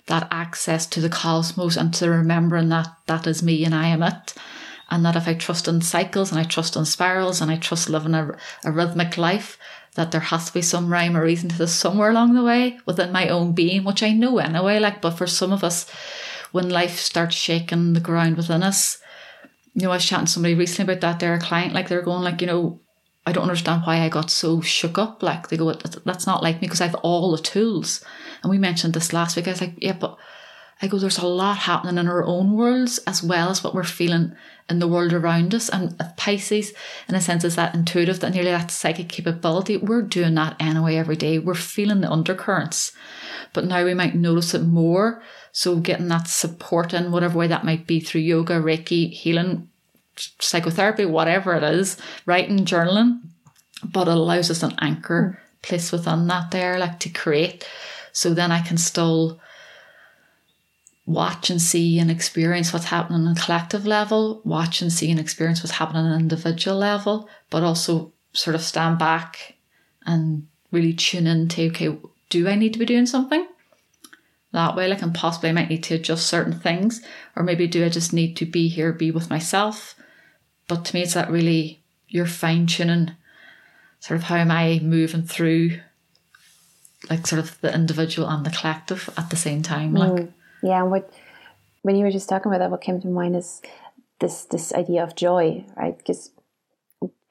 that 0.08 0.28
access 0.32 0.86
to 0.88 1.00
the 1.00 1.10
cosmos 1.10 1.78
and 1.78 1.94
to 1.94 2.10
remembering 2.10 2.70
that 2.70 2.90
that 3.08 3.28
is 3.28 3.44
me 3.44 3.64
and 3.66 3.74
I 3.74 3.88
am 3.88 4.04
it? 4.04 4.34
And 4.90 5.06
that 5.06 5.16
if 5.16 5.28
I 5.28 5.34
trust 5.36 5.70
in 5.70 5.82
cycles 5.82 6.32
and 6.32 6.40
I 6.40 6.44
trust 6.44 6.76
in 6.76 6.84
spirals 6.86 7.40
and 7.40 7.50
I 7.50 7.56
trust 7.56 7.90
living 7.90 8.14
a, 8.14 8.36
a 8.66 8.72
rhythmic 8.72 9.18
life 9.18 9.58
that 9.96 10.12
there 10.12 10.22
has 10.22 10.48
to 10.48 10.54
be 10.54 10.62
some 10.62 10.92
rhyme 10.92 11.18
or 11.18 11.24
reason 11.24 11.50
to 11.50 11.58
this 11.58 11.74
somewhere 11.74 12.12
along 12.12 12.34
the 12.34 12.44
way 12.44 12.80
within 12.86 13.12
my 13.12 13.28
own 13.28 13.52
being, 13.54 13.84
which 13.84 14.02
I 14.04 14.12
know 14.12 14.38
anyway. 14.38 14.80
Like, 14.80 15.02
but 15.02 15.12
for 15.12 15.28
some 15.28 15.52
of 15.52 15.64
us, 15.64 15.90
when 16.52 16.70
life 16.70 16.98
starts 16.98 17.36
shaking 17.36 17.94
the 17.94 18.00
ground 18.00 18.38
within 18.38 18.64
us, 18.64 19.00
you 19.74 19.84
know, 19.84 19.92
I 19.92 19.96
was 19.96 20.06
chatting 20.06 20.26
to 20.26 20.32
somebody 20.32 20.56
recently 20.56 20.94
about 20.94 21.02
that. 21.02 21.20
They're 21.20 21.34
a 21.34 21.40
client, 21.40 21.74
like 21.74 21.88
they're 21.88 22.02
going, 22.02 22.24
like, 22.24 22.42
you 22.42 22.48
know, 22.48 22.80
I 23.26 23.32
don't 23.32 23.44
understand 23.44 23.84
why 23.86 24.02
I 24.02 24.10
got 24.10 24.30
so 24.30 24.62
shook 24.62 24.98
up. 24.98 25.22
Like 25.22 25.50
they 25.50 25.58
go, 25.58 25.72
that's 25.74 26.28
not 26.28 26.44
like 26.44 26.56
me 26.56 26.68
because 26.68 26.82
I 26.82 26.88
have 26.88 26.96
all 26.96 27.32
the 27.32 27.42
tools. 27.42 28.04
And 28.42 28.50
we 28.50 28.58
mentioned 28.58 28.94
this 28.94 29.14
last 29.14 29.36
week. 29.36 29.48
I 29.48 29.52
was 29.52 29.62
like, 29.62 29.76
yeah, 29.78 29.94
but 29.94 30.18
I 30.82 30.88
go, 30.88 30.98
there's 30.98 31.18
a 31.18 31.28
lot 31.28 31.58
happening 31.60 31.98
in 31.98 32.08
our 32.08 32.24
own 32.24 32.54
worlds 32.54 33.00
as 33.06 33.22
well 33.22 33.50
as 33.50 33.64
what 33.64 33.76
we're 33.76 33.84
feeling 33.84 34.36
in 34.70 34.80
the 34.80 34.88
world 34.88 35.14
around 35.14 35.54
us. 35.54 35.70
And 35.70 35.96
Pisces, 36.18 36.74
in 37.08 37.16
a 37.16 37.22
sense, 37.22 37.44
is 37.44 37.56
that 37.56 37.76
intuitive, 37.76 38.20
that 38.22 38.34
nearly 38.34 38.52
that 38.52 38.72
psychic 38.72 39.10
capability. 39.10 39.78
We're 39.78 40.02
doing 40.02 40.36
that 40.36 40.56
anyway 40.60 40.96
every 40.96 41.16
day. 41.16 41.38
We're 41.38 41.54
feeling 41.54 42.02
the 42.02 42.12
undercurrents. 42.12 42.94
But 43.54 43.66
now 43.66 43.84
we 43.84 43.94
might 43.94 44.16
notice 44.16 44.54
it 44.54 44.64
more. 44.64 45.22
So 45.52 45.76
getting 45.78 46.08
that 46.08 46.28
support 46.28 46.94
in 46.94 47.12
whatever 47.12 47.38
way 47.38 47.48
that 47.48 47.66
might 47.66 47.86
be 47.86 48.00
through 48.00 48.22
yoga, 48.22 48.54
Reiki, 48.62 49.12
healing, 49.12 49.70
psychotherapy, 50.16 51.06
whatever 51.06 51.54
it 51.56 51.64
is, 51.64 51.98
writing, 52.26 52.66
journaling, 52.66 53.20
but 53.84 54.08
it 54.08 54.16
allows 54.16 54.50
us 54.50 54.64
an 54.64 54.76
anchor 54.80 55.40
mm. 55.40 55.62
place 55.62 55.92
within 55.92 56.28
that 56.28 56.52
there, 56.52 56.80
like 56.80 57.00
to 57.02 57.10
create. 57.10 57.68
So 58.14 58.34
then 58.34 58.52
I 58.52 58.62
can 58.62 58.78
still 58.78 59.40
watch 61.14 61.50
and 61.50 61.62
see 61.62 62.00
and 62.00 62.10
experience 62.10 62.74
what's 62.74 62.86
happening 62.86 63.28
on 63.28 63.38
a 63.38 63.40
collective 63.40 63.86
level, 63.86 64.42
watch 64.44 64.82
and 64.82 64.92
see 64.92 65.12
and 65.12 65.20
experience 65.20 65.62
what's 65.62 65.78
happening 65.78 66.06
on 66.06 66.12
an 66.12 66.20
individual 66.20 66.78
level, 66.78 67.30
but 67.50 67.64
also 67.64 68.14
sort 68.34 68.56
of 68.56 68.62
stand 68.62 68.98
back 68.98 69.56
and 70.06 70.48
really 70.72 70.94
tune 70.94 71.28
in 71.28 71.48
to 71.50 71.68
okay, 71.68 71.98
do 72.30 72.48
I 72.48 72.56
need 72.56 72.74
to 72.74 72.80
be 72.80 72.86
doing 72.86 73.06
something? 73.06 73.48
That 74.54 74.76
way, 74.76 74.88
like, 74.88 75.02
and 75.02 75.14
possibly 75.14 75.50
I 75.50 75.54
might 75.54 75.70
need 75.70 75.84
to 75.84 75.96
adjust 75.96 76.28
certain 76.28 76.54
things, 76.54 77.02
or 77.36 77.44
maybe 77.44 77.68
do 77.68 77.86
I 77.86 77.90
just 77.90 78.12
need 78.12 78.36
to 78.38 78.46
be 78.46 78.68
here, 78.68 78.92
be 78.92 79.10
with 79.10 79.30
myself? 79.30 79.96
But 80.68 80.84
to 80.86 80.96
me, 80.96 81.04
it's 81.04 81.14
that 81.14 81.32
really 81.32 81.82
you're 82.08 82.26
fine 82.26 82.68
tuning 82.68 83.12
sort 84.02 84.20
of 84.20 84.24
how 84.24 84.36
am 84.36 84.52
I 84.52 84.80
moving 84.84 85.24
through 85.24 85.80
like 87.10 87.26
sort 87.26 87.40
of 87.40 87.60
the 87.62 87.74
individual 87.74 88.28
and 88.28 88.46
the 88.46 88.52
collective 88.52 89.10
at 89.18 89.30
the 89.30 89.36
same 89.36 89.62
time. 89.62 89.94
Like 89.94 90.12
mm. 90.12 90.34
Yeah, 90.64 90.82
and 90.82 90.92
what 90.92 91.12
when 91.84 91.96
you 91.96 92.06
were 92.06 92.12
just 92.12 92.30
talking 92.30 92.52
about 92.52 92.60
that, 92.60 92.72
what 92.72 92.82
came 92.82 93.02
to 93.02 93.08
mind 93.08 93.36
is 93.36 93.62
this 94.20 94.46
this 94.46 94.74
idea 94.74 95.04
of 95.04 95.16
joy, 95.16 95.66
right? 95.76 95.98
Because 95.98 96.32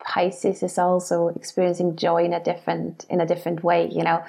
Pisces 0.02 0.62
is 0.62 0.78
also 0.78 1.28
experiencing 1.28 1.96
joy 1.96 2.24
in 2.24 2.32
a 2.32 2.42
different 2.42 3.06
in 3.08 3.20
a 3.20 3.26
different 3.26 3.62
way, 3.62 3.88
you 3.90 4.02
know, 4.02 4.24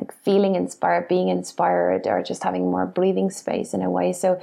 like 0.00 0.12
feeling 0.24 0.54
inspired, 0.54 1.08
being 1.08 1.28
inspired, 1.28 2.06
or 2.06 2.22
just 2.22 2.44
having 2.44 2.70
more 2.70 2.86
breathing 2.86 3.30
space 3.30 3.74
in 3.74 3.82
a 3.82 3.90
way. 3.90 4.12
So 4.12 4.40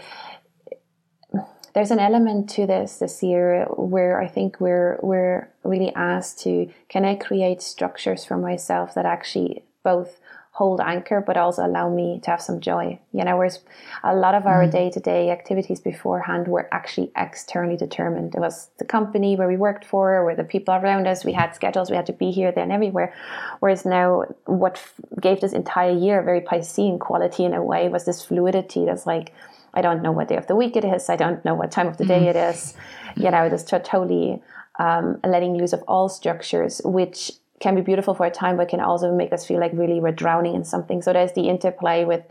there's 1.74 1.92
an 1.92 2.00
element 2.00 2.50
to 2.52 2.66
this 2.66 2.98
this 2.98 3.22
year 3.22 3.66
where 3.66 4.22
I 4.22 4.28
think 4.28 4.60
we're 4.60 5.00
we're 5.02 5.50
really 5.64 5.94
asked 5.94 6.40
to 6.44 6.70
can 6.90 7.06
I 7.06 7.16
create 7.16 7.62
structures 7.62 8.26
for 8.26 8.38
myself 8.38 8.96
that 8.96 9.06
actually 9.06 9.64
both 9.84 10.20
hold 10.56 10.80
anchor, 10.80 11.20
but 11.20 11.36
also 11.36 11.66
allow 11.66 11.90
me 11.90 12.18
to 12.24 12.32
have 12.32 12.42
some 12.42 12.62
joy. 12.62 12.98
You 13.12 13.26
know, 13.26 13.36
whereas 13.36 13.60
a 14.06 14.16
lot 14.16 14.36
of 14.36 14.48
our 14.48 14.66
day 14.66 14.90
to 14.90 15.02
day 15.02 15.30
activities 15.30 15.82
beforehand 15.82 16.48
were 16.48 16.70
actually 16.72 17.12
externally 17.18 17.76
determined. 17.76 18.34
It 18.36 18.40
was 18.40 18.70
the 18.78 18.86
company 18.86 19.36
where 19.36 19.50
we 19.50 19.58
worked 19.58 19.84
for, 19.84 20.18
or 20.22 20.34
the 20.34 20.46
people 20.46 20.74
around 20.74 21.08
us. 21.08 21.26
We 21.26 21.34
had 21.34 21.54
schedules. 21.54 21.90
We 21.90 21.98
had 21.98 22.06
to 22.06 22.14
be 22.14 22.32
here, 22.32 22.54
then, 22.54 22.72
everywhere. 22.72 23.14
Whereas 23.60 23.84
now, 23.84 24.24
what 24.46 24.82
gave 25.20 25.42
this 25.42 25.52
entire 25.52 25.92
year 25.92 26.22
a 26.22 26.24
very 26.24 26.40
Piscean 26.40 27.02
quality 27.02 27.44
in 27.44 27.54
a 27.54 27.62
way 27.62 27.90
was 27.90 28.06
this 28.06 28.24
fluidity. 28.24 28.86
That's 28.86 29.06
like, 29.06 29.34
I 29.74 29.82
don't 29.82 30.02
know 30.02 30.14
what 30.14 30.30
day 30.30 30.38
of 30.38 30.48
the 30.48 30.56
week 30.56 30.78
it 30.78 30.86
is. 30.86 31.10
I 31.10 31.18
don't 31.18 31.44
know 31.44 31.54
what 31.54 31.70
time 31.70 31.88
of 31.88 31.98
the 31.98 32.06
day 32.06 32.22
mm. 32.22 32.30
it 32.30 32.38
is. 32.38 32.76
You 33.18 33.30
know, 33.30 33.50
this 33.50 33.66
totally 33.66 34.42
um, 34.80 35.20
letting 35.26 35.58
loose 35.58 35.74
of 35.74 35.84
all 35.86 36.08
structures, 36.08 36.82
which 36.86 37.34
can 37.66 37.74
be 37.74 37.82
beautiful 37.82 38.14
for 38.14 38.28
a 38.28 38.30
time, 38.30 38.58
but 38.58 38.70
can 38.70 38.80
also 38.80 39.12
make 39.12 39.34
us 39.34 39.44
feel 39.44 39.60
like 39.60 39.72
really 39.74 40.00
we're 40.00 40.12
drowning 40.12 40.54
in 40.54 40.64
something. 40.64 41.02
So 41.02 41.12
there's 41.14 41.32
the 41.32 41.50
interplay 41.50 42.06
with, 42.06 42.22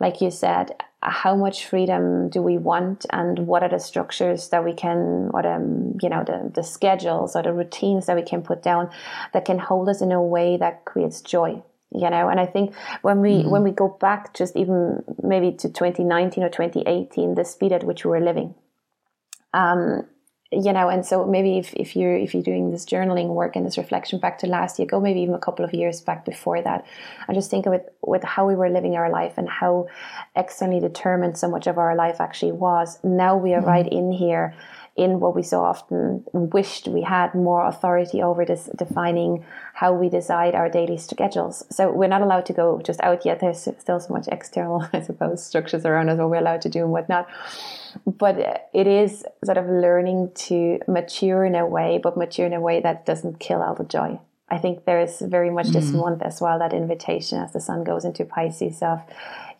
like 0.00 0.22
you 0.22 0.30
said, 0.30 0.74
how 1.02 1.36
much 1.36 1.66
freedom 1.66 2.30
do 2.30 2.40
we 2.40 2.56
want, 2.56 3.04
and 3.10 3.40
what 3.40 3.62
are 3.62 3.68
the 3.68 3.78
structures 3.78 4.48
that 4.48 4.64
we 4.64 4.72
can, 4.72 5.30
or 5.34 5.42
the 5.42 5.56
you 6.02 6.08
know, 6.08 6.24
the 6.24 6.50
the 6.54 6.62
schedules 6.62 7.36
or 7.36 7.42
the 7.42 7.52
routines 7.52 8.06
that 8.06 8.16
we 8.16 8.22
can 8.22 8.40
put 8.40 8.62
down 8.62 8.90
that 9.34 9.44
can 9.44 9.58
hold 9.58 9.86
us 9.90 10.00
in 10.00 10.12
a 10.12 10.22
way 10.22 10.56
that 10.56 10.86
creates 10.86 11.20
joy. 11.20 11.62
You 11.92 12.08
know, 12.08 12.28
and 12.30 12.40
I 12.40 12.46
think 12.46 12.74
when 13.02 13.20
we 13.20 13.32
mm-hmm. 13.32 13.50
when 13.50 13.62
we 13.62 13.72
go 13.72 13.88
back, 13.88 14.32
just 14.32 14.56
even 14.56 15.02
maybe 15.22 15.52
to 15.58 15.68
2019 15.68 16.42
or 16.42 16.48
2018, 16.48 17.34
the 17.34 17.44
speed 17.44 17.72
at 17.72 17.84
which 17.84 18.06
we 18.06 18.12
were 18.12 18.24
living. 18.30 18.54
Um, 19.52 20.06
you 20.52 20.72
know 20.72 20.88
and 20.88 21.06
so 21.06 21.24
maybe 21.24 21.58
if, 21.58 21.72
if 21.74 21.94
you're 21.94 22.16
if 22.16 22.34
you're 22.34 22.42
doing 22.42 22.70
this 22.70 22.84
journaling 22.84 23.28
work 23.28 23.54
and 23.54 23.64
this 23.64 23.78
reflection 23.78 24.18
back 24.18 24.36
to 24.38 24.48
last 24.48 24.78
year 24.78 24.86
go 24.86 25.00
maybe 25.00 25.20
even 25.20 25.34
a 25.34 25.38
couple 25.38 25.64
of 25.64 25.72
years 25.72 26.00
back 26.00 26.24
before 26.24 26.60
that 26.60 26.84
and 27.28 27.36
just 27.36 27.50
think 27.50 27.66
of 27.66 27.72
it 27.72 27.94
with 28.02 28.24
how 28.24 28.46
we 28.46 28.56
were 28.56 28.68
living 28.68 28.96
our 28.96 29.10
life 29.10 29.34
and 29.36 29.48
how 29.48 29.86
externally 30.34 30.80
determined 30.80 31.38
so 31.38 31.48
much 31.48 31.68
of 31.68 31.78
our 31.78 31.94
life 31.94 32.20
actually 32.20 32.50
was 32.50 32.98
now 33.04 33.36
we 33.36 33.54
are 33.54 33.60
mm-hmm. 33.60 33.68
right 33.68 33.92
in 33.92 34.10
here 34.10 34.52
in 34.96 35.20
what 35.20 35.34
we 35.34 35.42
so 35.42 35.60
often 35.62 36.24
wished 36.32 36.88
we 36.88 37.02
had 37.02 37.34
more 37.34 37.66
authority 37.66 38.22
over 38.22 38.44
this 38.44 38.68
defining 38.76 39.44
how 39.74 39.92
we 39.92 40.08
decide 40.08 40.54
our 40.54 40.68
daily 40.68 40.98
schedules. 40.98 41.64
So 41.70 41.90
we're 41.90 42.08
not 42.08 42.22
allowed 42.22 42.46
to 42.46 42.52
go 42.52 42.80
just 42.82 43.00
out 43.00 43.24
yet. 43.24 43.40
There's 43.40 43.68
still 43.78 44.00
so 44.00 44.12
much 44.12 44.28
external, 44.28 44.86
I 44.92 45.00
suppose, 45.00 45.44
structures 45.44 45.86
around 45.86 46.08
us 46.08 46.18
what 46.18 46.30
we're 46.30 46.36
allowed 46.36 46.62
to 46.62 46.68
do 46.68 46.80
and 46.80 46.90
whatnot. 46.90 47.28
But 48.06 48.68
it 48.74 48.86
is 48.86 49.24
sort 49.44 49.58
of 49.58 49.66
learning 49.66 50.32
to 50.46 50.80
mature 50.86 51.44
in 51.44 51.54
a 51.54 51.66
way, 51.66 51.98
but 52.02 52.16
mature 52.16 52.46
in 52.46 52.52
a 52.52 52.60
way 52.60 52.80
that 52.80 53.06
doesn't 53.06 53.40
kill 53.40 53.62
all 53.62 53.74
the 53.74 53.84
joy. 53.84 54.20
I 54.50 54.58
think 54.58 54.84
there 54.84 55.00
is 55.00 55.20
very 55.20 55.50
much 55.50 55.68
this 55.68 55.90
mm. 55.90 56.00
month 56.00 56.22
as 56.22 56.40
well 56.40 56.58
that 56.58 56.72
invitation 56.72 57.38
as 57.38 57.52
the 57.52 57.60
sun 57.60 57.84
goes 57.84 58.04
into 58.04 58.24
Pisces 58.24 58.82
of, 58.82 59.00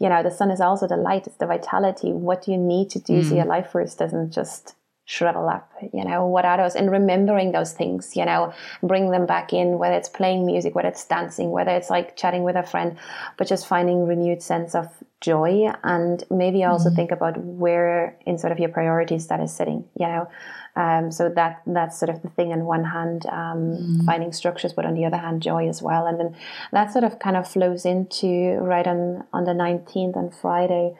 you 0.00 0.08
know, 0.08 0.22
the 0.22 0.32
sun 0.32 0.50
is 0.50 0.60
also 0.60 0.88
the 0.88 0.96
light, 0.96 1.28
it's 1.28 1.36
the 1.36 1.46
vitality. 1.46 2.12
What 2.12 2.42
do 2.42 2.50
you 2.50 2.58
need 2.58 2.90
to 2.90 2.98
do 2.98 3.20
mm. 3.20 3.28
so 3.28 3.36
your 3.36 3.44
life 3.44 3.70
force 3.70 3.94
doesn't 3.94 4.32
just 4.32 4.74
shrivel 5.11 5.49
up 5.49 5.68
you 5.92 6.05
know 6.05 6.25
what 6.25 6.44
are 6.44 6.59
those 6.59 6.77
and 6.77 6.88
remembering 6.88 7.51
those 7.51 7.73
things 7.73 8.14
you 8.14 8.25
know 8.25 8.55
bring 8.81 9.11
them 9.11 9.27
back 9.27 9.53
in 9.53 9.77
whether 9.77 9.96
it's 9.96 10.09
playing 10.09 10.46
music 10.46 10.73
whether 10.77 10.87
it's 10.87 11.05
dancing 11.05 11.51
whether 11.51 11.73
it's 11.73 11.90
like 11.90 12.16
chatting 12.16 12.44
with 12.44 12.55
a 12.55 12.62
friend 12.62 12.96
but 13.37 13.49
just 13.49 13.66
finding 13.66 14.07
renewed 14.07 14.40
sense 14.40 14.73
of 14.73 14.87
joy 15.20 15.68
and 15.83 16.23
maybe 16.31 16.62
also 16.62 16.88
mm-hmm. 16.88 16.94
think 16.94 17.11
about 17.11 17.37
where 17.38 18.16
in 18.25 18.38
sort 18.38 18.53
of 18.53 18.61
your 18.61 18.68
priorities 18.68 19.27
that 19.27 19.40
is 19.40 19.53
sitting 19.53 19.85
you 19.99 20.07
know 20.07 20.31
um, 20.77 21.11
so 21.11 21.29
that 21.29 21.61
that's 21.66 21.99
sort 21.99 22.09
of 22.09 22.23
the 22.23 22.29
thing 22.29 22.53
on 22.53 22.64
one 22.64 22.85
hand 22.85 23.27
um, 23.27 23.77
mm. 23.77 24.05
finding 24.07 24.33
structures 24.33 24.73
but 24.73 24.87
on 24.87 24.94
the 24.94 25.05
other 25.05 25.16
hand 25.16 25.42
joy 25.42 25.68
as 25.68 25.83
well 25.83 26.07
and 26.07 26.20
then 26.20 26.37
that 26.70 26.92
sort 26.92 27.03
of 27.03 27.18
kind 27.18 27.37
of 27.37 27.49
flows 27.49 27.85
into 27.85 28.57
right 28.61 28.87
on 28.87 29.25
on 29.33 29.42
the 29.42 29.51
19th 29.51 30.16
on 30.16 30.31
friday 30.31 30.94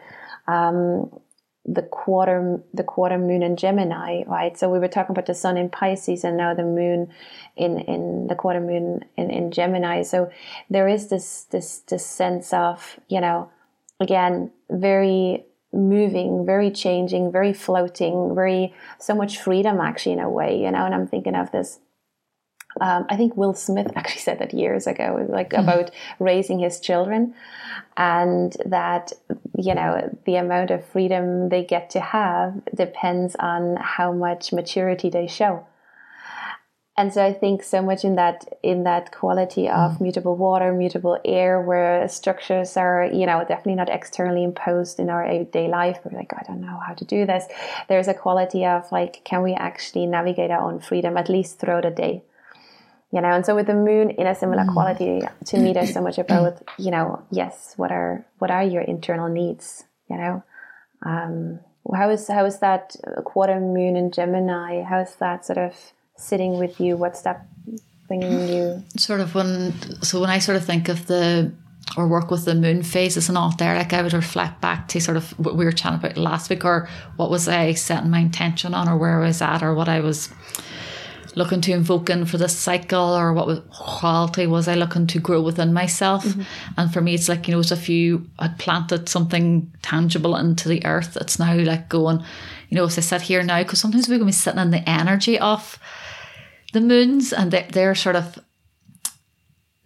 um, 0.49 1.09
the 1.73 1.83
quarter 1.83 2.61
the 2.75 2.83
quarter 2.83 3.17
moon 3.17 3.43
in 3.43 3.57
Gemini, 3.57 4.25
right? 4.27 4.59
So 4.59 4.69
we 4.69 4.81
were 4.81 4.89
talking 4.89 5.13
about 5.13 5.27
the 5.27 5.35
sun 5.35 5.57
in 5.57 5.71
Pisces 5.71 6.25
and 6.25 6.37
now 6.37 6.53
the 6.53 6.65
moon 6.65 7.13
in 7.57 7.79
in 7.79 8.27
the 8.27 8.35
quarter 8.35 8.61
moon 8.61 9.05
in, 9.17 9.31
in 9.31 9.53
Gemini. 9.53 10.03
So 10.03 10.31
there 10.69 10.89
is 10.89 11.09
this 11.09 11.45
this 11.51 11.79
this 11.81 12.05
sense 12.05 12.53
of, 12.53 12.99
you 13.09 13.21
know, 13.21 13.51
again, 14.01 14.51
very 14.69 15.45
moving, 15.73 16.45
very 16.45 16.71
changing, 16.73 17.31
very 17.31 17.53
floating, 17.53 18.35
very 18.35 18.75
so 18.99 19.15
much 19.15 19.39
freedom 19.39 19.81
actually 19.81 20.13
in 20.13 20.21
a 20.21 20.29
way, 20.29 20.61
you 20.61 20.71
know, 20.73 20.85
and 20.85 20.95
I'm 20.95 21.07
thinking 21.07 21.37
of 21.37 21.53
this 21.53 21.79
um, 22.81 23.07
I 23.09 23.17
think 23.17 23.37
Will 23.37 23.55
Smith 23.55 23.89
actually 23.97 24.21
said 24.21 24.39
that 24.39 24.55
years 24.55 24.87
ago, 24.87 25.27
like 25.29 25.51
mm-hmm. 25.51 25.69
about 25.69 25.91
raising 26.19 26.59
his 26.59 26.81
children, 26.81 27.35
and 27.97 28.57
that 28.67 29.13
you 29.59 29.75
know 29.75 30.17
the 30.27 30.37
amount 30.37 30.71
of 30.71 30.85
freedom 30.85 31.49
they 31.49 31.65
get 31.65 31.91
to 31.91 32.01
have 32.01 32.61
depends 32.75 33.37
on 33.37 33.77
how 33.77 34.13
much 34.13 34.53
maturity 34.53 35.11
they 35.11 35.27
show. 35.27 35.67
And 36.97 37.15
so 37.15 37.25
I 37.25 37.33
think 37.33 37.63
so 37.63 37.81
much 37.81 38.05
in 38.05 38.17
that 38.17 38.45
in 38.63 38.85
that 38.85 39.11
quality 39.11 39.69
of 39.69 39.93
mm. 39.93 40.01
mutable 40.03 40.37
water, 40.37 40.71
mutable 40.73 41.19
air, 41.25 41.59
where 41.63 42.07
structures 42.09 42.77
are, 42.77 43.09
you 43.11 43.25
know, 43.25 43.41
definitely 43.41 43.77
not 43.77 43.89
externally 43.89 44.45
imposed 44.45 45.01
in 45.01 45.09
our 45.09 45.25
everyday 45.25 45.69
life. 45.69 45.99
We're 46.05 46.19
like, 46.19 46.33
I 46.35 46.43
don't 46.47 46.61
know 46.61 46.79
how 46.87 46.93
to 46.93 47.05
do 47.07 47.25
this. 47.25 47.47
There's 47.89 48.07
a 48.09 48.13
quality 48.13 48.67
of 48.67 48.91
like, 48.93 49.25
can 49.25 49.43
we 49.43 49.55
actually 49.55 50.07
navigate 50.07 50.51
our 50.51 50.61
own 50.61 50.79
freedom 50.79 51.17
at 51.17 51.31
least 51.31 51.59
throughout 51.59 51.85
the 51.85 51.91
day? 51.91 52.23
You 53.13 53.21
know? 53.21 53.31
And 53.31 53.45
so 53.45 53.55
with 53.55 53.67
the 53.67 53.75
moon 53.75 54.11
in 54.11 54.27
a 54.27 54.35
similar 54.35 54.65
mm. 54.65 54.73
quality 54.73 55.23
to 55.47 55.59
me 55.59 55.73
there's 55.73 55.93
so 55.93 56.01
much 56.01 56.19
about 56.19 56.63
you 56.79 56.91
know 56.91 57.23
yes 57.31 57.75
what 57.77 57.91
are 57.91 58.25
what 58.39 58.51
are 58.51 58.63
your 58.63 58.83
internal 58.83 59.29
needs 59.29 59.85
you 60.11 60.17
know? 60.17 60.43
Um, 61.03 61.61
how 61.95 62.11
is 62.11 62.29
how 62.29 62.45
is 62.45 62.59
that 62.59 62.97
quarter 63.25 63.59
moon 63.59 63.97
in 63.97 64.11
gemini? 64.11 64.83
How 64.83 65.01
is 65.01 65.15
that 65.17 65.47
sort 65.47 65.59
of 65.59 65.75
sitting 66.17 66.59
with 66.59 66.81
you? 66.81 66.97
What's 66.97 67.23
that 67.23 67.47
bringing 68.07 68.49
you? 68.49 68.83
Sort 68.97 69.21
of 69.21 69.35
when 69.35 69.73
so 70.03 70.21
when 70.21 70.31
i 70.31 70.39
sort 70.39 70.57
of 70.57 70.65
think 70.65 70.89
of 70.89 71.07
the 71.07 71.53
or 71.97 72.07
work 72.07 72.31
with 72.31 72.45
the 72.45 72.55
moon 72.55 72.83
phases 72.83 73.29
and 73.29 73.39
all 73.39 73.53
there. 73.57 73.75
Like 73.75 73.93
i 73.95 74.03
would 74.03 74.13
reflect 74.13 74.61
back 74.61 74.89
to 74.89 75.01
sort 75.01 75.17
of 75.17 75.31
what 75.39 75.57
we 75.57 75.65
were 75.65 75.73
chatting 75.73 75.99
about 75.99 76.19
last 76.19 76.51
week 76.51 76.65
or 76.65 76.89
what 77.17 77.31
was 77.31 77.49
i 77.49 77.73
setting 77.73 78.11
my 78.11 78.19
intention 78.19 78.75
on 78.75 78.89
or 78.89 78.99
where 78.99 79.23
i 79.23 79.27
was 79.27 79.41
at 79.41 79.63
or 79.63 79.75
what 79.75 79.89
i 79.89 80.01
was 80.01 80.29
looking 81.37 81.61
to 81.63 81.73
invoke 81.73 82.11
in 82.11 82.25
for 82.25 82.39
this 82.39 82.57
cycle 82.57 83.17
or 83.17 83.33
what 83.33 83.71
quality 83.71 84.47
was 84.47 84.69
I 84.69 84.75
looking 84.75 85.07
to 85.09 85.21
grow 85.21 85.41
within 85.41 85.73
myself? 85.73 86.25
Mm-hmm. 86.25 86.43
And 86.77 86.93
for 86.93 87.01
me, 87.01 87.15
it's 87.15 87.29
like, 87.29 87.47
you 87.47 87.55
know, 87.55 87.61
it's 87.61 87.73
if 87.73 87.89
you 87.89 88.27
had 88.39 88.59
planted 88.59 89.09
something 89.09 89.73
tangible 89.83 90.37
into 90.37 90.69
the 90.69 90.85
earth, 90.85 91.17
it's 91.17 91.39
now 91.39 91.55
like 91.57 91.89
going, 91.89 92.23
you 92.69 92.77
know, 92.77 92.85
as 92.85 92.99
I 92.99 93.03
sit 93.03 93.23
here 93.23 93.43
now, 93.43 93.63
because 93.63 93.81
sometimes 93.81 94.09
we're 94.09 94.19
going 94.19 94.27
to 94.27 94.27
be 94.27 94.33
sitting 94.33 94.61
in 94.61 94.71
the 94.71 94.89
energy 94.89 95.39
of 95.39 95.79
the 96.73 96.81
moons 96.81 97.33
and 97.33 97.51
they're, 97.51 97.69
they're 97.71 97.95
sort 97.95 98.17
of 98.17 98.39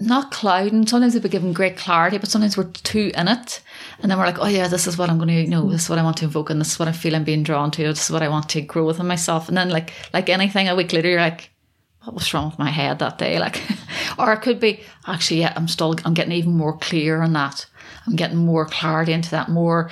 not 0.06 0.30
clouding. 0.30 0.86
Sometimes 0.86 1.14
they 1.14 1.20
be 1.20 1.28
given 1.28 1.52
great 1.52 1.76
clarity, 1.76 2.18
but 2.18 2.28
sometimes 2.28 2.56
we're 2.56 2.64
too 2.64 3.10
in 3.14 3.28
it. 3.28 3.62
And 4.00 4.10
then 4.10 4.18
we're 4.18 4.26
like, 4.26 4.38
oh 4.38 4.46
yeah, 4.46 4.68
this 4.68 4.86
is 4.86 4.98
what 4.98 5.10
I'm 5.10 5.18
going 5.18 5.28
to, 5.28 5.34
you 5.34 5.48
know, 5.48 5.70
this 5.70 5.84
is 5.84 5.90
what 5.90 5.98
I 5.98 6.02
want 6.02 6.16
to 6.18 6.24
invoke, 6.24 6.50
and 6.50 6.60
this 6.60 6.72
is 6.72 6.78
what 6.78 6.88
I 6.88 6.92
feel 6.92 7.14
I'm 7.14 7.24
being 7.24 7.42
drawn 7.42 7.70
to. 7.72 7.82
This 7.82 8.04
is 8.04 8.10
what 8.10 8.22
I 8.22 8.28
want 8.28 8.48
to 8.50 8.60
grow 8.60 8.86
within 8.86 9.06
myself. 9.06 9.48
And 9.48 9.56
then 9.56 9.70
like 9.70 9.92
like 10.12 10.28
anything, 10.28 10.68
a 10.68 10.74
week 10.74 10.92
later, 10.92 11.08
you're 11.08 11.20
like, 11.20 11.50
what 12.04 12.14
was 12.14 12.32
wrong 12.34 12.50
with 12.50 12.58
my 12.58 12.70
head 12.70 12.98
that 12.98 13.18
day? 13.18 13.38
Like, 13.44 13.62
or 14.18 14.32
it 14.32 14.42
could 14.42 14.60
be 14.60 14.80
actually, 15.06 15.40
yeah, 15.40 15.52
I'm 15.56 15.68
still, 15.68 15.94
I'm 16.04 16.14
getting 16.14 16.32
even 16.32 16.52
more 16.52 16.76
clear 16.78 17.22
on 17.22 17.32
that. 17.34 17.66
I'm 18.06 18.16
getting 18.16 18.36
more 18.36 18.66
clarity 18.66 19.12
into 19.12 19.30
that, 19.30 19.48
more 19.48 19.90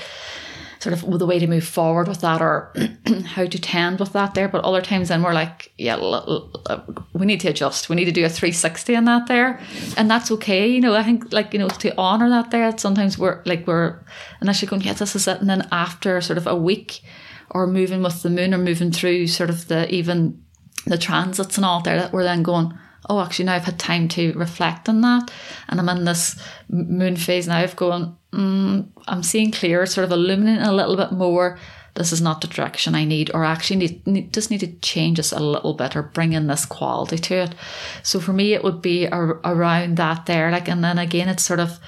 sort 0.82 0.92
of 0.92 1.18
the 1.20 1.26
way 1.26 1.38
to 1.38 1.46
move 1.46 1.62
forward 1.62 2.08
with 2.08 2.22
that 2.22 2.42
or 2.42 2.72
how 3.24 3.46
to 3.46 3.58
tend 3.60 4.00
with 4.00 4.12
that 4.14 4.34
there. 4.34 4.48
But 4.48 4.64
other 4.64 4.82
times 4.82 5.08
then 5.08 5.22
we're 5.22 5.32
like, 5.32 5.72
yeah, 5.78 5.94
l- 5.94 6.14
l- 6.14 6.62
uh, 6.66 6.80
we 7.12 7.24
need 7.24 7.38
to 7.40 7.48
adjust. 7.48 7.88
We 7.88 7.94
need 7.94 8.06
to 8.06 8.10
do 8.12 8.24
a 8.24 8.28
360 8.28 8.96
on 8.96 9.04
that 9.04 9.28
there. 9.28 9.60
And 9.96 10.10
that's 10.10 10.32
okay. 10.32 10.66
You 10.66 10.80
know, 10.80 10.96
I 10.96 11.04
think 11.04 11.32
like, 11.32 11.52
you 11.52 11.60
know, 11.60 11.68
to 11.68 11.96
honor 11.96 12.28
that 12.30 12.50
there, 12.50 12.76
sometimes 12.76 13.16
we're 13.16 13.42
like, 13.44 13.64
we're 13.64 14.04
initially 14.40 14.68
going, 14.68 14.82
yeah, 14.82 14.94
this 14.94 15.14
is 15.14 15.28
it. 15.28 15.40
And 15.40 15.48
then 15.48 15.68
after 15.70 16.20
sort 16.20 16.36
of 16.36 16.48
a 16.48 16.56
week 16.56 17.02
or 17.50 17.68
moving 17.68 18.02
with 18.02 18.22
the 18.24 18.30
moon 18.30 18.52
or 18.52 18.58
moving 18.58 18.90
through 18.90 19.28
sort 19.28 19.50
of 19.50 19.68
the, 19.68 19.88
even 19.94 20.42
the 20.86 20.98
transits 20.98 21.56
and 21.56 21.64
all 21.64 21.80
there 21.80 21.96
that 21.96 22.12
we're 22.12 22.24
then 22.24 22.42
going, 22.42 22.76
oh, 23.08 23.20
actually 23.20 23.44
now 23.44 23.54
I've 23.54 23.64
had 23.64 23.78
time 23.78 24.08
to 24.08 24.32
reflect 24.32 24.88
on 24.88 25.00
that. 25.02 25.30
And 25.68 25.78
I'm 25.78 25.88
in 25.90 26.06
this 26.06 26.42
moon 26.68 27.14
phase 27.14 27.46
now 27.46 27.62
of 27.62 27.76
going, 27.76 28.16
mm, 28.32 28.88
I'm 29.06 29.22
seeing 29.22 29.50
clear, 29.50 29.86
sort 29.86 30.04
of 30.04 30.12
illuminating 30.12 30.64
a 30.64 30.72
little 30.72 30.96
bit 30.96 31.12
more. 31.12 31.58
This 31.94 32.12
is 32.12 32.22
not 32.22 32.40
the 32.40 32.46
direction 32.46 32.94
I 32.94 33.04
need, 33.04 33.30
or 33.34 33.44
actually 33.44 33.76
need, 33.76 34.06
need 34.06 34.32
just 34.32 34.50
need 34.50 34.60
to 34.60 34.72
change 34.80 35.18
this 35.18 35.32
a 35.32 35.40
little 35.40 35.74
bit 35.74 35.94
or 35.94 36.02
bring 36.02 36.32
in 36.32 36.46
this 36.46 36.64
quality 36.64 37.18
to 37.18 37.34
it. 37.34 37.54
So 38.02 38.18
for 38.18 38.32
me, 38.32 38.54
it 38.54 38.64
would 38.64 38.80
be 38.80 39.08
around 39.08 39.98
that 39.98 40.24
there. 40.24 40.50
Like, 40.50 40.68
and 40.68 40.82
then 40.82 40.98
again, 40.98 41.28
it's 41.28 41.42
sort 41.42 41.60
of 41.60 41.78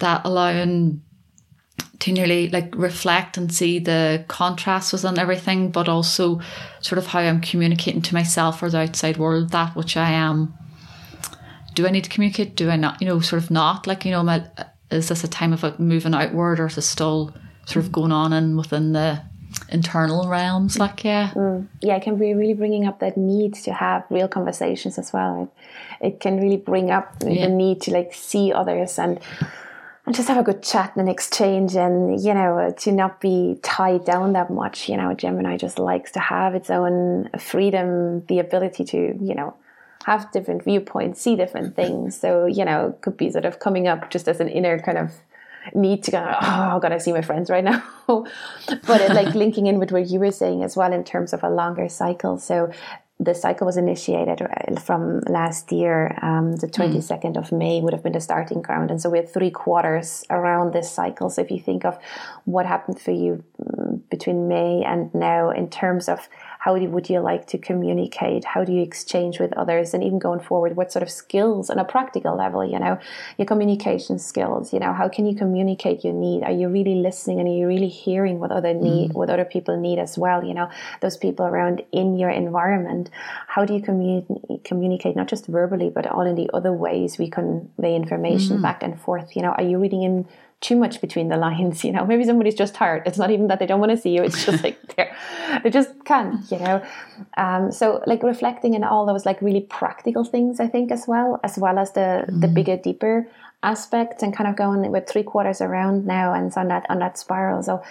that 0.00 0.20
allowing 0.24 1.02
to 2.00 2.12
nearly 2.12 2.48
like 2.48 2.72
reflect 2.76 3.36
and 3.36 3.52
see 3.52 3.78
the 3.78 4.24
contrast 4.28 4.92
within 4.92 5.18
everything, 5.18 5.70
but 5.70 5.88
also 5.88 6.40
sort 6.80 6.98
of 6.98 7.06
how 7.06 7.20
I'm 7.20 7.40
communicating 7.40 8.02
to 8.02 8.14
myself 8.14 8.62
or 8.62 8.70
the 8.70 8.80
outside 8.80 9.16
world 9.16 9.50
that 9.50 9.74
which 9.74 9.96
I 9.96 10.10
am. 10.10 10.54
Do 11.74 11.86
I 11.86 11.90
need 11.90 12.04
to 12.04 12.10
communicate? 12.10 12.54
Do 12.54 12.70
I 12.70 12.76
not? 12.76 13.00
You 13.00 13.08
know, 13.08 13.20
sort 13.20 13.42
of 13.42 13.50
not 13.50 13.86
like 13.86 14.04
you 14.04 14.10
know, 14.10 14.22
my, 14.22 14.44
is 14.90 15.08
this 15.08 15.24
a 15.24 15.28
time 15.28 15.52
of 15.52 15.62
like 15.62 15.78
moving 15.78 16.14
outward, 16.14 16.60
or 16.60 16.66
is 16.66 16.78
it 16.78 16.82
still 16.82 17.34
sort 17.66 17.84
of 17.84 17.92
going 17.92 18.12
on 18.12 18.32
and 18.32 18.56
within 18.56 18.92
the 18.92 19.22
internal 19.70 20.28
realms? 20.28 20.78
Like 20.78 21.04
yeah, 21.04 21.30
mm. 21.34 21.66
yeah, 21.80 21.96
it 21.96 22.02
can 22.02 22.16
be 22.16 22.34
really 22.34 22.54
bringing 22.54 22.86
up 22.86 23.00
that 23.00 23.16
need 23.16 23.54
to 23.54 23.72
have 23.72 24.04
real 24.10 24.28
conversations 24.28 24.98
as 24.98 25.12
well. 25.12 25.52
It, 26.00 26.06
it 26.06 26.20
can 26.20 26.40
really 26.40 26.56
bring 26.56 26.90
up 26.90 27.14
yeah. 27.20 27.46
the 27.46 27.52
need 27.52 27.82
to 27.82 27.92
like 27.92 28.14
see 28.14 28.52
others 28.52 28.98
and 28.98 29.20
and 30.08 30.14
just 30.14 30.28
have 30.28 30.38
a 30.38 30.42
good 30.42 30.62
chat 30.62 30.92
and 30.96 31.02
an 31.06 31.08
exchange 31.12 31.76
and 31.76 32.18
you 32.24 32.32
know 32.32 32.74
to 32.78 32.90
not 32.90 33.20
be 33.20 33.58
tied 33.62 34.06
down 34.06 34.32
that 34.32 34.48
much 34.48 34.88
you 34.88 34.96
know 34.96 35.12
gemini 35.12 35.54
just 35.58 35.78
likes 35.78 36.10
to 36.12 36.18
have 36.18 36.54
its 36.54 36.70
own 36.70 37.28
freedom 37.38 38.24
the 38.26 38.38
ability 38.38 38.86
to 38.86 38.96
you 39.20 39.34
know 39.34 39.54
have 40.08 40.30
different 40.32 40.64
viewpoints 40.64 41.20
see 41.20 41.36
different 41.36 41.76
things 41.76 42.18
so 42.18 42.46
you 42.46 42.64
know 42.64 42.96
could 43.02 43.16
be 43.16 43.30
sort 43.30 43.44
of 43.44 43.58
coming 43.58 43.86
up 43.86 44.10
just 44.10 44.28
as 44.28 44.40
an 44.40 44.48
inner 44.48 44.78
kind 44.78 44.98
of 44.98 45.12
need 45.74 46.02
to 46.02 46.10
go 46.10 46.18
oh 46.18 46.76
i 46.76 46.78
gotta 46.80 46.98
see 46.98 47.12
my 47.12 47.20
friends 47.20 47.50
right 47.50 47.64
now 47.72 47.82
but 48.06 49.00
it, 49.00 49.12
like 49.20 49.34
linking 49.34 49.66
in 49.66 49.78
with 49.78 49.92
what 49.92 50.06
you 50.08 50.18
were 50.18 50.30
saying 50.30 50.62
as 50.62 50.76
well 50.76 50.92
in 50.92 51.04
terms 51.04 51.32
of 51.32 51.42
a 51.42 51.50
longer 51.50 51.88
cycle 51.88 52.38
so 52.38 52.70
the 53.20 53.34
cycle 53.34 53.66
was 53.66 53.76
initiated 53.76 54.42
uh, 54.42 54.80
from 54.80 55.20
last 55.28 55.72
year. 55.72 56.16
Um, 56.22 56.56
the 56.56 56.68
22nd 56.68 57.34
mm. 57.34 57.36
of 57.36 57.50
May 57.50 57.80
would 57.80 57.92
have 57.92 58.02
been 58.02 58.12
the 58.12 58.20
starting 58.20 58.62
ground. 58.62 58.90
And 58.90 59.00
so 59.00 59.10
we 59.10 59.18
had 59.18 59.28
three 59.28 59.50
quarters 59.50 60.24
around 60.30 60.72
this 60.72 60.90
cycle. 60.90 61.28
So 61.28 61.42
if 61.42 61.50
you 61.50 61.58
think 61.58 61.84
of 61.84 61.98
what 62.44 62.64
happened 62.66 63.00
for 63.00 63.10
you 63.10 63.42
mm, 63.60 64.00
between 64.08 64.46
May 64.46 64.84
and 64.84 65.12
now 65.14 65.50
in 65.50 65.68
terms 65.68 66.08
of 66.08 66.28
how 66.68 66.76
would 66.76 67.08
you 67.08 67.20
like 67.20 67.46
to 67.46 67.56
communicate? 67.56 68.44
How 68.44 68.62
do 68.62 68.72
you 68.72 68.82
exchange 68.82 69.40
with 69.40 69.54
others? 69.54 69.94
And 69.94 70.04
even 70.04 70.18
going 70.18 70.40
forward, 70.40 70.76
what 70.76 70.92
sort 70.92 71.02
of 71.02 71.10
skills 71.10 71.70
on 71.70 71.78
a 71.78 71.84
practical 71.84 72.36
level, 72.36 72.62
you 72.62 72.78
know, 72.78 72.98
your 73.38 73.46
communication 73.46 74.18
skills, 74.18 74.70
you 74.74 74.78
know, 74.78 74.92
how 74.92 75.08
can 75.08 75.24
you 75.24 75.34
communicate 75.34 76.04
your 76.04 76.12
need? 76.12 76.42
Are 76.42 76.52
you 76.52 76.68
really 76.68 76.96
listening 76.96 77.40
and 77.40 77.48
are 77.48 77.52
you 77.52 77.66
really 77.66 77.88
hearing 77.88 78.38
what 78.38 78.52
other 78.52 78.74
need, 78.74 79.12
mm. 79.12 79.14
what 79.14 79.30
other 79.30 79.46
people 79.46 79.80
need 79.80 79.98
as 79.98 80.18
well? 80.18 80.44
You 80.44 80.52
know, 80.52 80.68
those 81.00 81.16
people 81.16 81.46
around 81.46 81.82
in 81.90 82.18
your 82.18 82.30
environment. 82.30 83.08
How 83.46 83.64
do 83.64 83.72
you 83.72 83.80
communi- 83.80 84.62
communicate, 84.62 85.16
not 85.16 85.28
just 85.28 85.46
verbally, 85.46 85.88
but 85.88 86.06
all 86.06 86.26
in 86.26 86.34
the 86.34 86.50
other 86.52 86.74
ways 86.74 87.16
we 87.16 87.30
convey 87.30 87.96
information 87.96 88.58
mm. 88.58 88.62
back 88.62 88.82
and 88.82 89.00
forth? 89.00 89.34
You 89.34 89.40
know, 89.40 89.52
are 89.52 89.62
you 89.62 89.78
reading 89.78 90.02
in 90.02 90.28
too 90.60 90.76
much 90.76 91.00
between 91.00 91.28
the 91.28 91.36
lines 91.36 91.84
you 91.84 91.92
know. 91.92 92.04
Maybe 92.04 92.24
somebody's 92.24 92.54
just 92.54 92.74
tired. 92.74 93.02
It's 93.06 93.18
not 93.18 93.30
even 93.30 93.46
that 93.48 93.58
they 93.58 93.66
don't 93.66 93.80
want 93.80 93.90
to 93.90 93.96
see 93.96 94.10
you 94.10 94.22
it's 94.22 94.44
just 94.44 94.62
like 94.62 94.78
they're 94.96 95.14
they 95.62 95.70
just 95.70 96.04
can't 96.04 96.50
you 96.50 96.58
know. 96.58 96.82
Um, 97.36 97.70
so 97.72 98.02
like 98.06 98.22
reflecting 98.22 98.74
in 98.74 98.84
all 98.84 99.06
those 99.06 99.24
like 99.26 99.40
really 99.42 99.60
practical 99.60 100.24
things 100.24 100.60
i 100.60 100.66
think 100.66 100.90
as 100.92 101.06
well 101.06 101.40
as 101.42 101.58
well 101.58 101.78
as 101.78 101.92
the 101.92 102.00
mm-hmm. 102.00 102.40
the 102.40 102.48
bigger 102.48 102.76
deeper 102.76 103.28
aspects 103.62 104.22
and 104.22 104.34
kind 104.34 104.48
of 104.48 104.56
going 104.56 104.90
with 104.90 105.08
three 105.08 105.22
quarters 105.22 105.60
around 105.60 106.06
now 106.06 106.32
and 106.32 106.56
on 106.56 106.68
that 106.68 106.86
on 106.88 106.98
that 107.00 107.18
spiral. 107.18 107.62
So 107.62 107.82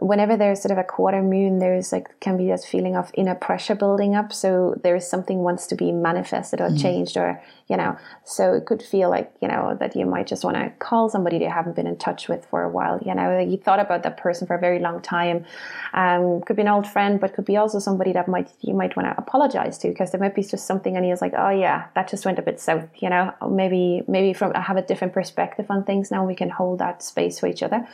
whenever 0.00 0.36
there's 0.36 0.60
sort 0.60 0.72
of 0.72 0.78
a 0.78 0.84
quarter 0.84 1.22
moon, 1.22 1.58
there's 1.58 1.92
like 1.92 2.18
can 2.20 2.36
be 2.36 2.46
this 2.46 2.64
feeling 2.64 2.96
of 2.96 3.10
inner 3.14 3.34
pressure 3.34 3.74
building 3.74 4.14
up. 4.14 4.32
So 4.32 4.78
there 4.82 4.96
is 4.96 5.06
something 5.06 5.38
wants 5.38 5.66
to 5.68 5.76
be 5.76 5.92
manifested 5.92 6.60
or 6.60 6.68
mm. 6.68 6.80
changed, 6.80 7.16
or 7.16 7.40
you 7.68 7.76
know. 7.76 7.96
So 8.24 8.54
it 8.54 8.66
could 8.66 8.82
feel 8.82 9.10
like 9.10 9.32
you 9.40 9.48
know 9.48 9.76
that 9.78 9.94
you 9.94 10.06
might 10.06 10.26
just 10.26 10.44
want 10.44 10.56
to 10.56 10.70
call 10.78 11.08
somebody 11.08 11.38
you 11.38 11.48
haven't 11.48 11.76
been 11.76 11.86
in 11.86 11.96
touch 11.96 12.28
with 12.28 12.44
for 12.46 12.62
a 12.62 12.68
while. 12.68 13.00
You 13.04 13.14
know, 13.14 13.38
you 13.38 13.56
thought 13.56 13.80
about 13.80 14.02
that 14.02 14.16
person 14.16 14.46
for 14.46 14.56
a 14.56 14.60
very 14.60 14.80
long 14.80 15.00
time. 15.00 15.44
Um, 15.92 16.40
could 16.42 16.56
be 16.56 16.62
an 16.62 16.68
old 16.68 16.86
friend, 16.86 17.20
but 17.20 17.34
could 17.34 17.44
be 17.44 17.56
also 17.56 17.78
somebody 17.78 18.12
that 18.12 18.28
might 18.28 18.50
you 18.60 18.74
might 18.74 18.96
want 18.96 19.08
to 19.08 19.14
apologize 19.20 19.78
to 19.78 19.88
because 19.88 20.10
there 20.10 20.20
might 20.20 20.34
be 20.34 20.42
just 20.42 20.66
something, 20.66 20.96
and 20.96 21.04
he 21.04 21.10
was 21.10 21.20
like, 21.20 21.34
oh 21.36 21.50
yeah, 21.50 21.86
that 21.94 22.08
just 22.08 22.24
went 22.24 22.38
a 22.38 22.42
bit 22.42 22.60
south. 22.60 22.88
You 22.96 23.10
know, 23.10 23.32
maybe 23.48 24.02
maybe 24.08 24.32
from 24.32 24.52
I 24.54 24.60
have 24.60 24.76
a 24.76 24.82
different 24.82 25.12
perspective 25.12 25.66
on 25.70 25.84
things 25.84 26.10
now. 26.10 26.24
We 26.24 26.34
can 26.34 26.50
hold 26.50 26.80
that 26.80 27.02
space 27.02 27.38
for 27.38 27.46
each 27.46 27.62
other. 27.62 27.86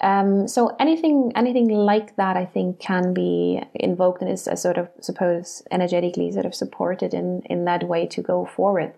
Um, 0.00 0.46
so 0.46 0.76
anything 0.78 1.32
anything 1.34 1.68
like 1.68 2.14
that, 2.16 2.36
I 2.36 2.44
think, 2.44 2.78
can 2.78 3.14
be 3.14 3.60
invoked 3.74 4.22
and 4.22 4.30
is 4.30 4.46
a 4.46 4.56
sort 4.56 4.78
of 4.78 4.88
suppose 5.00 5.62
energetically 5.70 6.30
sort 6.30 6.46
of 6.46 6.54
supported 6.54 7.14
in 7.14 7.42
in 7.46 7.64
that 7.64 7.88
way 7.88 8.06
to 8.06 8.22
go 8.22 8.44
forward. 8.46 8.94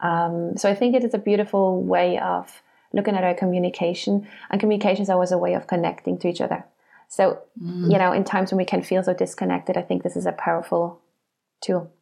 Um, 0.00 0.56
so 0.56 0.70
I 0.70 0.74
think 0.74 0.94
it 0.94 1.04
is 1.04 1.12
a 1.12 1.18
beautiful 1.18 1.82
way 1.82 2.18
of 2.18 2.62
looking 2.94 3.16
at 3.16 3.24
our 3.24 3.34
communication, 3.34 4.26
and 4.50 4.60
communication 4.60 5.02
is 5.02 5.10
always 5.10 5.30
a 5.30 5.38
way 5.38 5.52
of 5.54 5.66
connecting 5.66 6.18
to 6.18 6.28
each 6.28 6.40
other. 6.40 6.64
So 7.08 7.42
mm. 7.62 7.92
you 7.92 7.98
know, 7.98 8.12
in 8.12 8.24
times 8.24 8.50
when 8.50 8.58
we 8.58 8.64
can 8.64 8.82
feel 8.82 9.02
so 9.02 9.12
disconnected, 9.12 9.76
I 9.76 9.82
think 9.82 10.02
this 10.02 10.16
is 10.16 10.24
a 10.24 10.32
powerful 10.32 11.02
tool. 11.60 11.92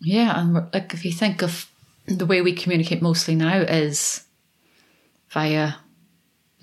Yeah, 0.00 0.40
and 0.40 0.72
like 0.72 0.94
if 0.94 1.04
you 1.04 1.12
think 1.12 1.42
of 1.42 1.68
the 2.06 2.26
way 2.26 2.42
we 2.42 2.52
communicate 2.52 3.02
mostly 3.02 3.34
now 3.34 3.58
is 3.58 4.24
via 5.30 5.74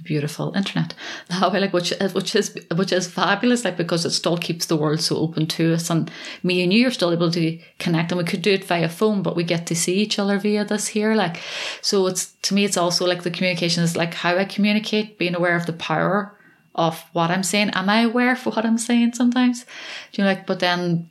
beautiful 0.04 0.54
internet. 0.56 0.94
Like 1.30 1.74
which 1.74 1.94
which 2.14 2.36
is 2.36 2.56
which 2.76 2.92
is 2.92 3.08
fabulous 3.08 3.66
like 3.66 3.78
because 3.78 4.06
it 4.06 4.12
still 4.12 4.38
keeps 4.38 4.66
the 4.66 4.76
world 4.76 5.02
so 5.02 5.18
open 5.18 5.48
to 5.48 5.74
us. 5.74 5.90
And 5.90 6.12
me 6.44 6.64
and 6.64 6.74
you 6.74 6.88
are 6.88 6.92
still 6.92 7.12
able 7.12 7.32
to 7.32 7.60
connect 7.80 8.12
and 8.12 8.20
we 8.20 8.26
could 8.26 8.42
do 8.42 8.54
it 8.54 8.64
via 8.64 8.90
phone 8.90 9.22
but 9.22 9.36
we 9.36 9.44
get 9.44 9.68
to 9.68 9.76
see 9.76 9.96
each 9.96 10.20
other 10.20 10.38
via 10.38 10.66
this 10.66 10.88
here 10.88 11.16
like 11.16 11.42
so 11.82 12.08
it's 12.08 12.34
to 12.44 12.54
me 12.54 12.66
it's 12.66 12.78
also 12.78 13.06
like 13.06 13.24
the 13.24 13.32
communication 13.32 13.84
is 13.84 13.98
like 13.98 14.14
how 14.14 14.38
I 14.38 14.46
communicate 14.46 15.18
being 15.18 15.36
aware 15.36 15.56
of 15.56 15.66
the 15.66 15.74
power 15.74 16.34
of 16.76 17.04
what 17.14 17.32
I'm 17.32 17.44
saying. 17.44 17.72
Am 17.72 17.90
I 17.90 18.02
aware 18.02 18.34
of 18.34 18.46
what 18.46 18.66
I'm 18.66 18.78
saying 18.78 19.14
sometimes? 19.14 19.64
Do 20.12 20.22
you 20.22 20.24
know 20.24 20.30
like 20.32 20.46
but 20.46 20.60
then 20.60 21.10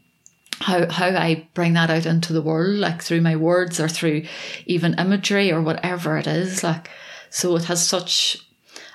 how 0.61 0.91
how 0.91 1.09
I 1.09 1.49
bring 1.55 1.75
that 1.75 1.91
out 1.91 2.07
into 2.07 2.33
the 2.33 2.43
world 2.43 2.77
like 2.77 3.03
through 3.03 3.21
my 3.21 3.37
words 3.37 3.79
or 3.79 3.89
through 3.89 4.25
even 4.65 4.95
imagery 4.95 5.53
or 5.53 5.61
whatever 5.61 6.17
it 6.17 6.27
is 6.27 6.63
like 6.65 6.89
so 7.29 7.57
it 7.57 7.65
has 7.65 7.87
such 7.87 8.39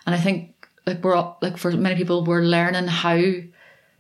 and 0.05 0.15
I 0.15 0.19
think 0.19 0.67
like 0.85 1.03
we're 1.03 1.33
like 1.41 1.57
for 1.57 1.71
many 1.71 1.95
people 1.95 2.25
we're 2.25 2.41
learning 2.41 2.87
how 2.87 3.21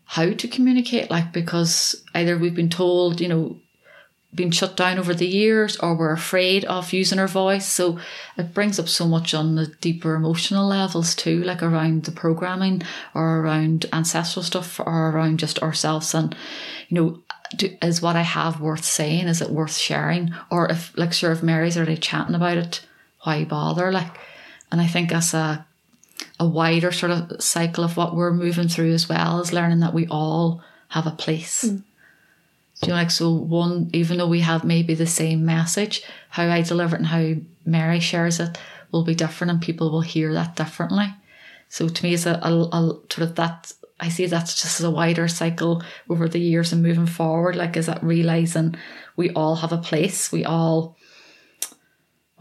how 0.05 0.31
to 0.31 0.47
communicate 0.47 1.11
like 1.11 1.31
because 1.31 2.03
either 2.13 2.37
we've 2.37 2.55
been 2.55 2.69
told 2.69 3.21
you 3.21 3.27
know 3.27 3.57
been 4.33 4.51
shut 4.51 4.77
down 4.77 4.97
over 4.97 5.13
the 5.13 5.27
years 5.27 5.75
or 5.77 5.93
we're 5.93 6.13
afraid 6.13 6.63
of 6.65 6.93
using 6.93 7.19
our 7.19 7.27
voice. 7.27 7.65
So 7.65 7.99
it 8.37 8.53
brings 8.53 8.79
up 8.79 8.87
so 8.87 9.05
much 9.05 9.33
on 9.33 9.55
the 9.55 9.67
deeper 9.81 10.15
emotional 10.15 10.67
levels 10.67 11.15
too 11.15 11.43
like 11.43 11.61
around 11.61 12.03
the 12.05 12.11
programming 12.11 12.81
or 13.13 13.39
around 13.39 13.87
ancestral 13.91 14.43
stuff 14.43 14.79
or 14.79 15.09
around 15.09 15.39
just 15.39 15.59
ourselves. 15.59 16.13
And 16.13 16.35
you 16.87 16.95
know 16.95 17.19
do, 17.55 17.75
is 17.81 18.01
what 18.01 18.15
i 18.15 18.21
have 18.21 18.61
worth 18.61 18.85
saying 18.85 19.27
is 19.27 19.41
it 19.41 19.49
worth 19.49 19.75
sharing? 19.75 20.33
Or 20.49 20.69
if 20.71 20.97
like 20.97 21.11
sure 21.11 21.33
if 21.33 21.43
mary's 21.43 21.75
already 21.75 21.97
chatting 21.97 22.35
about 22.35 22.57
it 22.57 22.85
why 23.23 23.43
bother? 23.43 23.91
Like 23.91 24.17
and 24.71 24.79
i 24.79 24.87
think 24.87 25.11
as 25.11 25.33
a 25.33 25.65
a 26.39 26.47
wider 26.47 26.91
sort 26.91 27.11
of 27.11 27.41
cycle 27.41 27.83
of 27.83 27.97
what 27.97 28.15
we're 28.15 28.33
moving 28.33 28.67
through 28.67 28.93
as 28.93 29.07
well 29.07 29.39
as 29.39 29.53
learning 29.53 29.79
that 29.79 29.93
we 29.93 30.07
all 30.07 30.61
have 30.89 31.07
a 31.07 31.11
place. 31.11 31.63
Mm. 31.63 31.83
Do 32.81 32.87
you 32.87 32.93
know, 32.93 32.95
like 32.95 33.11
so 33.11 33.31
one 33.31 33.89
even 33.93 34.17
though 34.17 34.27
we 34.27 34.41
have 34.41 34.63
maybe 34.63 34.95
the 34.95 35.07
same 35.07 35.45
message, 35.45 36.03
how 36.29 36.47
I 36.47 36.61
deliver 36.61 36.95
it 36.95 36.99
and 36.99 37.07
how 37.07 37.33
Mary 37.65 37.99
shares 37.99 38.39
it 38.39 38.57
will 38.91 39.03
be 39.03 39.15
different 39.15 39.51
and 39.51 39.61
people 39.61 39.91
will 39.91 40.01
hear 40.01 40.33
that 40.33 40.55
differently. 40.55 41.13
So 41.69 41.87
to 41.87 42.03
me 42.03 42.15
it's 42.15 42.25
a, 42.25 42.39
a, 42.41 42.51
a 42.51 42.99
sort 43.09 43.19
of 43.19 43.35
that 43.35 43.71
I 43.99 44.09
see 44.09 44.25
that's 44.25 44.59
just 44.59 44.79
as 44.79 44.83
a 44.83 44.89
wider 44.89 45.27
cycle 45.27 45.83
over 46.09 46.27
the 46.27 46.39
years 46.39 46.73
and 46.73 46.81
moving 46.81 47.05
forward, 47.05 47.55
like 47.55 47.77
is 47.77 47.85
that 47.85 48.03
realizing 48.03 48.75
we 49.15 49.29
all 49.31 49.57
have 49.57 49.71
a 49.71 49.77
place, 49.77 50.31
we 50.31 50.43
all 50.43 50.97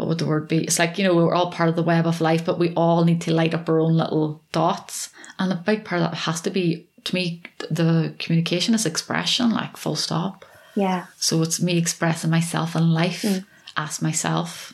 what 0.00 0.08
would 0.08 0.18
the 0.18 0.26
word 0.26 0.48
be? 0.48 0.64
It's 0.64 0.78
like, 0.78 0.96
you 0.96 1.04
know, 1.04 1.14
we're 1.14 1.34
all 1.34 1.52
part 1.52 1.68
of 1.68 1.76
the 1.76 1.82
web 1.82 2.06
of 2.06 2.22
life, 2.22 2.42
but 2.42 2.58
we 2.58 2.72
all 2.72 3.04
need 3.04 3.20
to 3.22 3.34
light 3.34 3.52
up 3.52 3.68
our 3.68 3.78
own 3.78 3.98
little 3.98 4.42
dots. 4.50 5.10
And 5.38 5.52
a 5.52 5.56
big 5.56 5.84
part 5.84 6.00
of 6.00 6.10
that 6.10 6.16
has 6.16 6.40
to 6.40 6.50
be, 6.50 6.88
to 7.04 7.14
me, 7.14 7.42
the 7.70 8.14
communication 8.18 8.72
is 8.72 8.86
expression, 8.86 9.50
like 9.50 9.76
full 9.76 9.96
stop. 9.96 10.46
Yeah. 10.74 11.04
So 11.18 11.42
it's 11.42 11.60
me 11.60 11.76
expressing 11.76 12.30
myself 12.30 12.74
in 12.74 12.94
life 12.94 13.20
mm. 13.20 13.44
as 13.76 14.00
myself. 14.00 14.72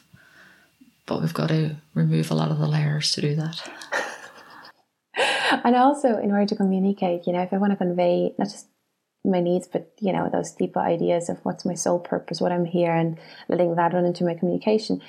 But 1.06 1.22
we've 1.22 1.34
got 1.34 1.48
to 1.48 1.74
remove 1.94 2.30
a 2.30 2.34
lot 2.34 2.52
of 2.52 2.60
the 2.60 2.68
layers 2.68 3.10
to 3.12 3.20
do 3.20 3.34
that. 3.34 3.68
and 5.64 5.74
also, 5.74 6.18
in 6.18 6.30
order 6.30 6.46
to 6.46 6.54
communicate, 6.54 7.26
you 7.26 7.32
know, 7.32 7.42
if 7.42 7.52
I 7.52 7.58
want 7.58 7.72
to 7.72 7.76
convey 7.76 8.32
not 8.38 8.48
just 8.48 8.68
my 9.26 9.40
needs, 9.40 9.66
but 9.66 9.90
you 10.00 10.12
know, 10.12 10.28
those 10.30 10.52
deeper 10.52 10.80
ideas 10.80 11.28
of 11.28 11.38
what's 11.44 11.64
my 11.64 11.74
sole 11.74 11.98
purpose, 11.98 12.40
what 12.40 12.52
I'm 12.52 12.64
here, 12.64 12.92
and 12.92 13.18
letting 13.48 13.74
that 13.74 13.92
run 13.92 14.06
into 14.06 14.24
my 14.24 14.34
communication. 14.34 15.02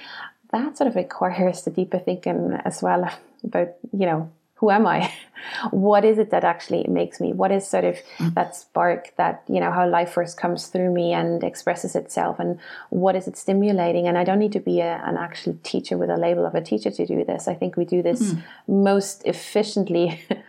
That 0.51 0.77
sort 0.77 0.87
of 0.87 0.95
requires 0.95 1.63
the 1.63 1.71
deeper 1.71 1.99
thinking 1.99 2.57
as 2.65 2.81
well 2.81 3.09
about, 3.43 3.73
you 3.91 4.05
know, 4.05 4.31
who 4.57 4.71
am 4.71 4.87
I? 4.87 5.13
what 5.71 6.03
is 6.03 6.17
it 6.17 6.31
that 6.31 6.43
actually 6.43 6.85
makes 6.89 7.19
me? 7.19 7.31
What 7.31 7.51
is 7.51 7.67
sort 7.67 7.85
of 7.85 7.97
mm. 8.17 8.33
that 8.33 8.55
spark 8.55 9.15
that, 9.17 9.43
you 9.47 9.59
know, 9.59 9.71
how 9.71 9.87
life 9.87 10.11
first 10.11 10.37
comes 10.37 10.67
through 10.67 10.91
me 10.91 11.13
and 11.13 11.43
expresses 11.43 11.95
itself 11.95 12.39
and 12.39 12.59
what 12.89 13.15
is 13.15 13.27
it 13.27 13.37
stimulating? 13.37 14.07
And 14.07 14.17
I 14.17 14.23
don't 14.23 14.39
need 14.39 14.53
to 14.53 14.59
be 14.59 14.79
a, 14.79 15.01
an 15.05 15.15
actual 15.17 15.57
teacher 15.63 15.97
with 15.97 16.09
a 16.09 16.17
label 16.17 16.45
of 16.45 16.55
a 16.55 16.61
teacher 16.61 16.89
to 16.89 17.05
do 17.05 17.23
this. 17.23 17.47
I 17.47 17.53
think 17.53 17.77
we 17.77 17.85
do 17.85 18.01
this 18.01 18.33
mm. 18.33 18.43
most 18.67 19.21
efficiently 19.25 20.21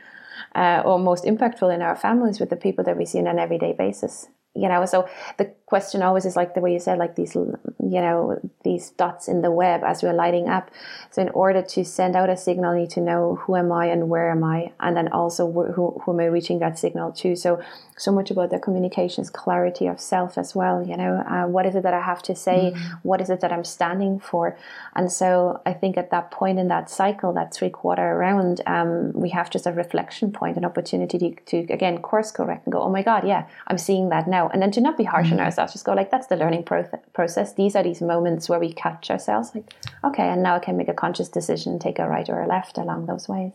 uh, 0.55 0.83
or 0.85 0.99
most 0.99 1.25
impactful 1.25 1.73
in 1.75 1.83
our 1.83 1.97
families 1.97 2.41
with 2.41 2.51
the 2.51 2.57
people 2.57 2.85
that 2.85 2.97
we 2.97 3.05
see 3.05 3.19
on 3.19 3.27
an 3.27 3.39
everyday 3.39 3.73
basis 3.73 4.29
you 4.55 4.69
know 4.69 4.85
so 4.87 5.09
the 5.39 5.53
question 5.69 6.03
always 6.03 6.25
is 6.25 6.35
like 6.35 6.55
the 6.55 6.61
way 6.61 6.73
you 6.73 6.81
said 6.81 6.97
like 6.99 7.15
these 7.15 7.35
you 7.35 8.01
know 8.01 8.41
these 8.65 8.91
dots 8.91 9.29
in 9.29 9.43
the 9.43 9.51
web 9.51 9.83
as 9.85 10.03
we're 10.03 10.15
lighting 10.15 10.49
up. 10.49 10.71
So 11.11 11.21
in 11.21 11.29
order 11.31 11.63
to 11.63 11.85
send 11.85 12.17
out 12.17 12.31
a 12.31 12.37
signal 12.37 12.75
you 12.75 12.83
need 12.83 12.91
to 12.91 13.03
know 13.03 13.37
who 13.43 13.55
am 13.55 13.71
i 13.71 13.87
and 13.87 14.09
where 14.09 14.31
am 14.31 14.43
i 14.45 14.73
and 14.81 14.97
then 14.97 15.09
also 15.09 15.51
who, 15.53 16.01
who 16.01 16.13
am 16.13 16.21
i 16.21 16.25
reaching 16.25 16.59
that 16.61 16.79
signal 16.79 17.13
to. 17.21 17.37
So 17.37 17.61
so 17.99 18.13
much 18.13 18.31
about 18.31 18.51
the 18.51 18.59
communications 18.59 19.29
clarity 19.29 19.87
of 19.87 20.01
self 20.01 20.39
as 20.39 20.55
well 20.55 20.87
you 20.87 20.97
know 20.97 21.13
uh, 21.29 21.47
what 21.47 21.67
is 21.67 21.75
it 21.75 21.83
that 21.83 21.95
i 21.95 22.01
have 22.01 22.23
to 22.23 22.35
say? 22.35 22.73
Mm-hmm. 22.73 23.09
what 23.09 23.21
is 23.21 23.29
it 23.29 23.41
that 23.41 23.53
i'm 23.53 23.65
standing 23.65 24.19
for? 24.19 24.57
And 24.97 25.13
so 25.13 25.61
i 25.67 25.75
think 25.75 25.99
at 25.99 26.11
that 26.11 26.31
point 26.31 26.59
in 26.59 26.69
that 26.69 26.89
cycle 26.89 27.35
that 27.35 27.53
three 27.53 27.71
quarter 27.71 28.09
around 28.17 28.63
um, 28.67 29.13
we 29.13 29.29
have 29.31 29.51
just 29.51 29.67
a 29.67 29.73
reflection 29.73 30.33
point 30.33 30.57
an 30.57 30.65
opportunity 30.65 31.19
to, 31.19 31.35
to 31.51 31.73
again 31.73 31.99
course 31.99 32.31
correct 32.31 32.65
and 32.65 32.73
go 32.73 32.81
oh 32.81 32.91
my 32.91 33.03
god 33.03 33.27
yeah 33.27 33.47
i'm 33.67 33.79
seeing 33.79 34.09
that 34.09 34.27
now 34.27 34.38
and 34.47 34.63
then 34.63 34.71
to 34.71 34.81
not 34.81 34.97
be 34.97 35.05
harsh 35.05 35.27
mm-hmm. 35.27 35.41
on 35.41 35.41
ourselves 35.41 35.73
just 35.73 35.85
go 35.85 35.93
like 35.93 36.11
that's 36.11 36.29
the 36.29 36.37
learning 36.37 36.63
pro- 36.63 36.89
process 37.13 37.55
these 37.55 37.75
are 37.75 37.83
these 37.83 38.01
moments 38.01 38.49
where 38.49 38.61
we 38.61 38.73
catch 38.73 39.11
ourselves 39.11 39.51
like 39.55 39.75
okay 40.05 40.29
and 40.29 40.43
now 40.43 40.55
i 40.55 40.59
can 40.61 40.77
make 40.77 40.89
a 40.89 40.95
conscious 40.95 41.29
decision 41.29 41.79
take 41.79 41.99
a 41.99 42.09
right 42.09 42.29
or 42.29 42.41
a 42.41 42.47
left 42.47 42.79
along 42.79 43.07
those 43.07 43.29
ways 43.29 43.53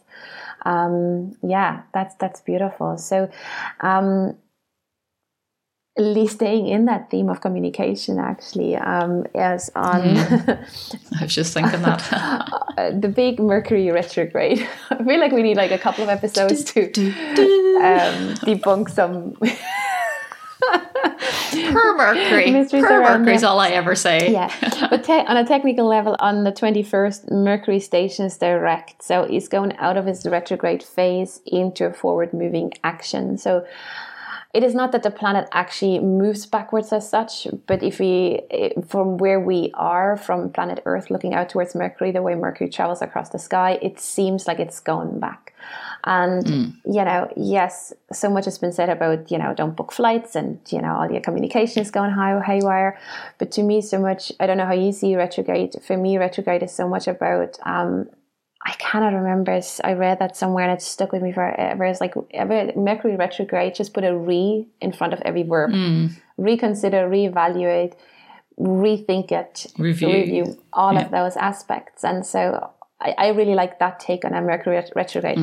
um, 0.65 1.35
yeah, 1.43 1.81
that's 1.93 2.15
that's 2.15 2.41
beautiful. 2.41 2.97
So, 2.97 3.29
um, 3.81 4.37
at 5.95 6.03
least 6.03 6.35
staying 6.35 6.67
in 6.67 6.85
that 6.85 7.11
theme 7.11 7.29
of 7.29 7.39
communication 7.39 8.17
actually 8.17 8.75
um, 8.75 9.27
is 9.35 9.69
on 9.75 10.01
mm. 10.01 10.67
i 11.19 11.23
was 11.23 11.35
just 11.35 11.53
thinking 11.53 11.83
that 11.83 12.97
the 12.99 13.07
big 13.07 13.39
mercury 13.39 13.91
retrograde 13.91 14.67
i 14.89 15.03
feel 15.03 15.19
like 15.19 15.31
we 15.31 15.43
need 15.43 15.55
like 15.55 15.69
a 15.69 15.77
couple 15.77 16.03
of 16.03 16.09
episodes 16.09 16.63
to 16.63 16.81
um, 16.81 18.33
debunk 18.41 18.89
some 18.89 19.37
per 21.71 21.97
Mercury. 21.97 22.51
Mysteries 22.51 22.85
per 22.85 23.01
Mercury 23.01 23.35
is 23.35 23.43
all 23.43 23.59
I 23.59 23.69
ever 23.69 23.95
say. 23.95 24.31
Yeah, 24.31 24.53
but 24.89 25.03
te- 25.03 25.13
on 25.13 25.37
a 25.37 25.45
technical 25.45 25.87
level, 25.87 26.15
on 26.19 26.43
the 26.43 26.51
twenty 26.51 26.83
first, 26.83 27.29
Mercury 27.31 27.79
stations 27.79 28.37
direct, 28.37 29.03
so 29.03 29.25
he's 29.25 29.47
going 29.47 29.75
out 29.77 29.97
of 29.97 30.05
his 30.05 30.25
retrograde 30.25 30.83
phase 30.83 31.41
into 31.45 31.85
a 31.85 31.93
forward 31.93 32.33
moving 32.33 32.73
action. 32.83 33.37
So 33.37 33.65
it 34.53 34.63
is 34.63 34.75
not 34.75 34.91
that 34.91 35.01
the 35.01 35.09
planet 35.09 35.47
actually 35.51 35.97
moves 35.97 36.45
backwards 36.45 36.93
as 36.93 37.09
such, 37.09 37.47
but 37.65 37.81
if 37.81 37.99
we, 37.99 38.41
from 38.87 39.17
where 39.17 39.39
we 39.39 39.71
are, 39.73 40.15
from 40.15 40.51
planet 40.51 40.79
Earth 40.85 41.09
looking 41.09 41.33
out 41.33 41.49
towards 41.49 41.73
Mercury, 41.73 42.11
the 42.11 42.21
way 42.21 42.35
Mercury 42.35 42.69
travels 42.69 43.01
across 43.01 43.29
the 43.29 43.39
sky, 43.39 43.79
it 43.81 43.99
seems 43.99 44.45
like 44.45 44.59
it's 44.59 44.79
going 44.79 45.19
back. 45.19 45.55
And, 46.03 46.45
mm. 46.45 46.73
you 46.85 47.03
know, 47.03 47.31
yes, 47.35 47.93
so 48.11 48.29
much 48.29 48.45
has 48.45 48.59
been 48.59 48.73
said 48.73 48.89
about, 48.89 49.31
you 49.31 49.39
know, 49.39 49.55
don't 49.55 49.75
book 49.75 49.91
flights 49.91 50.35
and, 50.35 50.59
you 50.69 50.81
know, 50.81 50.97
all 50.97 51.11
your 51.11 51.21
communication 51.21 51.81
is 51.81 51.89
going 51.89 52.11
high, 52.11 52.39
haywire. 52.45 52.99
But 53.39 53.51
to 53.53 53.63
me, 53.63 53.81
so 53.81 53.99
much, 53.99 54.31
I 54.39 54.45
don't 54.45 54.57
know 54.57 54.67
how 54.67 54.73
you 54.73 54.91
see 54.91 55.15
retrograde. 55.15 55.77
For 55.81 55.97
me, 55.97 56.19
retrograde 56.19 56.61
is 56.61 56.73
so 56.73 56.87
much 56.87 57.07
about, 57.07 57.57
um, 57.63 58.09
I 58.65 58.71
cannot 58.79 59.13
remember. 59.13 59.59
I 59.83 59.93
read 59.93 60.19
that 60.19 60.37
somewhere 60.37 60.63
and 60.69 60.73
it 60.77 60.81
stuck 60.81 61.11
with 61.11 61.21
me 61.21 61.31
forever. 61.33 61.83
It's 61.83 61.99
like 61.99 62.13
ever 62.31 62.71
Mercury 62.75 63.15
retrograde, 63.17 63.75
just 63.75 63.93
put 63.93 64.03
a 64.05 64.15
re 64.15 64.67
in 64.79 64.91
front 64.93 65.13
of 65.13 65.21
every 65.25 65.43
verb. 65.43 65.71
Mm. 65.71 66.11
Reconsider, 66.37 67.09
reevaluate, 67.09 67.93
rethink 68.59 69.31
it, 69.31 69.65
Review. 69.77 70.07
review 70.07 70.57
all 70.71 70.93
Yeah. 70.93 71.01
of 71.05 71.11
those 71.11 71.35
aspects. 71.35 72.03
And 72.03 72.25
so 72.25 72.69
I, 73.01 73.13
I 73.17 73.27
really 73.29 73.55
like 73.55 73.79
that 73.79 73.99
take 73.99 74.23
on 74.25 74.33
a 74.33 74.41
Mercury 74.41 74.75
ret- 74.77 74.91
retrograde. 74.95 75.39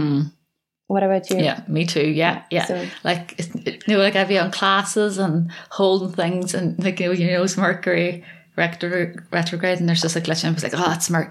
What 0.87 1.03
about 1.03 1.29
you? 1.31 1.37
Mm. 1.37 1.45
Yeah, 1.45 1.61
me 1.69 1.87
too. 1.87 2.09
Yeah, 2.09 2.43
yeah. 2.51 2.65
So- 2.65 2.87
like 3.05 3.39
you 3.67 3.79
know, 3.95 3.99
like 3.99 4.17
I'd 4.17 4.29
be 4.29 4.39
on 4.39 4.51
classes 4.51 5.19
and 5.19 5.51
holding 5.71 6.13
things, 6.13 6.55
and 6.55 6.83
like 6.83 6.99
you 7.01 7.07
know, 7.07 7.13
you 7.13 7.27
know, 7.31 7.43
it's 7.43 7.57
Mercury 7.57 8.25
retro- 8.57 9.15
retrograde, 9.31 9.79
and 9.79 9.89
there's 9.89 10.01
just 10.03 10.15
like 10.17 10.25
glitching. 10.25 10.49
I 10.49 10.53
was 10.53 10.63
like, 10.63 10.73
oh, 10.75 10.93
it's 10.93 11.11
Mer. 11.11 11.31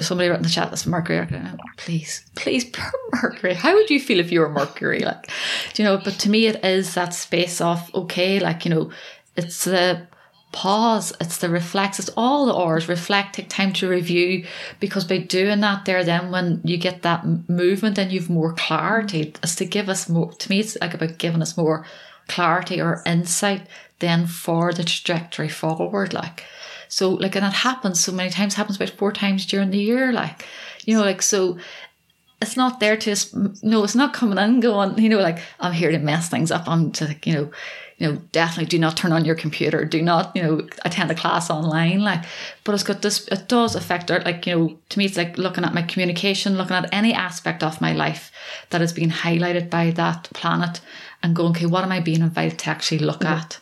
Somebody 0.00 0.28
wrote 0.28 0.38
in 0.38 0.42
the 0.42 0.48
chat, 0.48 0.70
"That's 0.70 0.86
Mercury." 0.86 1.26
Please, 1.76 2.24
please, 2.34 2.70
Mercury. 3.22 3.54
How 3.54 3.74
would 3.74 3.90
you 3.90 4.00
feel 4.00 4.20
if 4.20 4.32
you 4.32 4.40
were 4.40 4.48
Mercury? 4.48 5.00
Like, 5.00 5.30
you 5.76 5.84
know? 5.84 5.98
But 5.98 6.14
to 6.20 6.30
me, 6.30 6.46
it 6.46 6.64
is 6.64 6.94
that 6.94 7.14
space 7.14 7.60
of 7.60 7.94
okay, 7.94 8.40
like 8.40 8.64
you 8.64 8.70
know, 8.70 8.90
it's 9.36 9.64
the 9.64 10.06
pause, 10.52 11.12
it's 11.20 11.36
the 11.38 11.50
reflex, 11.50 11.98
it's 11.98 12.10
all 12.16 12.46
the 12.46 12.54
R's. 12.54 12.88
Reflect, 12.88 13.34
take 13.34 13.48
time 13.48 13.72
to 13.74 13.88
review, 13.88 14.46
because 14.80 15.04
by 15.04 15.18
doing 15.18 15.60
that, 15.60 15.84
there, 15.84 16.02
then 16.02 16.30
when 16.30 16.60
you 16.64 16.78
get 16.78 17.02
that 17.02 17.26
movement, 17.48 17.96
then 17.96 18.10
you've 18.10 18.30
more 18.30 18.54
clarity. 18.54 19.34
It's 19.42 19.54
to 19.56 19.66
give 19.66 19.88
us 19.88 20.08
more. 20.08 20.32
To 20.32 20.50
me, 20.50 20.60
it's 20.60 20.76
like 20.80 20.94
about 20.94 21.18
giving 21.18 21.42
us 21.42 21.56
more 21.56 21.84
clarity 22.28 22.80
or 22.80 23.02
insight 23.06 23.66
then 23.98 24.26
for 24.26 24.72
the 24.72 24.84
trajectory 24.84 25.48
forward. 25.48 26.12
Like, 26.12 26.44
so 26.96 27.10
like, 27.10 27.36
and 27.36 27.44
that 27.44 27.52
happens 27.52 28.00
so 28.00 28.10
many 28.10 28.30
times. 28.30 28.54
Happens 28.54 28.76
about 28.76 28.88
four 28.88 29.12
times 29.12 29.44
during 29.44 29.68
the 29.68 29.76
year. 29.76 30.14
Like, 30.14 30.46
you 30.86 30.96
know, 30.96 31.04
like 31.04 31.20
so 31.20 31.58
it's 32.40 32.56
not 32.56 32.80
there 32.80 32.96
to 32.96 33.14
no, 33.62 33.84
it's 33.84 33.94
not 33.94 34.14
coming 34.14 34.38
in 34.38 34.60
going, 34.60 34.96
you 34.96 35.10
know, 35.10 35.18
like 35.18 35.40
I'm 35.60 35.74
here 35.74 35.90
to 35.90 35.98
mess 35.98 36.30
things 36.30 36.50
up. 36.50 36.66
I'm 36.66 36.92
to 36.92 37.04
like, 37.04 37.26
you 37.26 37.34
know, 37.34 37.50
you 37.98 38.08
know, 38.08 38.22
definitely 38.32 38.70
do 38.70 38.78
not 38.78 38.96
turn 38.96 39.12
on 39.12 39.26
your 39.26 39.34
computer, 39.34 39.84
do 39.84 40.00
not, 40.00 40.34
you 40.34 40.42
know, 40.42 40.66
attend 40.86 41.10
a 41.10 41.14
class 41.14 41.50
online. 41.50 42.00
Like, 42.00 42.24
but 42.64 42.74
it's 42.74 42.82
got 42.82 43.02
this 43.02 43.28
it 43.28 43.46
does 43.46 43.74
affect 43.74 44.10
our 44.10 44.20
like, 44.20 44.46
you 44.46 44.56
know, 44.56 44.78
to 44.88 44.98
me 44.98 45.04
it's 45.04 45.18
like 45.18 45.36
looking 45.36 45.64
at 45.64 45.74
my 45.74 45.82
communication, 45.82 46.56
looking 46.56 46.76
at 46.76 46.88
any 46.94 47.12
aspect 47.12 47.62
of 47.62 47.78
my 47.82 47.92
life 47.92 48.32
that 48.70 48.80
is 48.80 48.94
being 48.94 49.10
highlighted 49.10 49.68
by 49.68 49.90
that 49.90 50.30
planet 50.32 50.80
and 51.22 51.36
going, 51.36 51.50
okay, 51.50 51.66
what 51.66 51.84
am 51.84 51.92
I 51.92 52.00
being 52.00 52.22
invited 52.22 52.58
to 52.60 52.70
actually 52.70 53.00
look 53.00 53.22
at? 53.22 53.58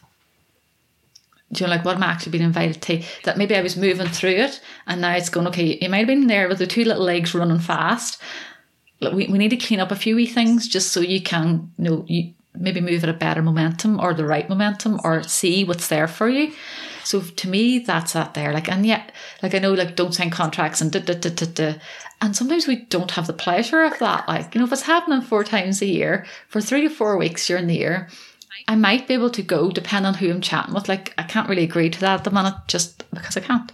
Do 1.53 1.65
you 1.65 1.67
know, 1.69 1.77
like 1.77 1.85
what 1.85 1.97
am 1.97 2.03
I 2.03 2.07
actually 2.07 2.33
being 2.33 2.45
invited 2.45 2.83
to? 2.83 3.03
That 3.25 3.39
maybe 3.39 3.57
I 3.57 3.63
was 3.63 3.77
moving 3.77 4.09
through 4.09 4.31
it 4.31 4.61
and 4.87 5.01
now 5.01 5.15
it's 5.15 5.29
going, 5.29 5.47
okay, 5.49 5.79
you 5.81 5.89
might 5.89 5.99
have 5.99 6.07
been 6.07 6.27
there 6.27 6.49
with 6.49 6.59
the 6.59 6.67
two 6.67 6.85
little 6.85 7.05
legs 7.05 7.35
running 7.35 7.59
fast. 7.61 8.21
We, 9.01 9.27
we 9.27 9.39
need 9.39 9.51
to 9.51 9.57
clean 9.57 9.81
up 9.81 9.91
a 9.91 9.97
few 9.97 10.17
wee 10.17 10.27
things 10.27 10.67
just 10.67 10.93
so 10.93 11.01
you 11.01 11.21
can, 11.21 11.71
you 11.77 11.85
know, 11.85 12.05
you 12.09 12.35
maybe 12.55 12.81
move 12.81 13.03
at 13.03 13.11
a 13.11 13.15
better 13.15 13.43
momentum 13.43 14.01
or 14.01 14.15
the 14.15 14.25
right 14.25 14.49
momentum 14.49 15.01
or 15.05 15.23
see 15.25 15.65
what's 15.65 15.89
there 15.89 16.07
for 16.07 16.29
you. 16.29 16.53
So 17.03 17.21
to 17.21 17.49
me, 17.49 17.81
that's 17.81 18.15
that 18.15 18.35
there. 18.35 18.53
Like, 18.53 18.69
and 18.69 18.87
yet, 18.87 19.13
like 19.43 19.55
I 19.55 19.59
know, 19.59 19.75
like 19.75 19.97
don't 19.97 20.15
sign 20.15 20.31
contracts 20.31 20.81
and 20.81 20.91
da 20.91 21.01
da 21.01 21.15
da 21.15 21.31
da 21.31 21.47
da. 21.47 21.79
And 22.21 22.35
sometimes 22.35 22.67
we 22.67 22.77
don't 22.87 23.11
have 23.11 23.27
the 23.27 23.33
pleasure 23.33 23.83
of 23.83 23.99
that. 23.99 24.27
Like, 24.29 24.55
you 24.55 24.61
know, 24.61 24.67
if 24.67 24.73
it's 24.73 24.83
happening 24.83 25.21
four 25.21 25.45
times 25.45 25.83
a 25.83 25.87
year 25.87 26.25
for 26.49 26.61
three 26.61 26.83
to 26.83 26.89
four 26.89 27.19
weeks 27.19 27.47
during 27.47 27.67
the 27.67 27.77
year, 27.77 28.09
I 28.67 28.77
might 28.77 29.07
be 29.07 29.15
able 29.15 29.31
to 29.31 29.43
go 29.43 29.71
depending 29.71 30.07
on 30.07 30.15
who 30.15 30.31
I'm 30.31 30.41
chatting 30.41 30.75
with. 30.75 30.89
Like 30.89 31.15
I 31.19 31.23
can't 31.23 31.49
really 31.49 31.65
agree 31.65 31.91
to 31.91 32.01
that 32.01 32.21
at 32.21 32.25
the 32.25 32.31
minute 32.31 32.55
just 32.67 33.09
because 33.11 33.37
I 33.37 33.41
can't. 33.41 33.71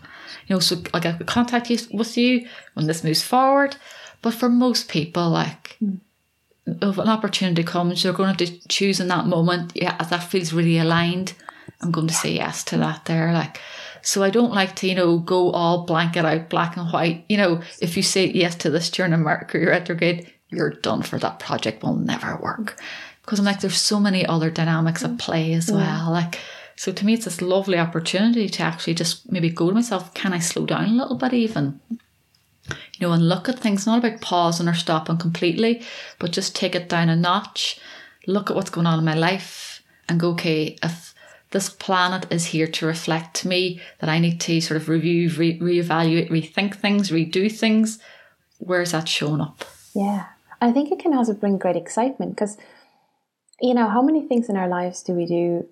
You 0.46 0.56
know, 0.56 0.60
so 0.60 0.82
like 0.92 1.06
I 1.06 1.12
could 1.12 1.26
contact 1.26 1.70
you 1.70 1.78
with 1.92 2.16
you 2.16 2.46
when 2.74 2.86
this 2.86 3.04
moves 3.04 3.22
forward. 3.22 3.76
But 4.22 4.34
for 4.34 4.48
most 4.48 4.88
people, 4.88 5.30
like 5.30 5.76
hmm. 5.78 5.96
if 6.66 6.98
an 6.98 7.08
opportunity 7.08 7.62
comes, 7.62 8.02
you're 8.02 8.12
going 8.12 8.34
to 8.34 8.44
have 8.44 8.60
to 8.60 8.68
choose 8.68 9.00
in 9.00 9.08
that 9.08 9.26
moment. 9.26 9.72
Yeah, 9.74 9.96
that 9.96 10.24
feels 10.24 10.52
really 10.52 10.78
aligned. 10.78 11.34
I'm 11.80 11.92
going 11.92 12.08
to 12.08 12.14
say 12.14 12.32
yes 12.32 12.64
to 12.64 12.76
that 12.78 13.04
there. 13.04 13.32
Like 13.32 13.60
so 14.02 14.22
I 14.22 14.30
don't 14.30 14.52
like 14.52 14.76
to, 14.76 14.88
you 14.88 14.94
know, 14.94 15.18
go 15.18 15.50
all 15.52 15.84
blanket 15.84 16.24
out 16.24 16.48
black 16.48 16.76
and 16.76 16.90
white. 16.90 17.24
You 17.28 17.36
know, 17.36 17.62
if 17.80 17.96
you 17.96 18.02
say 18.02 18.26
yes 18.26 18.54
to 18.56 18.70
this 18.70 18.90
during 18.90 19.12
a 19.12 19.18
Mercury 19.18 19.66
retrograde, 19.66 20.32
you're 20.48 20.70
done 20.70 21.02
for 21.02 21.18
that 21.18 21.38
project 21.38 21.82
will 21.82 21.96
never 21.96 22.36
work 22.36 22.80
because 23.30 23.38
I'm 23.38 23.44
like, 23.44 23.60
there's 23.60 23.80
so 23.80 24.00
many 24.00 24.26
other 24.26 24.50
dynamics 24.50 25.04
at 25.04 25.12
mm. 25.12 25.18
play 25.20 25.52
as 25.52 25.70
well. 25.70 26.10
Like, 26.10 26.40
so 26.74 26.90
to 26.90 27.06
me, 27.06 27.14
it's 27.14 27.26
this 27.26 27.40
lovely 27.40 27.78
opportunity 27.78 28.48
to 28.48 28.62
actually 28.64 28.94
just 28.94 29.30
maybe 29.30 29.50
go 29.50 29.68
to 29.68 29.74
myself, 29.74 30.12
can 30.14 30.32
I 30.32 30.40
slow 30.40 30.66
down 30.66 30.86
a 30.86 30.92
little 30.94 31.16
bit 31.16 31.32
even? 31.32 31.78
You 32.98 33.06
know, 33.06 33.12
and 33.12 33.28
look 33.28 33.48
at 33.48 33.60
things, 33.60 33.86
not 33.86 34.04
about 34.04 34.20
pausing 34.20 34.66
or 34.66 34.74
stopping 34.74 35.16
completely, 35.16 35.80
but 36.18 36.32
just 36.32 36.56
take 36.56 36.74
it 36.74 36.88
down 36.88 37.08
a 37.08 37.14
notch, 37.14 37.78
look 38.26 38.50
at 38.50 38.56
what's 38.56 38.70
going 38.70 38.88
on 38.88 38.98
in 38.98 39.04
my 39.04 39.14
life 39.14 39.80
and 40.08 40.18
go, 40.18 40.30
okay, 40.30 40.76
if 40.82 41.14
this 41.52 41.68
planet 41.68 42.26
is 42.32 42.46
here 42.46 42.66
to 42.66 42.86
reflect 42.86 43.36
to 43.36 43.48
me 43.48 43.80
that 44.00 44.10
I 44.10 44.18
need 44.18 44.40
to 44.40 44.60
sort 44.60 44.80
of 44.80 44.88
review, 44.88 45.30
re- 45.30 45.60
reevaluate, 45.60 46.30
rethink 46.30 46.74
things, 46.74 47.10
redo 47.10 47.48
things, 47.48 48.00
where's 48.58 48.90
that 48.90 49.08
showing 49.08 49.40
up? 49.40 49.64
Yeah. 49.94 50.26
I 50.60 50.72
think 50.72 50.90
it 50.90 50.98
can 50.98 51.14
also 51.14 51.32
bring 51.32 51.58
great 51.58 51.76
excitement 51.76 52.34
because, 52.34 52.58
you 53.60 53.74
know, 53.74 53.88
how 53.88 54.02
many 54.02 54.26
things 54.26 54.48
in 54.48 54.56
our 54.56 54.68
lives 54.68 55.02
do 55.02 55.12
we 55.12 55.26
do 55.26 55.66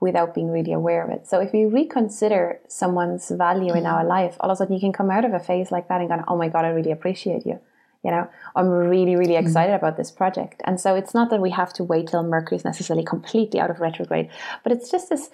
without 0.00 0.34
being 0.34 0.50
really 0.50 0.72
aware 0.72 1.04
of 1.04 1.10
it? 1.10 1.26
So 1.26 1.40
if 1.40 1.52
we 1.52 1.64
reconsider 1.64 2.60
someone's 2.68 3.30
value 3.30 3.74
in 3.74 3.86
our 3.86 4.00
mm-hmm. 4.00 4.08
life, 4.08 4.36
all 4.40 4.50
of 4.50 4.54
a 4.54 4.56
sudden 4.56 4.74
you 4.74 4.80
can 4.80 4.92
come 4.92 5.10
out 5.10 5.24
of 5.24 5.32
a 5.32 5.40
phase 5.40 5.70
like 5.70 5.88
that 5.88 6.00
and 6.00 6.08
go, 6.08 6.22
oh 6.28 6.36
my 6.36 6.48
God, 6.48 6.64
I 6.64 6.68
really 6.68 6.92
appreciate 6.92 7.44
you. 7.44 7.60
You 8.04 8.10
know, 8.12 8.28
I'm 8.54 8.68
really, 8.68 9.16
really 9.16 9.34
mm-hmm. 9.34 9.46
excited 9.46 9.74
about 9.74 9.96
this 9.96 10.10
project. 10.10 10.62
And 10.64 10.80
so 10.80 10.94
it's 10.94 11.12
not 11.12 11.30
that 11.30 11.40
we 11.40 11.50
have 11.50 11.72
to 11.74 11.84
wait 11.84 12.08
till 12.08 12.22
Mercury's 12.22 12.64
necessarily 12.64 13.04
completely 13.04 13.58
out 13.58 13.70
of 13.70 13.80
retrograde, 13.80 14.30
but 14.62 14.72
it's 14.72 14.90
just 14.90 15.08
this, 15.08 15.30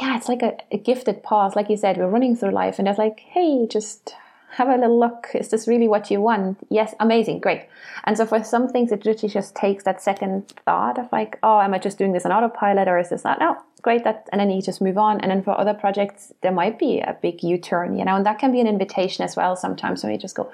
yeah, 0.00 0.16
it's 0.16 0.28
like 0.28 0.42
a, 0.42 0.56
a 0.70 0.78
gifted 0.78 1.22
pause. 1.22 1.56
Like 1.56 1.70
you 1.70 1.76
said, 1.76 1.96
we're 1.96 2.08
running 2.08 2.36
through 2.36 2.50
life 2.50 2.78
and 2.78 2.86
it's 2.86 2.98
like, 2.98 3.20
hey, 3.20 3.66
just 3.66 4.14
have 4.56 4.68
a 4.68 4.76
little 4.76 4.98
look. 4.98 5.28
Is 5.34 5.48
this 5.48 5.66
really 5.66 5.88
what 5.88 6.10
you 6.10 6.20
want? 6.20 6.58
Yes, 6.70 6.94
amazing, 7.00 7.40
great. 7.40 7.66
And 8.04 8.16
so 8.16 8.26
for 8.26 8.42
some 8.44 8.68
things, 8.68 8.92
it 8.92 9.04
literally 9.04 9.32
just 9.32 9.54
takes 9.54 9.84
that 9.84 10.02
second 10.02 10.48
thought 10.64 10.98
of 10.98 11.10
like, 11.12 11.38
oh, 11.42 11.60
am 11.60 11.74
I 11.74 11.78
just 11.78 11.98
doing 11.98 12.12
this 12.12 12.24
on 12.24 12.32
autopilot 12.32 12.88
or 12.88 12.98
is 12.98 13.10
this 13.10 13.24
not? 13.24 13.40
No, 13.40 13.56
great. 13.82 14.04
That 14.04 14.28
and 14.32 14.40
then 14.40 14.50
you 14.50 14.62
just 14.62 14.80
move 14.80 14.98
on. 14.98 15.20
And 15.20 15.30
then 15.30 15.42
for 15.42 15.58
other 15.58 15.74
projects, 15.74 16.32
there 16.42 16.52
might 16.52 16.78
be 16.78 17.00
a 17.00 17.16
big 17.20 17.42
U-turn, 17.42 17.96
you 17.98 18.04
know, 18.04 18.16
and 18.16 18.26
that 18.26 18.38
can 18.38 18.52
be 18.52 18.60
an 18.60 18.66
invitation 18.66 19.24
as 19.24 19.36
well. 19.36 19.56
Sometimes 19.56 20.02
when 20.02 20.12
you 20.12 20.18
just 20.18 20.36
go, 20.36 20.50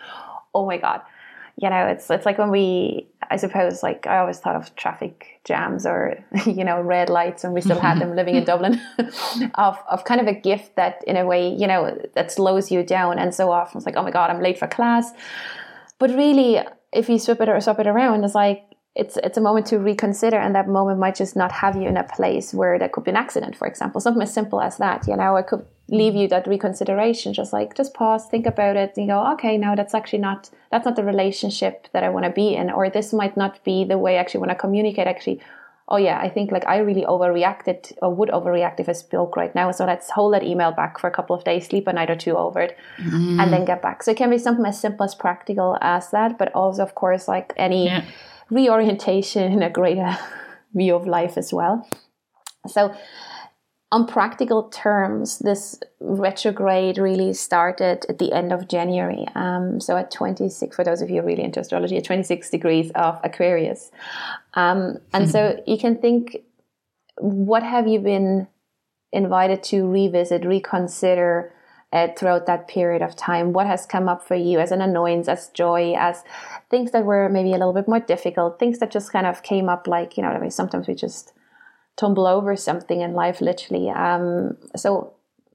oh 0.55 0.67
my 0.67 0.77
god, 0.77 1.03
you 1.57 1.69
know, 1.69 1.87
it's 1.87 2.11
it's 2.11 2.27
like 2.27 2.39
when 2.39 2.51
we, 2.51 3.09
I 3.31 3.37
suppose, 3.37 3.83
like 3.83 4.07
I 4.07 4.19
always 4.19 4.39
thought 4.39 4.57
of 4.57 4.75
traffic 4.77 5.41
jams 5.45 5.87
or 5.87 6.23
you 6.47 6.65
know 6.65 6.81
red 6.81 7.09
lights, 7.09 7.45
and 7.45 7.53
we 7.53 7.61
still 7.61 7.79
had 7.79 7.99
them 8.01 8.15
living 8.17 8.37
in 8.37 8.45
Dublin, 8.45 8.81
of 9.55 9.79
of 9.91 10.05
kind 10.05 10.21
of 10.21 10.27
a 10.27 10.35
gift 10.35 10.77
that 10.77 11.03
in 11.07 11.17
a 11.17 11.27
way 11.27 11.49
you 11.49 11.67
know 11.67 12.01
that 12.15 12.33
slows 12.33 12.71
you 12.71 12.83
down, 12.83 13.19
and 13.19 13.35
so 13.35 13.51
often 13.51 13.79
it's 13.79 13.87
like, 13.87 13.97
oh 13.97 14.03
my 14.03 14.11
god, 14.11 14.31
I'm 14.31 14.43
late 14.43 14.59
for 14.59 14.67
class, 14.67 15.13
but 15.99 16.11
really, 16.11 16.61
if 16.93 17.09
you 17.09 17.19
swap 17.19 17.41
it 17.41 17.49
or 17.49 17.61
swap 17.61 17.79
it 17.81 17.87
around, 17.87 18.25
it's 18.25 18.35
like 18.35 18.70
it's 18.97 19.17
it's 19.19 19.39
a 19.39 19.41
moment 19.41 19.67
to 19.67 19.79
reconsider, 19.79 20.37
and 20.37 20.55
that 20.55 20.69
moment 20.69 20.99
might 20.99 21.15
just 21.15 21.37
not 21.37 21.53
have 21.53 21.77
you 21.77 21.87
in 21.87 21.97
a 21.97 22.05
place 22.05 22.53
where 22.53 22.79
there 22.79 22.89
could 22.89 23.05
be 23.05 23.11
an 23.11 23.17
accident, 23.17 23.57
for 23.57 23.69
example, 23.69 24.01
something 24.01 24.23
as 24.23 24.35
simple 24.35 24.61
as 24.61 24.79
that. 24.79 25.07
You 25.07 25.17
know, 25.17 25.37
it 25.37 25.47
could 25.47 25.65
leave 25.89 26.15
you 26.15 26.27
that 26.29 26.47
reconsideration, 26.47 27.33
just 27.33 27.53
like 27.53 27.77
just 27.77 27.95
pause, 27.95 28.27
think 28.27 28.47
about 28.47 28.77
it, 28.77 28.97
and 28.97 29.09
go, 29.09 29.33
okay, 29.33 29.57
no, 29.57 29.77
that's 29.77 29.95
actually 29.95 30.19
not 30.19 30.51
that's 30.73 30.85
not 30.85 30.97
the 30.97 31.05
relationship 31.05 31.87
that 31.93 32.03
I 32.03 32.09
want 32.09 32.25
to 32.25 32.31
be 32.33 32.55
in, 32.57 32.71
or 32.71 32.91
this 32.91 33.13
might 33.13 33.37
not 33.37 33.63
be 33.65 33.85
the 33.85 33.99
way 33.99 34.17
I 34.17 34.21
actually 34.21 34.41
want 34.41 34.51
to 34.51 34.57
communicate. 34.57 35.07
Actually, 35.07 35.41
oh 35.87 35.97
yeah, 35.97 36.19
I 36.19 36.29
think 36.29 36.51
like 36.51 36.67
I 36.67 36.79
really 36.79 37.03
overreacted 37.03 37.93
or 38.03 38.13
would 38.13 38.31
overreact 38.31 38.81
if 38.81 38.89
I 38.89 38.93
spoke 38.93 39.37
right 39.37 39.55
now. 39.55 39.71
So 39.71 39.87
let's 39.87 40.11
hold 40.11 40.35
that 40.35 40.43
email 40.43 40.73
back 40.73 40.99
for 40.99 41.07
a 41.07 41.13
couple 41.13 41.37
of 41.37 41.45
days, 41.45 41.67
sleep 41.67 41.87
a 41.87 41.93
night 41.93 42.11
or 42.11 42.17
two 42.17 42.37
over 42.37 42.61
it, 42.61 42.77
and 42.99 43.13
mm. 43.39 43.51
then 43.51 43.65
get 43.65 43.83
back. 43.83 44.03
So 44.03 44.11
it 44.11 44.17
can 44.17 44.31
be 44.31 44.39
something 44.39 44.67
as 44.67 44.81
simple 44.81 45.05
as 45.05 45.15
practical 45.15 45.79
as 45.81 46.11
that, 46.11 46.39
but 46.39 46.53
also 46.55 46.83
of 46.83 46.97
course 46.97 47.29
like 47.29 47.53
any 47.57 47.87
Yeah. 47.87 48.05
Reorientation 48.51 49.53
in 49.53 49.63
a 49.63 49.71
greater 49.71 50.19
view 50.75 50.95
of 50.95 51.07
life 51.07 51.37
as 51.37 51.53
well. 51.53 51.89
So 52.67 52.95
on 53.93 54.07
practical 54.07 54.65
terms, 54.69 55.41
this 55.41 55.81
retrograde 55.99 56.97
really 56.97 57.33
started 57.35 58.07
at 58.09 58.19
the 58.19 58.33
end 58.33 58.53
of 58.53 58.69
January. 58.69 59.27
Um, 59.35 59.81
so 59.81 59.97
at 59.97 60.13
26, 60.13 60.77
for 60.77 60.85
those 60.85 61.03
of 61.03 61.11
you 61.11 61.23
really 61.23 61.43
into 61.43 61.59
astrology, 61.59 61.97
at 61.97 62.05
26 62.05 62.51
degrees 62.51 62.93
of 62.95 63.19
Aquarius. 63.25 63.91
Um, 64.55 64.99
and 65.13 65.29
so 65.29 65.61
you 65.67 65.77
can 65.77 65.99
think, 65.99 66.37
what 67.17 67.65
have 67.65 67.89
you 67.89 67.99
been 67.99 68.47
invited 69.13 69.65
to 69.65 69.89
revisit, 69.89 70.45
reconsider 70.45 71.53
uh, 71.93 72.09
throughout 72.17 72.47
that 72.47 72.69
period 72.69 73.03
of 73.03 73.17
time? 73.17 73.53
What 73.53 73.67
has 73.67 73.87
come 73.87 74.09
up 74.09 74.23
for 74.27 74.35
you 74.35 74.59
as 74.59 74.73
an 74.73 74.81
annoyance, 74.81 75.29
as 75.29 75.49
joy, 75.49 75.95
as 75.97 76.25
things 76.71 76.93
that 76.93 77.05
were 77.05 77.29
maybe 77.29 77.51
a 77.51 77.59
little 77.59 77.73
bit 77.73 77.89
more 77.89 78.01
difficult, 78.01 78.59
things 78.59 78.79
that 78.79 78.91
just 78.91 79.13
kind 79.13 79.27
of 79.27 79.43
came 79.43 79.69
up 79.69 79.87
like, 79.87 80.17
you 80.17 80.23
know, 80.23 80.31
I 80.31 80.39
mean, 80.39 80.51
sometimes 80.51 80.89
we 80.89 80.95
just 80.95 81.33
tumble 81.97 82.27
over 82.27 82.57
something 82.57 83.01
in 83.03 83.13
life 83.13 83.41
literally 83.43 83.91
um, 83.91 84.57
so 84.75 85.13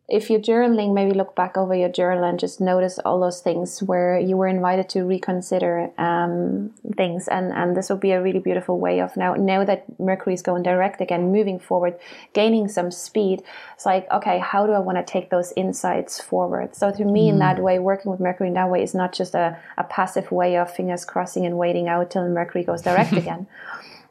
if 0.07 0.29
you're 0.29 0.39
journaling, 0.39 0.93
maybe 0.93 1.13
look 1.13 1.35
back 1.35 1.57
over 1.57 1.73
your 1.73 1.89
journal 1.89 2.23
and 2.25 2.39
just 2.39 2.61
notice 2.61 2.99
all 2.99 3.19
those 3.19 3.41
things 3.41 3.81
where 3.81 4.19
you 4.19 4.37
were 4.37 4.47
invited 4.47 4.87
to 4.89 5.03
reconsider 5.03 5.89
um, 5.97 6.71
things, 6.95 7.27
and 7.27 7.51
and 7.51 7.75
this 7.75 7.89
will 7.89 7.97
be 7.97 8.11
a 8.11 8.21
really 8.21 8.37
beautiful 8.37 8.79
way 8.79 9.01
of 9.01 9.17
now 9.17 9.33
now 9.33 9.63
that 9.63 9.99
Mercury 9.99 10.35
is 10.35 10.43
going 10.43 10.61
direct 10.61 11.01
again, 11.01 11.31
moving 11.31 11.57
forward, 11.57 11.97
gaining 12.33 12.67
some 12.67 12.91
speed. 12.91 13.41
It's 13.73 13.85
like 13.87 14.07
okay, 14.11 14.37
how 14.37 14.67
do 14.67 14.73
I 14.73 14.79
want 14.79 14.99
to 14.99 15.03
take 15.03 15.31
those 15.31 15.51
insights 15.55 16.21
forward? 16.21 16.75
So 16.75 16.91
to 16.91 17.03
me, 17.03 17.25
mm. 17.25 17.29
in 17.29 17.39
that 17.39 17.59
way, 17.59 17.79
working 17.79 18.11
with 18.11 18.19
Mercury 18.19 18.49
in 18.49 18.53
that 18.53 18.69
way 18.69 18.83
is 18.83 18.93
not 18.93 19.11
just 19.11 19.33
a, 19.33 19.57
a 19.75 19.83
passive 19.85 20.31
way 20.31 20.55
of 20.55 20.71
fingers 20.71 21.03
crossing 21.03 21.47
and 21.47 21.57
waiting 21.57 21.87
out 21.87 22.11
till 22.11 22.29
Mercury 22.29 22.63
goes 22.63 22.83
direct 22.83 23.13
again, 23.23 23.47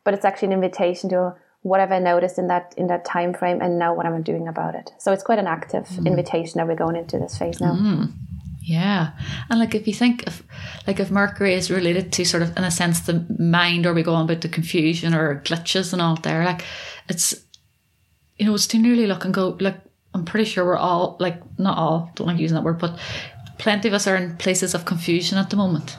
but 0.03 0.13
it's 0.13 0.25
actually 0.25 0.47
an 0.47 0.55
invitation 0.55 1.09
to 1.11 1.37
what 1.65 1.81
have 1.81 1.93
I 1.93 1.99
noticed 1.99 2.39
in 2.39 2.49
that 2.49 2.75
in 2.77 2.89
that 2.89 3.07
time 3.07 3.33
frame, 3.33 3.63
and 3.63 3.79
now 3.79 3.95
what 3.95 4.05
am 4.05 4.15
I 4.15 4.21
doing 4.21 4.47
about 4.49 4.75
it? 4.75 4.93
So 4.99 5.13
it's 5.13 5.23
quite 5.23 5.39
an 5.39 5.47
active 5.47 5.89
mm. 5.89 6.07
invitation 6.07 6.59
that 6.59 6.69
we're 6.69 6.77
going 6.77 6.95
into 6.95 7.19
this 7.19 7.39
phase 7.39 7.59
now. 7.59 7.73
Mm. 7.73 8.13
Yeah, 8.61 9.13
and 9.49 9.59
like 9.59 9.75
if 9.75 9.89
you 9.89 9.95
think 9.95 10.27
of 10.27 10.43
like 10.87 11.01
if 11.01 11.11
Mercury 11.11 11.55
is 11.55 11.71
related 11.71 12.13
to 12.13 12.25
sort 12.27 12.43
of 12.43 12.55
in 12.59 12.65
a 12.65 12.71
sense 12.71 13.01
the 13.01 13.27
mind, 13.39 13.87
or 13.87 13.95
we 13.95 14.03
go 14.03 14.13
on 14.13 14.27
about 14.27 14.43
the 14.43 14.49
confusion 14.49 15.15
or 15.15 15.41
glitches 15.41 15.95
and 15.95 16.03
all 16.03 16.17
there, 16.17 16.45
like 16.45 16.67
it's 17.09 17.35
you 18.37 18.45
know 18.45 18.55
it's 18.55 18.67
to 18.67 18.79
nearly 18.79 19.07
look 19.07 19.25
and 19.25 19.33
go 19.33 19.57
like 19.59 19.81
I'm 20.13 20.27
pretty 20.27 20.45
sure 20.45 20.67
we're 20.67 20.77
all 20.77 21.17
like 21.19 21.41
not 21.59 21.79
all 21.79 22.13
don't 22.15 22.27
like 22.27 22.39
using 22.39 22.57
that 22.57 22.65
word, 22.65 22.79
but 22.79 22.99
plenty 23.57 23.89
of 23.89 23.95
us 23.95 24.07
are 24.07 24.17
in 24.17 24.37
places 24.37 24.75
of 24.75 24.85
confusion 24.85 25.39
at 25.39 25.49
the 25.49 25.57
moment. 25.57 25.97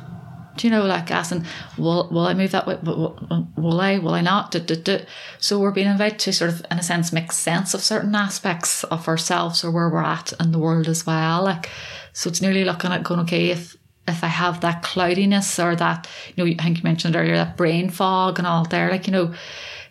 Do 0.55 0.67
you 0.67 0.71
know, 0.71 0.85
like 0.85 1.11
asking, 1.11 1.45
will 1.77 2.07
will 2.09 2.25
I 2.27 2.33
move 2.33 2.51
that 2.51 2.65
way? 2.65 2.77
Will, 2.81 3.17
will 3.57 3.81
I? 3.81 3.97
Will 3.97 4.13
I 4.13 4.21
not? 4.21 4.51
Du, 4.51 4.59
du, 4.59 4.75
du. 4.75 5.05
So 5.39 5.59
we're 5.59 5.71
being 5.71 5.87
invited 5.87 6.19
to 6.19 6.33
sort 6.33 6.51
of, 6.51 6.65
in 6.71 6.79
a 6.79 6.83
sense, 6.83 7.11
make 7.11 7.31
sense 7.31 7.73
of 7.73 7.81
certain 7.81 8.15
aspects 8.15 8.83
of 8.85 9.07
ourselves 9.07 9.63
or 9.63 9.71
where 9.71 9.89
we're 9.89 10.03
at 10.03 10.33
in 10.39 10.51
the 10.51 10.59
world 10.59 10.87
as 10.87 11.05
well. 11.05 11.43
Like, 11.43 11.69
so 12.13 12.29
it's 12.29 12.41
nearly 12.41 12.63
looking 12.63 12.91
at 12.91 13.03
going, 13.03 13.19
okay, 13.21 13.49
if 13.49 13.75
if 14.07 14.23
I 14.23 14.27
have 14.27 14.61
that 14.61 14.83
cloudiness 14.83 15.59
or 15.59 15.75
that, 15.75 16.07
you 16.35 16.45
know, 16.45 16.51
I 16.59 16.63
think 16.63 16.77
you 16.77 16.83
mentioned 16.83 17.15
earlier 17.15 17.37
that 17.37 17.57
brain 17.57 17.89
fog 17.89 18.37
and 18.37 18.47
all 18.47 18.63
there, 18.65 18.91
like, 18.91 19.07
you 19.07 19.13
know, 19.13 19.33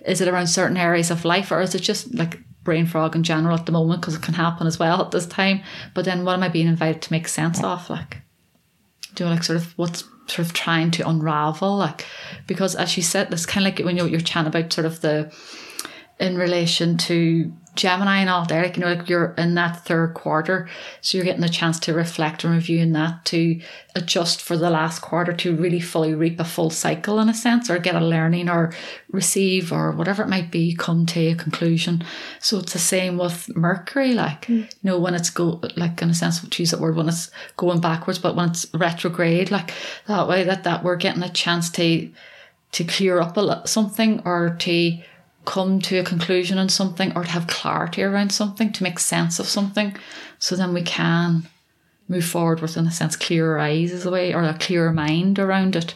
is 0.07 0.21
it 0.21 0.29
around 0.29 0.47
certain 0.47 0.77
areas 0.77 1.11
of 1.11 1.25
life 1.25 1.51
or 1.51 1.61
is 1.61 1.75
it 1.75 1.81
just 1.81 2.15
like 2.15 2.39
brain 2.63 2.87
fog 2.87 3.17
in 3.17 3.23
general 3.23 3.57
at 3.57 3.67
the 3.67 3.73
moment 3.73 4.01
because 4.01 4.15
it 4.15 4.23
can 4.23 4.35
happen 4.35 4.67
as 4.67 4.79
well 4.79 5.03
at 5.03 5.11
this 5.11 5.27
time? 5.27 5.63
But 5.95 6.05
then 6.05 6.25
what 6.25 6.35
am 6.35 6.43
I 6.43 6.49
being 6.49 6.69
invited 6.69 7.03
to 7.03 7.13
make 7.13 7.27
sense 7.29 7.63
of? 7.63 7.91
Like, 7.91 8.19
do 9.15 9.25
you 9.25 9.31
know, 9.31 9.35
like 9.35 9.45
sort 9.45 9.57
of 9.57 9.77
what's 9.77 10.05
sort 10.27 10.47
of 10.47 10.53
trying 10.53 10.91
to 10.91 11.09
unravel 11.09 11.77
like 11.77 12.07
because 12.47 12.75
as 12.75 12.97
you 12.97 13.03
said 13.03 13.33
it's 13.33 13.47
kind 13.47 13.67
of 13.67 13.73
like 13.73 13.85
when 13.85 13.97
you're, 13.97 14.09
you're 14.09 14.21
chatting 14.21 14.49
about 14.49 14.73
sort 14.73 14.87
of 14.87 15.01
the 15.01 15.33
in 16.19 16.37
relation 16.37 16.97
to 16.97 17.53
Gemini 17.75 18.19
and 18.19 18.31
all 18.31 18.45
there, 18.45 18.63
like 18.63 18.77
you 18.77 18.83
know, 18.83 18.95
like 18.95 19.09
you're 19.09 19.35
in 19.37 19.55
that 19.55 19.85
third 19.85 20.15
quarter, 20.15 20.69
so 21.01 21.19
you're 21.19 21.25
getting 21.25 21.45
a 21.45 21.49
chance 21.49 21.79
to 21.81 21.93
reflect 21.93 22.45
and 22.45 22.55
review 22.55 22.79
in 22.79 22.93
that 22.93 23.25
to 23.27 23.61
adjust 23.97 24.41
for 24.41 24.57
the 24.57 24.71
last 24.71 25.01
quarter 25.01 25.33
to 25.33 25.57
really 25.57 25.81
fully 25.81 26.15
reap 26.15 26.39
a 26.39 26.45
full 26.45 26.71
cycle 26.71 27.19
in 27.19 27.29
a 27.29 27.35
sense, 27.35 27.69
or 27.69 27.79
get 27.79 27.95
a 27.95 28.01
learning 28.01 28.49
or 28.49 28.73
receive 29.11 29.73
or 29.73 29.93
whatever 29.93 30.23
it 30.23 30.29
might 30.29 30.51
be, 30.51 30.75
come 30.75 31.07
to 31.07 31.21
a 31.21 31.35
conclusion. 31.35 32.05
So 32.41 32.59
it's 32.59 32.73
the 32.73 32.79
same 32.79 33.19
with 33.19 33.55
Mercury, 33.57 34.15
like 34.15 34.47
mm. 34.47 34.61
you 34.61 34.69
know, 34.83 34.99
when 34.99 35.15
it's 35.15 35.31
go 35.31 35.61
like 35.77 36.01
in 36.01 36.11
a 36.11 36.15
sense, 36.15 36.43
we'll 36.43 36.51
choose 36.51 36.71
that 36.71 36.81
word 36.81 36.97
when 36.97 37.09
it's 37.09 37.31
going 37.57 37.81
backwards, 37.81 38.19
but 38.19 38.37
when 38.37 38.51
it's 38.51 38.67
retrograde, 38.75 39.51
like 39.51 39.73
that 40.07 40.29
way 40.29 40.45
that 40.45 40.65
that 40.65 40.85
we're 40.85 40.97
getting 40.97 41.23
a 41.23 41.29
chance 41.29 41.71
to 41.71 42.11
to 42.73 42.85
clear 42.85 43.21
up 43.21 43.37
a 43.37 43.67
something 43.67 44.21
or 44.25 44.57
to 44.59 44.99
come 45.45 45.81
to 45.81 45.99
a 45.99 46.05
conclusion 46.05 46.59
on 46.59 46.69
something 46.69 47.13
or 47.17 47.25
to 47.25 47.31
have 47.31 47.47
clarity 47.47 48.03
around 48.03 48.31
something, 48.31 48.73
to 48.73 48.83
make 48.83 48.99
sense 48.99 49.39
of 49.39 49.47
something, 49.47 49.97
so 50.39 50.57
then 50.57 50.75
we 50.75 50.83
can 50.83 51.47
move 52.09 52.25
forward 52.25 52.61
with, 52.61 52.77
in 52.77 52.87
a 52.87 52.91
sense, 52.91 53.17
clearer 53.17 53.59
eyes 53.59 53.93
as 53.93 54.05
a 54.07 54.11
way 54.11 54.35
or 54.35 54.43
a 54.43 54.55
clearer 54.55 54.93
mind 54.93 55.39
around 55.39 55.77
it, 55.77 55.95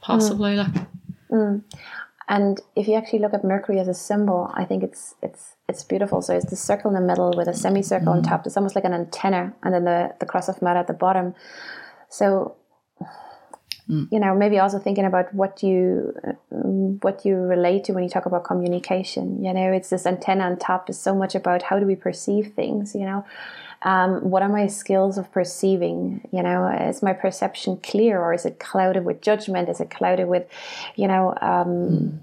possibly. 0.00 0.54
Mm. 0.54 0.58
Like. 0.58 0.86
Mm. 1.30 1.62
And 2.28 2.60
if 2.76 2.86
you 2.86 2.94
actually 2.94 3.20
look 3.20 3.32
at 3.32 3.42
Mercury 3.42 3.78
as 3.80 3.88
a 3.88 3.94
symbol, 3.94 4.50
I 4.54 4.64
think 4.64 4.82
it's 4.82 5.14
it's 5.22 5.54
it's 5.68 5.82
beautiful. 5.82 6.20
So 6.20 6.36
it's 6.36 6.50
the 6.50 6.56
circle 6.56 6.90
in 6.90 6.94
the 6.94 7.06
middle 7.06 7.32
with 7.34 7.48
a 7.48 7.54
semicircle 7.54 8.12
mm. 8.12 8.16
on 8.16 8.22
top. 8.22 8.46
It's 8.46 8.56
almost 8.56 8.74
like 8.74 8.84
an 8.84 8.92
antenna, 8.92 9.54
and 9.62 9.72
then 9.72 9.84
the 9.84 10.14
the 10.20 10.26
cross 10.26 10.48
of 10.48 10.60
mud 10.60 10.76
at 10.76 10.86
the 10.86 10.92
bottom. 10.92 11.34
So 12.10 12.56
mm. 13.88 14.08
you 14.10 14.20
know 14.20 14.34
maybe 14.34 14.58
also 14.58 14.78
thinking 14.78 15.04
about 15.04 15.32
what 15.34 15.62
you 15.62 16.14
what 16.50 17.24
you 17.24 17.36
relate 17.36 17.84
to 17.84 17.92
when 17.92 18.02
you 18.02 18.10
talk 18.10 18.26
about 18.26 18.44
communication? 18.44 19.44
You 19.44 19.52
know 19.52 19.72
it's 19.72 19.90
this 19.90 20.06
antenna 20.06 20.44
on 20.44 20.58
top 20.58 20.90
is 20.90 20.98
so 20.98 21.14
much 21.14 21.34
about 21.34 21.62
how 21.62 21.78
do 21.78 21.86
we 21.86 21.96
perceive 21.96 22.52
things 22.54 22.94
you 22.94 23.04
know? 23.04 23.24
Um, 23.82 24.28
what 24.30 24.42
are 24.42 24.48
my 24.48 24.66
skills 24.66 25.18
of 25.18 25.30
perceiving? 25.30 26.26
You 26.32 26.42
know 26.42 26.66
is 26.68 27.02
my 27.02 27.12
perception 27.12 27.78
clear 27.78 28.20
or 28.20 28.34
is 28.34 28.44
it 28.44 28.58
clouded 28.58 29.04
with 29.04 29.20
judgment? 29.22 29.68
Is 29.68 29.80
it 29.80 29.90
clouded 29.90 30.28
with 30.28 30.46
you 30.96 31.08
know 31.08 31.34
um, 31.40 31.68
mm 31.68 32.18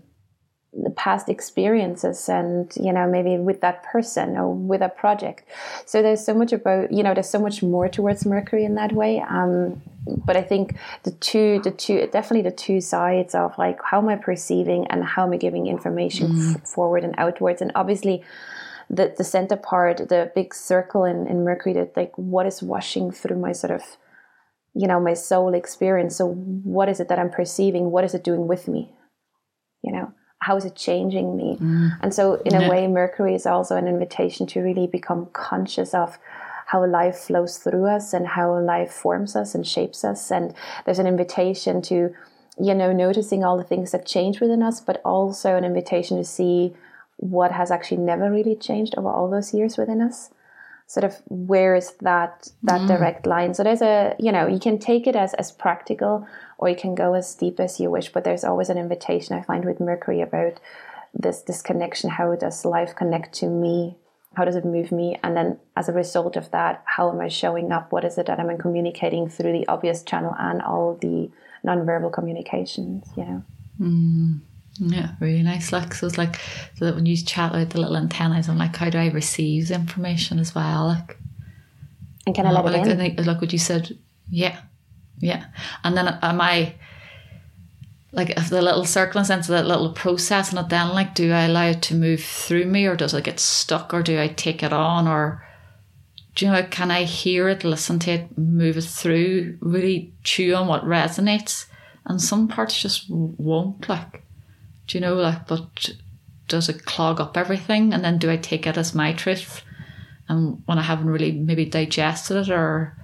past 0.95 1.29
experiences 1.29 2.27
and 2.27 2.71
you 2.75 2.91
know 2.91 3.07
maybe 3.07 3.37
with 3.37 3.61
that 3.61 3.83
person 3.83 4.37
or 4.37 4.53
with 4.53 4.81
a 4.81 4.89
project. 4.89 5.43
So 5.85 6.01
there's 6.01 6.23
so 6.25 6.33
much 6.33 6.51
about 6.51 6.91
you 6.91 7.03
know 7.03 7.13
there's 7.13 7.29
so 7.29 7.39
much 7.39 7.63
more 7.63 7.87
towards 7.87 8.25
mercury 8.25 8.65
in 8.65 8.75
that 8.75 8.91
way. 8.91 9.19
Um, 9.21 9.81
but 10.07 10.37
i 10.37 10.41
think 10.41 10.75
the 11.01 11.11
two 11.11 11.59
the 11.63 11.71
two 11.71 12.07
definitely 12.11 12.47
the 12.47 12.55
two 12.55 12.79
sides 12.79 13.33
of 13.33 13.57
like 13.57 13.79
how 13.83 13.99
am 13.99 14.07
i 14.07 14.15
perceiving 14.15 14.85
and 14.87 15.03
how 15.03 15.25
am 15.25 15.33
i 15.33 15.37
giving 15.37 15.65
information 15.65 16.31
mm. 16.31 16.55
f- 16.55 16.67
forward 16.67 17.03
and 17.03 17.15
outwards? 17.17 17.59
And 17.61 17.71
obviously 17.73 18.23
the 18.89 19.13
the 19.17 19.23
center 19.23 19.55
part 19.55 19.97
the 19.97 20.31
big 20.35 20.53
circle 20.53 21.05
in, 21.05 21.25
in 21.25 21.43
mercury 21.43 21.73
that 21.73 21.97
like 21.97 22.15
what 22.17 22.45
is 22.45 22.61
washing 22.61 23.11
through 23.11 23.39
my 23.39 23.51
sort 23.51 23.71
of 23.71 23.81
you 24.75 24.87
know 24.87 24.99
my 24.99 25.13
soul 25.13 25.53
experience? 25.53 26.17
So 26.17 26.27
what 26.33 26.89
is 26.89 26.99
it 26.99 27.07
that 27.07 27.17
i'm 27.17 27.31
perceiving? 27.31 27.91
What 27.91 28.03
is 28.03 28.13
it 28.13 28.23
doing 28.23 28.47
with 28.47 28.67
me? 28.67 28.91
You 29.81 29.93
know 29.93 30.13
how 30.45 30.55
is 30.55 30.65
it 30.65 30.75
changing 30.75 31.35
me? 31.35 31.57
Mm. 31.59 31.97
And 32.01 32.13
so, 32.13 32.35
in 32.45 32.53
yeah. 32.53 32.67
a 32.67 32.69
way, 32.69 32.87
Mercury 32.87 33.33
is 33.33 33.47
also 33.47 33.75
an 33.75 33.87
invitation 33.87 34.45
to 34.47 34.61
really 34.61 34.85
become 34.85 35.25
conscious 35.33 35.95
of 35.95 36.19
how 36.67 36.85
life 36.85 37.17
flows 37.17 37.57
through 37.57 37.87
us 37.87 38.13
and 38.13 38.27
how 38.27 38.59
life 38.59 38.91
forms 38.91 39.35
us 39.35 39.55
and 39.55 39.65
shapes 39.65 40.03
us. 40.03 40.31
And 40.31 40.53
there's 40.85 40.99
an 40.99 41.07
invitation 41.07 41.81
to, 41.83 42.13
you 42.61 42.75
know, 42.75 42.91
noticing 42.91 43.43
all 43.43 43.57
the 43.57 43.63
things 43.63 43.91
that 43.91 44.05
change 44.05 44.39
within 44.39 44.61
us, 44.61 44.81
but 44.81 45.01
also 45.03 45.55
an 45.55 45.63
invitation 45.63 46.17
to 46.17 46.23
see 46.23 46.75
what 47.17 47.51
has 47.51 47.71
actually 47.71 48.01
never 48.01 48.29
really 48.29 48.55
changed 48.55 48.93
over 48.97 49.09
all 49.09 49.29
those 49.29 49.51
years 49.51 49.77
within 49.77 49.99
us 49.99 50.29
sort 50.87 51.03
of 51.03 51.15
where 51.29 51.73
is 51.73 51.93
that 52.01 52.49
that 52.61 52.81
mm. 52.81 52.87
direct 52.87 53.25
line 53.25 53.53
so 53.55 53.63
there's 53.63 53.81
a 53.81 54.15
you 54.19 54.31
know 54.31 54.45
you 54.45 54.59
can 54.59 54.77
take 54.77 55.07
it 55.07 55.15
as 55.15 55.33
as 55.35 55.51
practical 55.51 56.27
or 56.57 56.69
you 56.69 56.75
can 56.75 56.95
go 56.95 57.13
as 57.13 57.35
deep 57.35 57.59
as 57.59 57.79
you 57.79 57.89
wish 57.89 58.11
but 58.11 58.23
there's 58.23 58.43
always 58.43 58.69
an 58.69 58.77
invitation 58.77 59.37
i 59.37 59.41
find 59.41 59.65
with 59.65 59.79
mercury 59.79 60.21
about 60.21 60.59
this 61.13 61.41
this 61.41 61.61
connection 61.61 62.09
how 62.09 62.33
does 62.35 62.65
life 62.65 62.95
connect 62.95 63.33
to 63.33 63.47
me 63.47 63.95
how 64.35 64.43
does 64.43 64.55
it 64.55 64.65
move 64.65 64.91
me 64.91 65.17
and 65.23 65.35
then 65.35 65.57
as 65.77 65.87
a 65.87 65.93
result 65.93 66.35
of 66.35 66.51
that 66.51 66.83
how 66.85 67.09
am 67.09 67.21
i 67.21 67.27
showing 67.27 67.71
up 67.71 67.91
what 67.91 68.03
is 68.03 68.17
it 68.17 68.25
that 68.25 68.39
i'm 68.39 68.57
communicating 68.57 69.29
through 69.29 69.51
the 69.51 69.67
obvious 69.67 70.03
channel 70.03 70.35
and 70.39 70.61
all 70.61 70.97
the 71.01 71.29
nonverbal 71.65 72.11
communications 72.11 73.07
you 73.15 73.25
know 73.25 73.43
mm. 73.79 74.39
Yeah, 74.79 75.11
really 75.19 75.43
nice. 75.43 75.71
Like 75.71 75.93
so, 75.93 76.07
it's 76.07 76.17
like 76.17 76.35
so 76.77 76.85
that 76.85 76.95
when 76.95 77.05
you 77.05 77.15
chat 77.15 77.53
with 77.53 77.71
the 77.71 77.79
little 77.79 77.95
antennas, 77.95 78.49
I'm 78.49 78.57
like, 78.57 78.75
how 78.75 78.89
do 78.89 78.97
I 78.97 79.07
receive 79.07 79.71
information 79.71 80.39
as 80.39 80.53
well? 80.53 80.87
Like, 80.87 81.17
and 82.27 82.35
can 82.35 82.45
I 82.45 82.51
let 82.51 82.65
it 82.65 82.77
like, 82.77 82.87
in? 82.87 82.97
Think, 82.97 83.25
like 83.25 83.39
what 83.39 83.53
you 83.53 83.59
said, 83.59 83.97
yeah, 84.29 84.59
yeah. 85.19 85.45
And 85.83 85.95
then 85.95 86.07
am 86.21 86.41
I 86.41 86.75
like 88.11 88.29
if 88.29 88.49
the 88.49 88.61
little 88.61 88.85
circling 88.85 89.25
sense 89.25 89.49
of 89.49 89.53
that 89.53 89.67
little 89.67 89.91
process, 89.91 90.53
and 90.53 90.69
then 90.69 90.89
like, 90.89 91.15
do 91.15 91.31
I 91.31 91.43
allow 91.45 91.65
it 91.65 91.81
to 91.83 91.95
move 91.95 92.23
through 92.23 92.65
me, 92.65 92.85
or 92.85 92.95
does 92.95 93.13
it 93.13 93.25
get 93.25 93.39
stuck, 93.39 93.93
or 93.93 94.01
do 94.01 94.19
I 94.19 94.29
take 94.29 94.63
it 94.63 94.71
on, 94.71 95.07
or 95.07 95.45
do 96.33 96.45
you 96.45 96.51
know? 96.51 96.63
Can 96.63 96.91
I 96.91 97.03
hear 97.03 97.49
it, 97.49 97.63
listen 97.63 97.99
to 97.99 98.11
it, 98.11 98.37
move 98.37 98.77
it 98.77 98.85
through, 98.85 99.57
really 99.59 100.13
chew 100.23 100.55
on 100.55 100.67
what 100.67 100.85
resonates, 100.85 101.65
and 102.05 102.21
some 102.21 102.47
parts 102.47 102.81
just 102.81 103.05
won't 103.09 103.89
like 103.89 104.21
do 104.87 104.97
you 104.97 105.01
know, 105.01 105.15
like, 105.15 105.47
but 105.47 105.89
does 106.47 106.69
it 106.69 106.85
clog 106.85 107.19
up 107.19 107.37
everything? 107.37 107.93
And 107.93 108.03
then 108.03 108.17
do 108.17 108.29
I 108.29 108.37
take 108.37 108.67
it 108.67 108.77
as 108.77 108.93
my 108.93 109.13
truth? 109.13 109.63
And 110.27 110.61
when 110.65 110.77
I 110.77 110.83
haven't 110.83 111.07
really 111.07 111.31
maybe 111.31 111.65
digested 111.65 112.37
it 112.37 112.49
or 112.49 112.95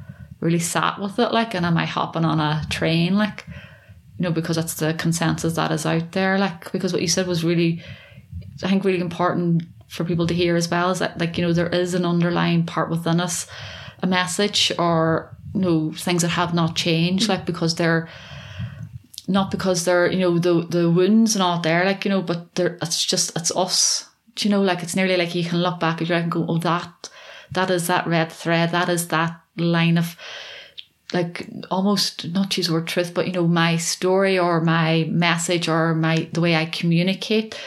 really 0.41 0.59
sat 0.59 0.99
with 0.99 1.17
it, 1.19 1.31
like, 1.31 1.53
and 1.53 1.65
am 1.65 1.77
I 1.77 1.85
hopping 1.85 2.25
on 2.25 2.39
a 2.39 2.65
train, 2.69 3.15
like, 3.15 3.45
you 4.17 4.23
know, 4.23 4.31
because 4.31 4.57
that's 4.57 4.73
the 4.73 4.93
consensus 4.95 5.53
that 5.53 5.71
is 5.71 5.85
out 5.85 6.11
there, 6.11 6.37
like, 6.37 6.71
because 6.71 6.91
what 6.91 7.01
you 7.01 7.07
said 7.07 7.27
was 7.27 7.43
really, 7.43 7.81
I 8.63 8.69
think, 8.69 8.83
really 8.83 8.99
important 8.99 9.63
for 9.87 10.03
people 10.03 10.27
to 10.27 10.33
hear 10.33 10.55
as 10.55 10.69
well 10.69 10.91
is 10.91 10.99
that, 10.99 11.19
like, 11.19 11.37
you 11.37 11.45
know, 11.45 11.53
there 11.53 11.69
is 11.69 11.93
an 11.93 12.05
underlying 12.05 12.65
part 12.65 12.89
within 12.89 13.21
us, 13.21 13.47
a 14.01 14.07
message 14.07 14.71
or, 14.77 15.37
you 15.53 15.61
know, 15.61 15.93
things 15.93 16.23
that 16.23 16.29
have 16.29 16.53
not 16.53 16.75
changed, 16.75 17.29
like, 17.29 17.45
because 17.45 17.75
they're, 17.75 18.09
not 19.27 19.51
because 19.51 19.85
they're 19.85 20.11
you 20.11 20.19
know 20.19 20.37
the 20.37 20.65
the 20.67 20.89
wounds 20.89 21.35
and 21.35 21.43
all 21.43 21.59
there 21.61 21.85
like 21.85 22.03
you 22.03 22.11
know 22.11 22.21
but 22.21 22.53
they're 22.55 22.77
it's 22.81 23.05
just 23.05 23.35
it's 23.37 23.55
us 23.55 24.09
do 24.35 24.47
you 24.47 24.53
know 24.53 24.61
like 24.61 24.83
it's 24.83 24.95
nearly 24.95 25.15
like 25.15 25.33
you 25.33 25.43
can 25.43 25.59
look 25.59 25.79
back 25.79 26.01
at 26.01 26.07
your 26.07 26.17
and 26.17 26.31
go 26.31 26.45
oh 26.47 26.57
that 26.57 27.09
that 27.51 27.69
is 27.69 27.87
that 27.87 28.07
red 28.07 28.31
thread 28.31 28.71
that 28.71 28.89
is 28.89 29.07
that 29.09 29.40
line 29.61 29.97
of 29.97 30.15
like 31.13 31.47
almost 31.69 32.29
not 32.29 32.55
use 32.57 32.67
the 32.67 32.73
word 32.73 32.87
truth 32.87 33.13
but 33.13 33.27
you 33.27 33.33
know 33.33 33.47
my 33.47 33.77
story 33.77 34.39
or 34.39 34.61
my 34.61 35.05
message 35.09 35.67
or 35.67 35.93
my 35.93 36.29
the 36.33 36.41
way 36.41 36.55
i 36.55 36.65
communicate 36.65 37.59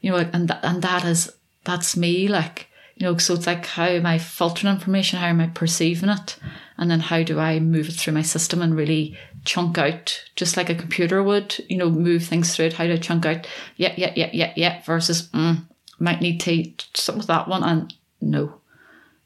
you 0.00 0.10
know 0.10 0.18
and 0.18 0.48
th- 0.48 0.60
and 0.62 0.82
that 0.82 1.04
is 1.04 1.32
that's 1.64 1.96
me 1.96 2.28
like 2.28 2.68
you 2.96 3.06
know 3.06 3.16
so 3.16 3.34
it's 3.34 3.46
like 3.46 3.64
how 3.64 3.84
am 3.84 4.04
i 4.04 4.18
filtering 4.18 4.72
information 4.72 5.18
how 5.18 5.26
am 5.26 5.40
i 5.40 5.46
perceiving 5.46 6.10
it 6.10 6.36
and 6.76 6.90
then 6.90 7.00
how 7.00 7.22
do 7.22 7.38
i 7.38 7.58
move 7.58 7.88
it 7.88 7.92
through 7.92 8.12
my 8.12 8.22
system 8.22 8.60
and 8.60 8.76
really 8.76 9.16
chunk 9.44 9.78
out 9.78 10.22
just 10.36 10.58
like 10.58 10.68
a 10.68 10.74
computer 10.74 11.22
would 11.22 11.56
you 11.70 11.78
know 11.78 11.88
move 11.88 12.22
things 12.22 12.54
through 12.54 12.66
it 12.66 12.74
how 12.74 12.84
to 12.84 12.98
chunk 12.98 13.24
out 13.24 13.46
yeah 13.76 13.94
yeah 13.96 14.12
yeah 14.14 14.28
yeah 14.32 14.52
yeah 14.56 14.82
versus 14.82 15.28
mm, 15.28 15.64
might 16.00 16.20
need 16.20 16.40
to 16.40 16.72
something 16.94 17.20
with 17.20 17.28
that 17.28 17.48
one 17.48 17.62
and 17.62 17.94
no. 18.20 18.60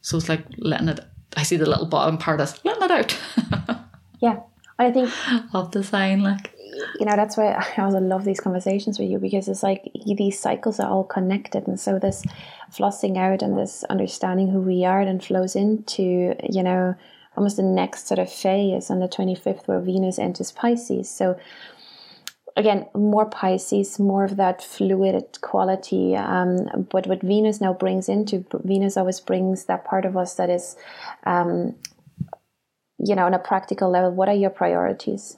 So 0.02 0.18
it's 0.18 0.28
like 0.28 0.44
letting 0.58 0.88
it 0.88 1.00
i 1.36 1.42
see 1.42 1.56
the 1.56 1.68
little 1.68 1.86
bottom 1.86 2.18
part 2.18 2.40
as 2.40 2.62
letting 2.64 2.82
it 2.82 2.90
out. 2.90 3.18
Yeah. 4.20 4.40
I 4.78 4.90
think 4.90 5.12
of 5.54 5.70
the 5.70 5.84
sign, 5.84 6.22
like. 6.22 6.50
You 6.98 7.06
know 7.06 7.14
that's 7.14 7.36
why 7.36 7.52
I 7.52 7.82
also 7.82 8.00
love 8.00 8.24
these 8.24 8.40
conversations 8.40 8.98
with 8.98 9.08
you 9.08 9.18
because 9.18 9.48
it's 9.48 9.62
like 9.62 9.88
these 10.06 10.40
cycles 10.40 10.80
are 10.80 10.90
all 10.90 11.04
connected, 11.04 11.68
and 11.68 11.78
so 11.78 12.00
this 12.00 12.24
flossing 12.72 13.16
out 13.16 13.42
and 13.42 13.56
this 13.56 13.84
understanding 13.84 14.48
who 14.48 14.60
we 14.60 14.84
are 14.84 15.04
then 15.04 15.20
flows 15.20 15.54
into 15.54 16.34
you 16.50 16.62
know 16.64 16.96
almost 17.36 17.58
the 17.58 17.62
next 17.62 18.08
sort 18.08 18.18
of 18.18 18.32
phase 18.32 18.90
on 18.90 18.98
the 18.98 19.06
twenty 19.06 19.36
fifth 19.36 19.68
where 19.68 19.78
Venus 19.78 20.18
enters 20.18 20.50
Pisces. 20.50 21.08
So 21.08 21.38
again, 22.56 22.86
more 22.94 23.26
Pisces, 23.26 23.98
more 23.98 24.24
of 24.24 24.36
that 24.36 24.62
fluid 24.62 25.38
quality. 25.40 26.14
Um, 26.16 26.86
but 26.90 27.06
what 27.06 27.22
Venus 27.22 27.60
now 27.60 27.72
brings 27.72 28.08
into 28.08 28.44
Venus 28.62 28.96
always 28.96 29.20
brings 29.20 29.64
that 29.64 29.84
part 29.84 30.04
of 30.04 30.16
us 30.16 30.34
that 30.34 30.50
is, 30.50 30.76
um, 31.24 31.74
you 32.98 33.14
know, 33.14 33.26
on 33.26 33.34
a 33.34 33.38
practical 33.38 33.90
level. 33.90 34.12
What 34.12 34.28
are 34.28 34.34
your 34.34 34.50
priorities? 34.50 35.36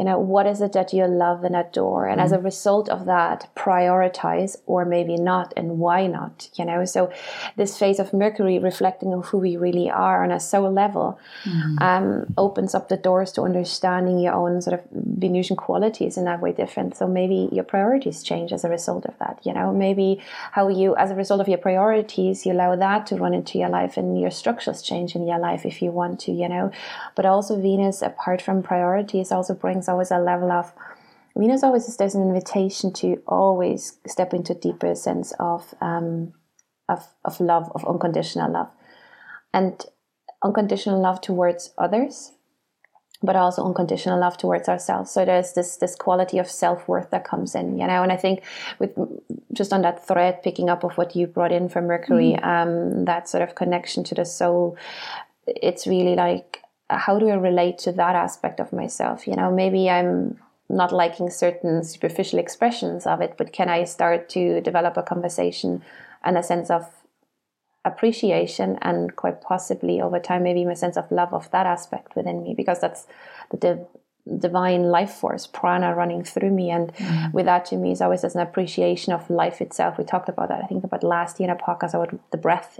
You 0.00 0.06
know 0.06 0.18
what 0.18 0.46
is 0.46 0.62
it 0.62 0.72
that 0.72 0.94
you 0.94 1.06
love 1.06 1.44
and 1.44 1.54
adore? 1.54 2.08
And 2.08 2.18
mm. 2.22 2.24
as 2.24 2.32
a 2.32 2.38
result 2.38 2.88
of 2.88 3.04
that 3.04 3.50
prioritize 3.54 4.56
or 4.64 4.86
maybe 4.86 5.16
not 5.18 5.52
and 5.58 5.78
why 5.78 6.06
not 6.06 6.48
you 6.54 6.64
know? 6.64 6.86
So 6.86 7.12
this 7.56 7.76
phase 7.76 7.98
of 7.98 8.14
mercury 8.14 8.58
reflecting 8.58 9.12
of 9.12 9.26
who 9.26 9.36
we 9.36 9.58
really 9.58 9.90
are 9.90 10.24
on 10.24 10.30
a 10.30 10.40
soul 10.40 10.72
level 10.72 11.20
mm. 11.44 11.82
um, 11.82 12.32
opens 12.38 12.74
up 12.74 12.88
the 12.88 12.96
doors 12.96 13.30
to 13.32 13.42
understanding 13.42 14.18
your 14.18 14.32
own 14.32 14.62
sort 14.62 14.80
of 14.80 14.86
venusian 14.94 15.54
qualities 15.54 16.16
in 16.16 16.24
that 16.24 16.40
way 16.40 16.52
different. 16.52 16.96
So 16.96 17.06
maybe 17.06 17.50
your 17.52 17.64
priorities 17.64 18.22
change 18.22 18.54
as 18.54 18.64
a 18.64 18.70
result 18.70 19.04
of 19.04 19.18
that 19.18 19.38
you 19.42 19.52
know? 19.52 19.70
Maybe 19.70 20.22
how 20.52 20.68
you 20.68 20.96
as 20.96 21.10
a 21.10 21.14
result 21.14 21.42
of 21.42 21.48
your 21.48 21.58
priorities 21.58 22.46
you 22.46 22.52
allow 22.54 22.74
that 22.74 23.06
to 23.08 23.16
run 23.16 23.34
into 23.34 23.58
your 23.58 23.68
life 23.68 23.98
and 23.98 24.18
your 24.18 24.30
structures 24.30 24.80
change 24.80 25.14
in 25.14 25.26
your 25.26 25.38
life 25.38 25.66
if 25.66 25.82
you 25.82 25.90
want 25.90 26.20
to 26.20 26.32
you 26.32 26.48
know? 26.48 26.72
But 27.16 27.26
also 27.26 27.60
venus 27.60 28.00
apart 28.00 28.40
from 28.40 28.62
priorities 28.62 29.30
also 29.30 29.52
brings 29.52 29.89
always 29.90 30.10
a 30.10 30.18
level 30.18 30.50
of 30.50 30.72
Venus 31.36 31.62
always 31.62 31.88
is 31.88 31.96
there's 31.96 32.14
an 32.14 32.22
invitation 32.22 32.92
to 32.92 33.22
always 33.26 33.98
step 34.06 34.34
into 34.34 34.52
a 34.52 34.56
deeper 34.56 34.94
sense 34.94 35.32
of 35.38 35.74
um, 35.80 36.32
of 36.88 37.06
of 37.24 37.40
love, 37.40 37.70
of 37.74 37.84
unconditional 37.86 38.50
love, 38.52 38.70
and 39.54 39.86
unconditional 40.42 41.00
love 41.00 41.20
towards 41.20 41.72
others, 41.78 42.32
but 43.22 43.36
also 43.36 43.64
unconditional 43.64 44.18
love 44.18 44.36
towards 44.36 44.68
ourselves. 44.68 45.12
So 45.12 45.24
there's 45.24 45.52
this 45.52 45.76
this 45.76 45.94
quality 45.94 46.38
of 46.38 46.50
self 46.50 46.88
worth 46.88 47.10
that 47.10 47.24
comes 47.24 47.54
in, 47.54 47.78
you 47.78 47.86
know. 47.86 48.02
And 48.02 48.10
I 48.10 48.16
think 48.16 48.42
with 48.80 48.90
just 49.52 49.72
on 49.72 49.82
that 49.82 50.04
thread, 50.06 50.42
picking 50.42 50.68
up 50.68 50.82
of 50.82 50.98
what 50.98 51.14
you 51.14 51.28
brought 51.28 51.52
in 51.52 51.68
from 51.68 51.86
Mercury, 51.86 52.36
mm-hmm. 52.36 52.44
um, 52.44 53.04
that 53.04 53.28
sort 53.28 53.42
of 53.42 53.54
connection 53.54 54.02
to 54.04 54.16
the 54.16 54.24
soul, 54.24 54.76
it's 55.46 55.86
really 55.86 56.16
like 56.16 56.59
how 56.98 57.18
do 57.18 57.28
I 57.28 57.34
relate 57.34 57.78
to 57.78 57.92
that 57.92 58.16
aspect 58.16 58.60
of 58.60 58.72
myself? 58.72 59.26
You 59.26 59.36
know, 59.36 59.50
maybe 59.50 59.88
I'm 59.88 60.38
not 60.68 60.92
liking 60.92 61.30
certain 61.30 61.82
superficial 61.84 62.38
expressions 62.38 63.06
of 63.06 63.20
it, 63.20 63.34
but 63.36 63.52
can 63.52 63.68
I 63.68 63.84
start 63.84 64.28
to 64.30 64.60
develop 64.60 64.96
a 64.96 65.02
conversation 65.02 65.82
and 66.22 66.38
a 66.38 66.42
sense 66.42 66.70
of 66.70 66.88
appreciation 67.84 68.78
and 68.82 69.16
quite 69.16 69.40
possibly 69.40 70.00
over 70.00 70.18
time, 70.18 70.42
maybe 70.42 70.62
a 70.64 70.76
sense 70.76 70.96
of 70.96 71.10
love 71.10 71.32
of 71.32 71.50
that 71.50 71.66
aspect 71.66 72.14
within 72.14 72.42
me 72.42 72.54
because 72.54 72.80
that's 72.80 73.06
the 73.50 73.56
div- 73.56 73.86
divine 74.38 74.84
life 74.84 75.12
force, 75.12 75.46
prana 75.46 75.94
running 75.94 76.22
through 76.22 76.50
me. 76.50 76.70
And 76.70 76.94
mm. 76.94 77.32
with 77.32 77.46
that 77.46 77.64
to 77.66 77.76
me 77.76 77.92
is 77.92 78.00
always 78.00 78.22
as 78.22 78.34
an 78.34 78.42
appreciation 78.42 79.12
of 79.12 79.28
life 79.30 79.60
itself. 79.60 79.96
We 79.98 80.04
talked 80.04 80.28
about 80.28 80.48
that, 80.48 80.62
I 80.62 80.66
think 80.66 80.84
about 80.84 81.02
last 81.02 81.40
year 81.40 81.50
in 81.50 81.56
a 81.56 81.58
podcast 81.58 81.94
about 81.94 82.30
the 82.30 82.38
breath 82.38 82.78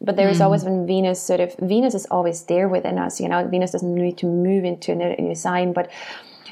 but 0.00 0.16
there 0.16 0.28
is 0.28 0.38
mm. 0.38 0.44
always 0.44 0.64
when 0.64 0.86
Venus 0.86 1.22
sort 1.22 1.40
of 1.40 1.54
Venus 1.60 1.94
is 1.94 2.06
always 2.10 2.44
there 2.44 2.68
within 2.68 2.98
us. 2.98 3.20
You 3.20 3.28
know, 3.28 3.46
Venus 3.46 3.72
doesn't 3.72 3.94
need 3.94 4.18
to 4.18 4.26
move 4.26 4.64
into 4.64 4.92
a 4.92 5.20
new 5.20 5.34
sign, 5.34 5.72
but 5.72 5.90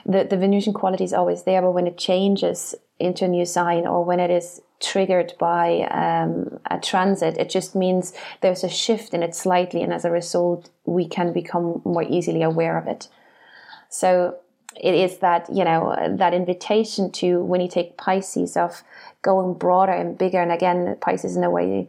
the 0.06 0.24
the 0.24 0.36
Venusian 0.36 0.72
quality 0.72 1.04
is 1.04 1.12
always 1.12 1.42
there. 1.42 1.62
But 1.62 1.72
when 1.72 1.86
it 1.86 1.98
changes 1.98 2.74
into 2.98 3.24
a 3.24 3.28
new 3.28 3.44
sign, 3.44 3.86
or 3.86 4.04
when 4.04 4.20
it 4.20 4.30
is 4.30 4.60
triggered 4.80 5.34
by 5.38 5.80
um, 5.90 6.58
a 6.70 6.78
transit, 6.78 7.36
it 7.38 7.50
just 7.50 7.74
means 7.74 8.14
there's 8.40 8.64
a 8.64 8.68
shift 8.68 9.14
in 9.14 9.22
it 9.22 9.34
slightly, 9.34 9.82
and 9.82 9.92
as 9.92 10.04
a 10.04 10.10
result, 10.10 10.70
we 10.84 11.06
can 11.06 11.32
become 11.32 11.82
more 11.84 12.04
easily 12.04 12.42
aware 12.42 12.78
of 12.78 12.86
it. 12.86 13.08
So 13.88 14.36
it 14.76 14.94
is 14.94 15.18
that 15.18 15.52
you 15.52 15.64
know 15.64 15.96
that 16.16 16.34
invitation 16.34 17.10
to 17.12 17.42
when 17.42 17.60
you 17.60 17.68
take 17.68 17.96
Pisces 17.96 18.56
of 18.56 18.82
going 19.22 19.54
broader 19.54 19.92
and 19.92 20.16
bigger, 20.16 20.40
and 20.40 20.52
again 20.52 20.96
Pisces 21.00 21.36
in 21.36 21.42
a 21.42 21.50
way 21.50 21.88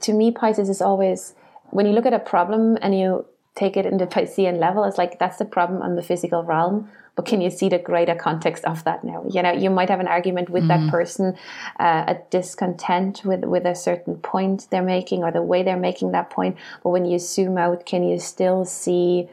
to 0.00 0.12
me, 0.12 0.30
Pisces 0.30 0.68
is 0.68 0.80
always 0.80 1.34
when 1.70 1.86
you 1.86 1.92
look 1.92 2.06
at 2.06 2.12
a 2.12 2.18
problem 2.18 2.78
and 2.82 2.98
you 2.98 3.24
take 3.54 3.76
it 3.76 3.86
into 3.86 4.06
Piscean 4.06 4.58
level, 4.58 4.84
it's 4.84 4.98
like 4.98 5.18
that's 5.18 5.38
the 5.38 5.44
problem 5.44 5.82
on 5.82 5.96
the 5.96 6.02
physical 6.02 6.44
realm. 6.44 6.90
But 7.16 7.26
can 7.26 7.40
you 7.40 7.50
see 7.50 7.68
the 7.68 7.78
greater 7.78 8.14
context 8.14 8.64
of 8.64 8.84
that 8.84 9.04
now? 9.04 9.24
You 9.28 9.42
know, 9.42 9.52
you 9.52 9.68
might 9.68 9.90
have 9.90 10.00
an 10.00 10.06
argument 10.06 10.48
with 10.48 10.64
mm-hmm. 10.64 10.86
that 10.86 10.90
person, 10.90 11.36
uh, 11.78 12.04
a 12.06 12.16
discontent 12.30 13.24
with 13.24 13.44
with 13.44 13.66
a 13.66 13.74
certain 13.74 14.16
point 14.16 14.68
they're 14.70 14.82
making 14.82 15.24
or 15.24 15.30
the 15.30 15.42
way 15.42 15.62
they're 15.62 15.76
making 15.76 16.12
that 16.12 16.30
point. 16.30 16.56
But 16.82 16.90
when 16.90 17.04
you 17.04 17.18
zoom 17.18 17.58
out, 17.58 17.84
can 17.84 18.08
you 18.08 18.18
still 18.18 18.64
see 18.64 19.28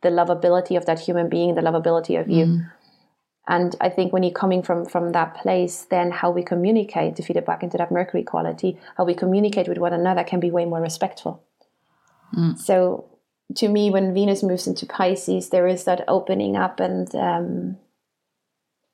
the 0.00 0.08
lovability 0.08 0.76
of 0.76 0.86
that 0.86 1.00
human 1.00 1.28
being, 1.28 1.54
the 1.54 1.60
lovability 1.60 2.18
of 2.20 2.30
you? 2.30 2.46
Mm. 2.46 2.70
And 3.48 3.74
I 3.80 3.88
think 3.88 4.12
when 4.12 4.22
you're 4.22 4.30
coming 4.30 4.62
from 4.62 4.84
from 4.84 5.12
that 5.12 5.34
place, 5.34 5.86
then 5.90 6.10
how 6.10 6.30
we 6.30 6.42
communicate 6.42 7.16
to 7.16 7.22
feed 7.22 7.36
it 7.36 7.46
back 7.46 7.62
into 7.62 7.78
that 7.78 7.90
Mercury 7.90 8.22
quality, 8.22 8.78
how 8.96 9.04
we 9.04 9.14
communicate 9.14 9.68
with 9.68 9.78
one 9.78 9.94
another 9.94 10.22
can 10.22 10.38
be 10.38 10.50
way 10.50 10.66
more 10.66 10.82
respectful. 10.82 11.42
Mm. 12.36 12.58
So 12.58 13.08
to 13.56 13.68
me, 13.68 13.90
when 13.90 14.12
Venus 14.12 14.42
moves 14.42 14.66
into 14.66 14.84
Pisces, 14.84 15.48
there 15.48 15.66
is 15.66 15.84
that 15.84 16.04
opening 16.06 16.56
up 16.56 16.78
and 16.78 17.12
um, 17.14 17.78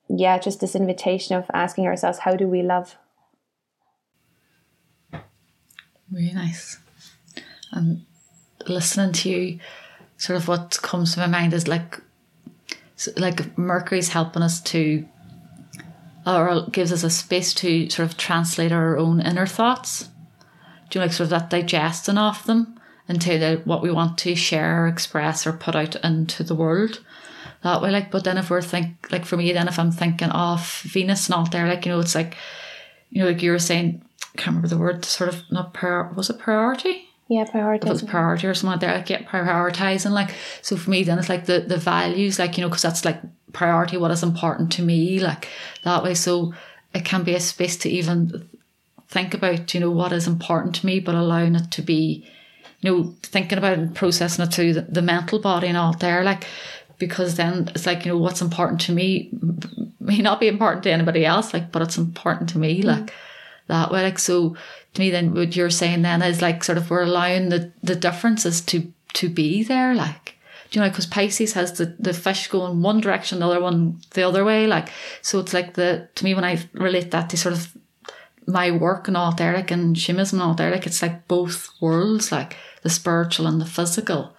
yeah, 0.07 0.39
just 0.39 0.61
this 0.61 0.75
invitation 0.75 1.35
of 1.35 1.51
asking 1.53 1.85
ourselves, 1.85 2.19
how 2.19 2.37
do 2.37 2.47
we 2.47 2.61
love? 2.61 2.95
Really 6.09 6.33
nice. 6.33 6.77
And 7.73 8.05
listening 8.67 9.11
to 9.13 9.29
you, 9.29 9.59
sort 10.15 10.37
of 10.37 10.47
what 10.47 10.79
comes 10.81 11.13
to 11.13 11.19
my 11.19 11.27
mind 11.27 11.53
is 11.53 11.67
like 11.67 11.99
so 12.95 13.11
like 13.17 13.57
Mercury's 13.57 14.09
helping 14.09 14.41
us 14.41 14.61
to, 14.61 15.05
or 16.25 16.67
gives 16.71 16.91
us 16.91 17.03
a 17.03 17.09
space 17.09 17.53
to 17.55 17.89
sort 17.89 18.09
of 18.09 18.17
translate 18.17 18.71
our 18.71 18.97
own 18.97 19.21
inner 19.21 19.45
thoughts. 19.45 20.09
Do 20.89 20.99
you 20.99 21.05
like 21.05 21.13
sort 21.13 21.25
of 21.25 21.29
that 21.31 21.49
digesting 21.49 22.17
of 22.17 22.45
them 22.45 22.79
into 23.07 23.37
the, 23.37 23.61
what 23.65 23.81
we 23.81 23.91
want 23.91 24.17
to 24.19 24.35
share, 24.35 24.83
or 24.83 24.87
express, 24.87 25.45
or 25.45 25.53
put 25.53 25.75
out 25.75 25.95
into 26.03 26.43
the 26.43 26.55
world? 26.55 27.01
That 27.63 27.81
way, 27.81 27.89
like, 27.91 28.11
but 28.11 28.23
then 28.23 28.37
if 28.37 28.49
we're 28.49 28.61
think 28.61 29.11
like 29.11 29.25
for 29.25 29.37
me, 29.37 29.51
then 29.51 29.67
if 29.67 29.79
I'm 29.79 29.91
thinking 29.91 30.29
oh, 30.31 30.53
of 30.53 30.81
Venus 30.83 31.29
not 31.29 31.51
there, 31.51 31.67
like 31.67 31.85
you 31.85 31.91
know, 31.91 31.99
it's 31.99 32.15
like, 32.15 32.35
you 33.09 33.21
know, 33.23 33.29
like 33.29 33.41
you 33.41 33.51
were 33.51 33.59
saying, 33.59 34.03
I 34.21 34.37
can't 34.37 34.47
remember 34.55 34.67
the 34.67 34.77
word, 34.77 35.03
sort 35.03 35.29
of 35.29 35.43
not 35.51 35.73
prior, 35.73 36.11
was 36.13 36.29
it 36.29 36.39
priority? 36.39 37.09
Yeah, 37.27 37.45
priority. 37.45 37.87
If 37.87 37.93
it's 37.93 38.03
priority 38.03 38.47
or 38.47 38.53
something 38.53 38.71
like 38.71 38.79
that, 38.81 38.95
I 38.97 39.01
get 39.01 39.27
prioritizing. 39.27 40.11
Like, 40.11 40.33
so 40.61 40.77
for 40.77 40.89
me, 40.89 41.03
then 41.03 41.17
it's 41.17 41.29
like 41.29 41.45
the, 41.45 41.59
the 41.59 41.77
values, 41.77 42.37
like, 42.37 42.57
you 42.57 42.61
know, 42.61 42.69
because 42.69 42.83
that's 42.83 43.03
like 43.03 43.19
priority, 43.51 43.97
what 43.97 44.11
is 44.11 44.21
important 44.21 44.71
to 44.73 44.83
me, 44.83 45.19
like 45.19 45.47
that 45.83 46.03
way. 46.03 46.13
So 46.13 46.53
it 46.93 47.03
can 47.03 47.23
be 47.23 47.33
a 47.33 47.39
space 47.39 47.77
to 47.77 47.89
even 47.89 48.47
think 49.07 49.33
about, 49.33 49.73
you 49.73 49.79
know, 49.79 49.89
what 49.89 50.13
is 50.13 50.27
important 50.27 50.75
to 50.75 50.85
me, 50.85 50.99
but 50.99 51.15
allowing 51.15 51.55
it 51.55 51.71
to 51.71 51.81
be, 51.81 52.27
you 52.81 52.91
know, 52.91 53.15
thinking 53.23 53.57
about 53.57 53.79
and 53.79 53.95
processing 53.95 54.45
it 54.45 54.53
through 54.53 54.73
the, 54.73 54.81
the 54.81 55.01
mental 55.01 55.39
body 55.39 55.67
and 55.67 55.77
all 55.77 55.93
there. 55.93 56.23
Like, 56.23 56.45
because 56.99 57.35
then 57.35 57.69
it's 57.73 57.87
like, 57.87 58.05
you 58.05 58.11
know, 58.11 58.19
what's 58.19 58.41
important 58.41 58.81
to 58.81 58.91
me 58.91 59.31
may 59.99 60.19
not 60.19 60.39
be 60.39 60.47
important 60.47 60.83
to 60.83 60.91
anybody 60.91 61.25
else, 61.25 61.53
like, 61.53 61.71
but 61.71 61.81
it's 61.81 61.97
important 61.97 62.49
to 62.49 62.59
me, 62.59 62.81
mm. 62.81 62.85
like 62.85 63.11
that 63.67 63.91
way. 63.91 64.03
Like, 64.03 64.19
so 64.19 64.55
to 64.93 65.01
me 65.01 65.09
then 65.09 65.33
what 65.33 65.55
you're 65.55 65.69
saying 65.69 66.01
then 66.01 66.21
is 66.21 66.41
like 66.41 66.63
sort 66.63 66.77
of 66.77 66.89
we're 66.89 67.03
allowing 67.03 67.49
the 67.49 67.71
the 67.83 67.95
differences 67.95 68.61
to 68.61 68.91
to 69.13 69.29
be 69.29 69.63
there 69.63 69.93
like 69.93 70.35
do 70.71 70.79
you 70.79 70.83
know 70.83 70.89
because 70.89 71.05
Pisces 71.05 71.53
has 71.53 71.73
the 71.73 71.95
the 71.99 72.13
fish 72.13 72.47
going 72.47 72.81
one 72.81 73.01
direction 73.01 73.39
the 73.39 73.45
other 73.45 73.61
one 73.61 73.99
the 74.11 74.23
other 74.23 74.45
way 74.45 74.67
like 74.67 74.89
so 75.21 75.39
it's 75.39 75.53
like 75.53 75.73
the 75.73 76.07
to 76.15 76.23
me 76.23 76.33
when 76.33 76.45
I 76.45 76.59
relate 76.73 77.11
that 77.11 77.29
to 77.29 77.37
sort 77.37 77.53
of 77.53 77.75
my 78.47 78.71
work 78.71 79.07
and 79.07 79.17
all 79.17 79.35
like 79.37 79.71
and 79.71 79.97
Shamanism 79.97 80.39
and 80.39 80.59
all 80.59 80.69
like 80.69 80.85
it's 80.85 81.01
like 81.01 81.27
both 81.27 81.69
worlds, 81.81 82.31
like 82.31 82.55
the 82.83 82.89
spiritual 82.89 83.47
and 83.47 83.59
the 83.59 83.65
physical. 83.65 84.35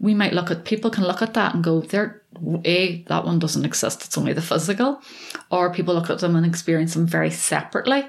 We 0.00 0.14
might 0.14 0.32
look 0.32 0.50
at 0.50 0.64
people 0.64 0.90
can 0.90 1.04
look 1.04 1.22
at 1.22 1.34
that 1.34 1.54
and 1.54 1.62
go, 1.62 1.80
there 1.80 2.22
a 2.64 3.02
that 3.04 3.24
one 3.24 3.38
doesn't 3.38 3.64
exist. 3.64 4.04
It's 4.04 4.18
only 4.18 4.32
the 4.32 4.42
physical, 4.42 5.00
or 5.50 5.72
people 5.72 5.94
look 5.94 6.10
at 6.10 6.20
them 6.20 6.34
and 6.34 6.46
experience 6.46 6.94
them 6.94 7.06
very 7.06 7.30
separately. 7.30 8.04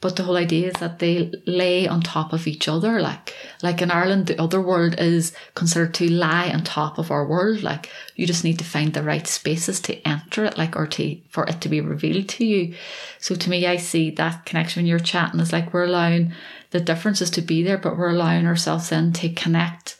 But 0.00 0.14
the 0.14 0.22
whole 0.22 0.36
idea 0.36 0.68
is 0.68 0.74
that 0.74 1.00
they 1.00 1.32
lay 1.44 1.88
on 1.88 2.02
top 2.02 2.32
of 2.32 2.46
each 2.46 2.68
other. 2.68 3.00
Like, 3.00 3.34
like 3.64 3.82
in 3.82 3.90
Ireland, 3.90 4.28
the 4.28 4.40
other 4.40 4.60
world 4.60 4.94
is 4.96 5.32
considered 5.56 5.92
to 5.94 6.08
lie 6.08 6.50
on 6.50 6.62
top 6.62 6.98
of 6.98 7.10
our 7.10 7.26
world. 7.26 7.64
Like, 7.64 7.90
you 8.14 8.24
just 8.24 8.44
need 8.44 8.60
to 8.60 8.64
find 8.64 8.94
the 8.94 9.02
right 9.02 9.26
spaces 9.26 9.80
to 9.80 10.06
enter 10.06 10.44
it, 10.44 10.56
like, 10.56 10.76
or 10.76 10.86
to, 10.86 11.20
for 11.30 11.44
it 11.46 11.60
to 11.62 11.68
be 11.68 11.80
revealed 11.80 12.28
to 12.28 12.46
you. 12.46 12.76
So 13.18 13.34
to 13.34 13.50
me, 13.50 13.66
I 13.66 13.76
see 13.76 14.10
that 14.12 14.46
connection 14.46 14.82
when 14.82 14.86
you're 14.86 15.00
chatting 15.00 15.40
is 15.40 15.52
like 15.52 15.72
we're 15.72 15.84
allowing 15.84 16.32
the 16.70 16.80
differences 16.80 17.30
to 17.30 17.42
be 17.42 17.64
there, 17.64 17.78
but 17.78 17.98
we're 17.98 18.10
allowing 18.10 18.46
ourselves 18.46 18.92
in 18.92 19.12
to 19.14 19.32
connect 19.32 19.96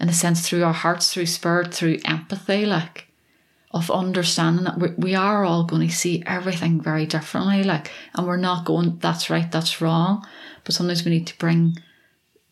in 0.00 0.08
a 0.08 0.12
sense 0.12 0.48
through 0.48 0.64
our 0.64 0.72
hearts, 0.72 1.12
through 1.12 1.26
spirit, 1.26 1.72
through 1.72 1.98
empathy, 2.04 2.66
like 2.66 3.07
of 3.70 3.90
understanding 3.90 4.64
that 4.64 4.78
we, 4.78 4.88
we 4.96 5.14
are 5.14 5.44
all 5.44 5.64
going 5.64 5.86
to 5.86 5.94
see 5.94 6.22
everything 6.26 6.80
very 6.80 7.04
differently 7.04 7.62
like 7.62 7.90
and 8.14 8.26
we're 8.26 8.36
not 8.36 8.64
going 8.64 8.96
that's 8.98 9.28
right 9.28 9.52
that's 9.52 9.80
wrong 9.80 10.26
but 10.64 10.74
sometimes 10.74 11.04
we 11.04 11.10
need 11.10 11.26
to 11.26 11.36
bring 11.38 11.76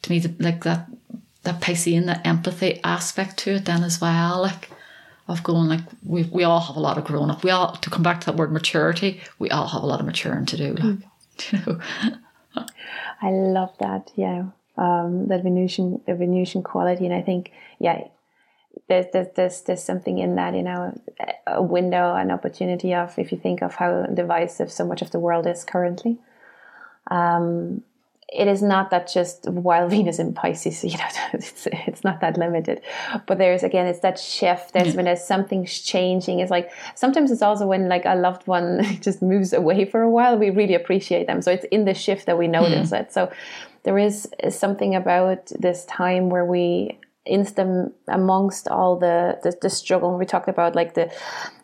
to 0.02 0.10
me 0.10 0.18
the, 0.18 0.34
like 0.42 0.62
that 0.64 0.86
that 1.44 1.60
Piscean 1.60 2.06
that 2.06 2.26
empathy 2.26 2.80
aspect 2.84 3.38
to 3.38 3.52
it 3.52 3.64
then 3.64 3.82
as 3.82 4.00
well 4.00 4.42
like 4.42 4.68
of 5.28 5.42
going 5.42 5.68
like 5.68 5.80
we, 6.04 6.24
we 6.24 6.44
all 6.44 6.60
have 6.60 6.76
a 6.76 6.80
lot 6.80 6.98
of 6.98 7.04
growing 7.04 7.30
up 7.30 7.42
we 7.42 7.50
all 7.50 7.74
to 7.76 7.90
come 7.90 8.02
back 8.02 8.20
to 8.20 8.26
that 8.26 8.36
word 8.36 8.52
maturity 8.52 9.20
we 9.38 9.50
all 9.50 9.68
have 9.68 9.82
a 9.82 9.86
lot 9.86 10.00
of 10.00 10.06
maturing 10.06 10.46
to 10.46 10.56
do 10.56 10.74
like 10.74 10.82
mm. 10.82 11.02
you 11.52 11.58
know 11.66 12.66
I 13.22 13.30
love 13.30 13.72
that 13.80 14.12
yeah 14.16 14.44
um, 14.76 15.28
that 15.28 15.42
Venusian 15.42 16.02
the 16.06 16.14
Venusian 16.14 16.62
quality 16.62 17.06
and 17.06 17.14
I 17.14 17.22
think 17.22 17.52
yeah 17.78 18.06
there's, 18.88 19.06
there's 19.12 19.28
there's 19.34 19.60
there's 19.62 19.82
something 19.82 20.18
in 20.18 20.36
that 20.36 20.54
you 20.54 20.62
know 20.62 20.98
a 21.46 21.62
window 21.62 22.14
an 22.14 22.30
opportunity 22.30 22.94
of 22.94 23.18
if 23.18 23.32
you 23.32 23.38
think 23.38 23.62
of 23.62 23.74
how 23.74 24.06
divisive 24.06 24.70
so 24.70 24.84
much 24.84 25.02
of 25.02 25.10
the 25.10 25.18
world 25.18 25.46
is 25.46 25.64
currently 25.64 26.18
um, 27.10 27.82
it 28.28 28.48
is 28.48 28.60
not 28.62 28.90
that 28.90 29.08
just 29.08 29.48
while 29.48 29.88
Venus 29.96 30.18
in 30.18 30.32
Pisces, 30.32 30.82
you 30.84 30.96
know, 30.98 31.08
it's, 31.32 31.66
it's 31.70 32.04
not 32.04 32.20
that 32.20 32.36
limited. 32.36 32.80
But 33.26 33.38
there's 33.38 33.62
again, 33.62 33.86
it's 33.86 34.00
that 34.00 34.18
shift. 34.18 34.72
There's 34.72 34.94
when 34.94 35.04
there's 35.04 35.24
something's 35.24 35.80
changing. 35.80 36.40
It's 36.40 36.50
like 36.50 36.72
sometimes 36.94 37.30
it's 37.30 37.42
also 37.42 37.66
when 37.66 37.88
like 37.88 38.04
a 38.04 38.16
loved 38.16 38.46
one 38.46 38.82
just 39.00 39.22
moves 39.22 39.52
away 39.52 39.84
for 39.84 40.02
a 40.02 40.10
while, 40.10 40.36
we 40.36 40.50
really 40.50 40.74
appreciate 40.74 41.26
them. 41.26 41.42
So 41.42 41.50
it's 41.52 41.64
in 41.66 41.84
the 41.84 41.94
shift 41.94 42.26
that 42.26 42.38
we 42.38 42.48
notice 42.48 42.90
mm. 42.90 43.00
it. 43.00 43.12
So 43.12 43.30
there 43.84 43.98
is 43.98 44.28
something 44.50 44.96
about 44.96 45.46
this 45.58 45.84
time 45.84 46.28
where 46.28 46.44
we 46.44 46.98
instant 47.26 47.92
amongst 48.08 48.68
all 48.68 48.98
the, 48.98 49.38
the, 49.42 49.56
the 49.62 49.70
struggle 49.70 50.16
we 50.16 50.24
talked 50.24 50.48
about 50.48 50.74
like 50.74 50.94
the 50.94 51.12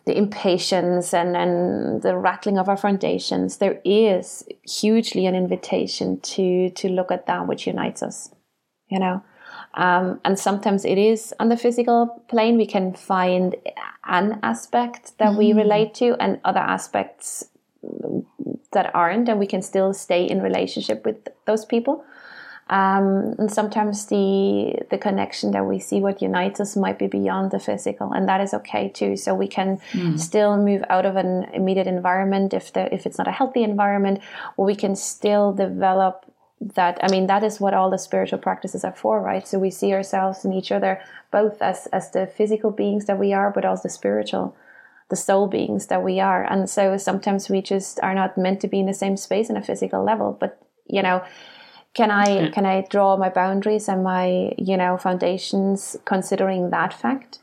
the 0.05 0.17
impatience 0.17 1.13
and 1.13 1.35
and 1.37 2.01
the 2.01 2.17
rattling 2.17 2.57
of 2.57 2.67
our 2.67 2.77
foundations 2.77 3.57
there 3.57 3.79
is 3.85 4.43
hugely 4.63 5.25
an 5.25 5.35
invitation 5.35 6.19
to 6.21 6.69
to 6.71 6.89
look 6.89 7.11
at 7.11 7.25
that 7.25 7.47
which 7.47 7.67
unites 7.67 8.03
us 8.03 8.33
you 8.89 8.99
know 8.99 9.23
um, 9.75 10.19
and 10.23 10.37
sometimes 10.37 10.85
it 10.85 10.97
is 10.97 11.33
on 11.39 11.49
the 11.49 11.57
physical 11.57 12.23
plane 12.27 12.57
we 12.57 12.65
can 12.65 12.93
find 12.93 13.55
an 14.05 14.39
aspect 14.43 15.17
that 15.17 15.29
mm-hmm. 15.29 15.37
we 15.37 15.53
relate 15.53 15.93
to 15.95 16.15
and 16.19 16.39
other 16.43 16.59
aspects 16.59 17.45
that 18.71 18.93
aren't 18.93 19.29
and 19.29 19.39
we 19.39 19.47
can 19.47 19.61
still 19.61 19.93
stay 19.93 20.25
in 20.25 20.41
relationship 20.41 21.05
with 21.05 21.27
those 21.45 21.65
people 21.65 22.03
um, 22.73 23.35
and 23.37 23.51
sometimes 23.51 24.07
the 24.07 24.79
the 24.89 24.97
connection 24.97 25.51
that 25.51 25.65
we 25.65 25.77
see 25.77 25.99
what 26.01 26.23
unites 26.23 26.59
us 26.59 26.75
might 26.75 26.97
be 26.97 27.05
beyond 27.05 27.51
the 27.51 27.59
physical, 27.59 28.11
and 28.11 28.27
that 28.27 28.41
is 28.41 28.51
okay 28.55 28.89
too. 28.89 29.15
So 29.15 29.35
we 29.35 29.47
can 29.47 29.77
mm. 29.91 30.19
still 30.19 30.57
move 30.57 30.83
out 30.89 31.05
of 31.05 31.15
an 31.15 31.43
immediate 31.53 31.85
environment 31.85 32.51
if 32.51 32.73
the 32.73 32.91
if 32.91 33.05
it's 33.05 33.19
not 33.19 33.27
a 33.27 33.31
healthy 33.31 33.63
environment, 33.63 34.21
or 34.57 34.65
we 34.65 34.75
can 34.75 34.95
still 34.95 35.53
develop 35.53 36.25
that. 36.73 36.97
I 37.03 37.11
mean, 37.11 37.27
that 37.27 37.43
is 37.43 37.59
what 37.59 37.75
all 37.75 37.91
the 37.91 37.99
spiritual 37.99 38.39
practices 38.39 38.83
are 38.83 38.95
for, 38.95 39.21
right? 39.21 39.47
So 39.47 39.59
we 39.59 39.69
see 39.69 39.93
ourselves 39.93 40.43
and 40.43 40.51
each 40.51 40.71
other 40.71 40.99
both 41.29 41.61
as 41.61 41.85
as 41.93 42.09
the 42.09 42.25
physical 42.25 42.71
beings 42.71 43.05
that 43.05 43.19
we 43.19 43.33
are, 43.33 43.51
but 43.51 43.65
also 43.65 43.83
the 43.83 43.89
spiritual 43.89 44.55
the 45.09 45.15
soul 45.15 45.45
beings 45.45 45.87
that 45.87 46.01
we 46.01 46.19
are. 46.19 46.43
And 46.43 46.67
so 46.67 46.97
sometimes 46.97 47.49
we 47.49 47.61
just 47.61 47.99
are 48.01 48.15
not 48.15 48.35
meant 48.35 48.61
to 48.61 48.67
be 48.67 48.79
in 48.79 48.87
the 48.87 48.95
same 48.95 49.15
space 49.15 49.51
in 49.51 49.57
a 49.57 49.61
physical 49.61 50.03
level. 50.03 50.35
But, 50.39 50.57
you 50.87 51.03
know, 51.03 51.21
can 51.93 52.11
i 52.11 52.49
can 52.49 52.65
i 52.65 52.85
draw 52.89 53.15
my 53.17 53.29
boundaries 53.29 53.87
and 53.87 54.03
my 54.03 54.53
you 54.57 54.77
know 54.77 54.97
foundations 54.97 55.95
considering 56.05 56.69
that 56.69 56.93
fact 56.93 57.39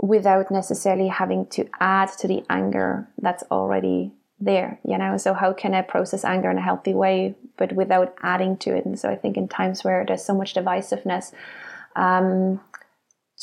without 0.00 0.50
necessarily 0.50 1.08
having 1.08 1.46
to 1.46 1.68
add 1.80 2.08
to 2.08 2.26
the 2.26 2.42
anger 2.50 3.08
that's 3.20 3.44
already 3.50 4.12
there 4.40 4.80
you 4.84 4.98
know? 4.98 5.16
So 5.16 5.34
how 5.34 5.52
can 5.52 5.74
i 5.74 5.82
process 5.82 6.24
anger 6.24 6.50
in 6.50 6.58
a 6.58 6.62
healthy 6.62 6.94
way 6.94 7.36
but 7.56 7.72
without 7.72 8.14
adding 8.22 8.56
to 8.58 8.76
it? 8.76 8.84
And 8.84 8.98
so 8.98 9.08
i 9.08 9.16
think 9.16 9.36
in 9.36 9.46
times 9.46 9.84
where 9.84 10.04
there's 10.04 10.24
so 10.24 10.34
much 10.34 10.54
divisiveness 10.54 11.32
um, 11.94 12.60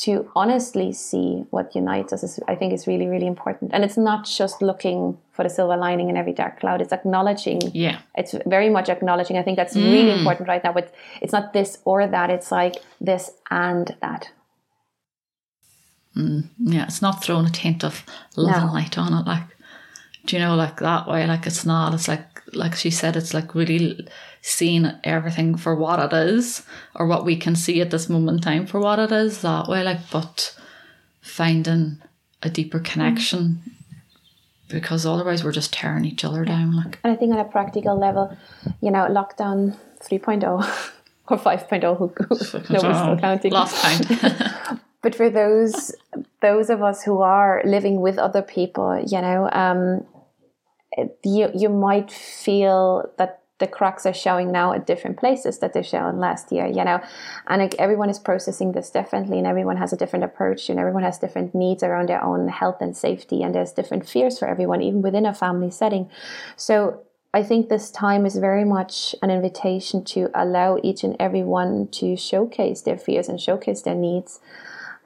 to 0.00 0.30
honestly 0.34 0.92
see 0.92 1.44
what 1.50 1.74
unites 1.74 2.10
us 2.10 2.22
is, 2.22 2.40
I 2.48 2.54
think 2.54 2.72
is 2.72 2.86
really, 2.86 3.06
really 3.06 3.26
important. 3.26 3.70
And 3.74 3.84
it's 3.84 3.98
not 3.98 4.24
just 4.24 4.62
looking 4.62 5.18
for 5.32 5.42
the 5.42 5.50
silver 5.50 5.76
lining 5.76 6.08
in 6.08 6.16
every 6.16 6.32
dark 6.32 6.58
cloud. 6.58 6.80
It's 6.80 6.92
acknowledging. 6.92 7.60
Yeah. 7.74 7.98
It's 8.14 8.34
very 8.46 8.70
much 8.70 8.88
acknowledging. 8.88 9.36
I 9.36 9.42
think 9.42 9.56
that's 9.56 9.76
mm. 9.76 9.84
really 9.84 10.18
important 10.18 10.48
right 10.48 10.64
now. 10.64 10.72
But 10.72 10.94
it's 11.20 11.34
not 11.34 11.52
this 11.52 11.78
or 11.84 12.06
that. 12.06 12.30
It's 12.30 12.50
like 12.50 12.76
this 12.98 13.30
and 13.50 13.94
that. 14.00 14.30
Mm. 16.16 16.48
Yeah. 16.58 16.84
It's 16.84 17.02
not 17.02 17.22
throwing 17.22 17.46
a 17.46 17.50
tint 17.50 17.84
of 17.84 18.02
love 18.36 18.56
no. 18.56 18.62
and 18.62 18.72
light 18.72 18.96
on 18.96 19.12
it. 19.12 19.26
Like, 19.26 19.44
do 20.24 20.36
you 20.36 20.40
know, 20.40 20.56
like 20.56 20.78
that 20.80 21.08
way? 21.08 21.26
Like 21.26 21.46
it's 21.46 21.66
not. 21.66 21.92
It's 21.92 22.08
like, 22.08 22.24
like 22.54 22.74
she 22.74 22.90
said, 22.90 23.16
it's 23.16 23.34
like 23.34 23.54
really 23.54 24.08
seeing 24.42 24.90
everything 25.04 25.56
for 25.56 25.74
what 25.74 25.98
it 25.98 26.16
is 26.16 26.62
or 26.94 27.06
what 27.06 27.24
we 27.24 27.36
can 27.36 27.54
see 27.54 27.80
at 27.80 27.90
this 27.90 28.08
moment 28.08 28.38
in 28.38 28.42
time 28.42 28.66
for 28.66 28.80
what 28.80 28.98
it 28.98 29.12
is 29.12 29.42
that 29.42 29.68
way 29.68 29.82
like 29.82 30.10
but 30.10 30.56
finding 31.20 32.00
a 32.42 32.48
deeper 32.48 32.78
connection 32.80 33.60
because 34.68 35.04
otherwise 35.04 35.44
we're 35.44 35.52
just 35.52 35.72
tearing 35.72 36.04
each 36.04 36.24
other 36.24 36.44
down 36.44 36.74
like. 36.74 36.98
And 37.04 37.12
i 37.12 37.16
think 37.16 37.32
on 37.32 37.38
a 37.38 37.44
practical 37.44 37.98
level 37.98 38.36
you 38.80 38.90
know 38.90 39.06
lockdown 39.10 39.76
3.0 40.02 40.44
or 41.28 41.36
5.0 41.36 41.98
who, 41.98 42.12
no 42.72 42.80
one's 42.82 42.98
still 42.98 43.18
counting. 43.18 43.52
Last 43.52 43.82
count 43.82 44.80
but 45.02 45.14
for 45.14 45.28
those 45.28 45.94
those 46.40 46.70
of 46.70 46.82
us 46.82 47.02
who 47.02 47.20
are 47.20 47.62
living 47.66 48.00
with 48.00 48.16
other 48.16 48.42
people 48.42 49.02
you 49.06 49.20
know 49.20 49.50
um, 49.52 50.06
you 51.24 51.50
you 51.54 51.68
might 51.68 52.10
feel 52.10 53.12
that 53.18 53.39
the 53.60 53.66
cracks 53.68 54.04
are 54.04 54.12
showing 54.12 54.50
now 54.50 54.72
at 54.72 54.86
different 54.86 55.16
places 55.16 55.58
that 55.58 55.72
they 55.72 55.82
showed 55.82 56.16
last 56.16 56.50
year, 56.50 56.66
you 56.66 56.84
know, 56.84 57.00
and 57.46 57.62
like, 57.62 57.76
everyone 57.78 58.10
is 58.10 58.18
processing 58.18 58.72
this 58.72 58.90
differently 58.90 59.38
and 59.38 59.46
everyone 59.46 59.76
has 59.76 59.92
a 59.92 59.96
different 59.96 60.24
approach 60.24 60.68
and 60.68 60.80
everyone 60.80 61.04
has 61.04 61.18
different 61.18 61.54
needs 61.54 61.82
around 61.82 62.08
their 62.08 62.22
own 62.22 62.48
health 62.48 62.78
and 62.80 62.96
safety 62.96 63.42
and 63.42 63.54
there's 63.54 63.72
different 63.72 64.08
fears 64.08 64.38
for 64.38 64.48
everyone, 64.48 64.82
even 64.82 65.02
within 65.02 65.26
a 65.26 65.34
family 65.34 65.70
setting. 65.70 66.10
So 66.56 67.02
I 67.32 67.44
think 67.44 67.68
this 67.68 67.92
time 67.92 68.26
is 68.26 68.36
very 68.36 68.64
much 68.64 69.14
an 69.22 69.30
invitation 69.30 70.04
to 70.06 70.30
allow 70.34 70.78
each 70.82 71.04
and 71.04 71.14
every 71.20 71.44
one 71.44 71.86
to 71.92 72.16
showcase 72.16 72.82
their 72.82 72.98
fears 72.98 73.28
and 73.28 73.40
showcase 73.40 73.82
their 73.82 73.94
needs. 73.94 74.40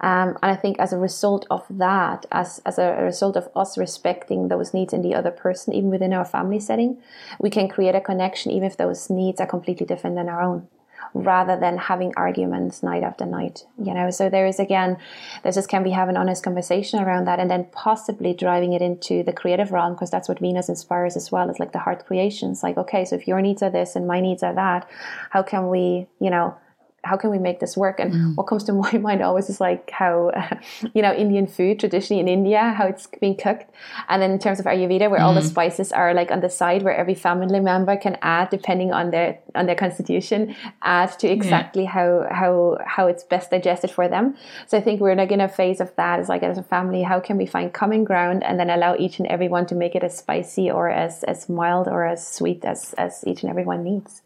Um, 0.04 0.36
and 0.42 0.52
I 0.52 0.56
think 0.56 0.78
as 0.78 0.92
a 0.92 0.98
result 0.98 1.46
of 1.50 1.64
that, 1.70 2.26
as, 2.30 2.60
as 2.66 2.78
a 2.78 3.02
result 3.02 3.38
of 3.38 3.48
us 3.56 3.78
respecting 3.78 4.48
those 4.48 4.74
needs 4.74 4.92
in 4.92 5.00
the 5.00 5.14
other 5.14 5.30
person, 5.30 5.72
even 5.72 5.88
within 5.88 6.12
our 6.12 6.26
family 6.26 6.60
setting, 6.60 6.98
we 7.40 7.48
can 7.48 7.68
create 7.68 7.94
a 7.94 8.02
connection, 8.02 8.52
even 8.52 8.66
if 8.66 8.76
those 8.76 9.08
needs 9.08 9.40
are 9.40 9.46
completely 9.46 9.86
different 9.86 10.16
than 10.16 10.28
our 10.28 10.42
own 10.42 10.68
rather 11.14 11.58
than 11.58 11.78
having 11.78 12.12
arguments 12.16 12.82
night 12.82 13.04
after 13.04 13.24
night 13.24 13.64
you 13.78 13.94
know? 13.94 14.10
So 14.10 14.28
there 14.28 14.46
is 14.46 14.58
again 14.58 14.96
this 15.44 15.56
is 15.56 15.66
can 15.66 15.84
we 15.84 15.92
have 15.92 16.08
an 16.08 16.16
honest 16.16 16.42
conversation 16.42 16.98
around 16.98 17.26
that 17.26 17.38
and 17.38 17.48
then 17.48 17.66
possibly 17.72 18.34
driving 18.34 18.72
it 18.72 18.82
into 18.82 19.22
the 19.22 19.32
creative 19.32 19.70
realm 19.70 19.92
because 19.94 20.10
that's 20.10 20.28
what 20.28 20.40
venus 20.40 20.68
inspires 20.68 21.16
as 21.16 21.30
well 21.30 21.48
it's 21.50 21.60
like 21.60 21.72
the 21.72 21.78
heart 21.78 22.04
creations 22.06 22.62
like 22.62 22.76
okay 22.76 23.04
so 23.04 23.14
if 23.14 23.28
your 23.28 23.40
needs 23.40 23.62
are 23.62 23.70
this 23.70 23.94
and 23.94 24.08
my 24.08 24.20
needs 24.20 24.42
are 24.42 24.54
that 24.54 24.88
how 25.30 25.42
can 25.42 25.68
we 25.68 26.06
you 26.20 26.30
know 26.30 26.56
how 27.04 27.16
can 27.16 27.30
we 27.30 27.38
make 27.38 27.60
this 27.60 27.76
work? 27.76 28.00
And 28.00 28.12
mm. 28.12 28.36
what 28.36 28.44
comes 28.44 28.64
to 28.64 28.72
my 28.86 28.92
mind 28.92 29.22
always 29.22 29.48
is 29.48 29.60
like 29.60 29.90
how, 29.90 30.32
you 30.94 31.02
know, 31.02 31.12
Indian 31.12 31.46
food 31.46 31.78
traditionally 31.78 32.20
in 32.20 32.28
India, 32.28 32.72
how 32.76 32.86
it's 32.86 33.06
being 33.20 33.36
cooked. 33.36 33.70
And 34.08 34.22
then 34.22 34.30
in 34.30 34.38
terms 34.38 34.58
of 34.58 34.66
Ayurveda, 34.66 35.10
where 35.10 35.20
mm. 35.20 35.24
all 35.24 35.34
the 35.34 35.40
mm. 35.40 35.48
spices 35.48 35.92
are 35.92 36.14
like 36.14 36.30
on 36.30 36.40
the 36.40 36.50
side 36.50 36.82
where 36.82 36.96
every 36.96 37.14
family 37.14 37.60
member 37.60 37.96
can 37.96 38.16
add, 38.22 38.50
depending 38.50 38.92
on 38.92 39.10
their, 39.10 39.38
on 39.54 39.66
their 39.66 39.74
constitution, 39.74 40.56
add 40.82 41.18
to 41.18 41.28
exactly 41.28 41.84
yeah. 41.84 41.90
how, 41.90 42.26
how, 42.30 42.78
how 42.86 43.06
it's 43.06 43.22
best 43.24 43.50
digested 43.50 43.90
for 43.90 44.08
them. 44.08 44.36
So 44.66 44.78
I 44.78 44.80
think 44.80 45.00
we're 45.00 45.14
like 45.14 45.32
in 45.32 45.40
a 45.40 45.48
phase 45.48 45.80
of 45.80 45.94
that 45.96 46.20
is 46.20 46.28
like 46.28 46.42
as 46.42 46.58
a 46.58 46.62
family, 46.62 47.02
how 47.02 47.20
can 47.20 47.36
we 47.36 47.46
find 47.46 47.72
common 47.72 48.04
ground 48.04 48.42
and 48.42 48.58
then 48.58 48.70
allow 48.70 48.96
each 48.96 49.18
and 49.18 49.28
everyone 49.28 49.66
to 49.66 49.74
make 49.74 49.94
it 49.94 50.02
as 50.02 50.16
spicy 50.16 50.70
or 50.70 50.88
as, 50.88 51.22
as 51.24 51.48
mild 51.48 51.88
or 51.88 52.04
as 52.04 52.26
sweet 52.26 52.64
as, 52.64 52.94
as 52.94 53.24
each 53.26 53.42
and 53.42 53.50
everyone 53.50 53.84
needs. 53.84 54.22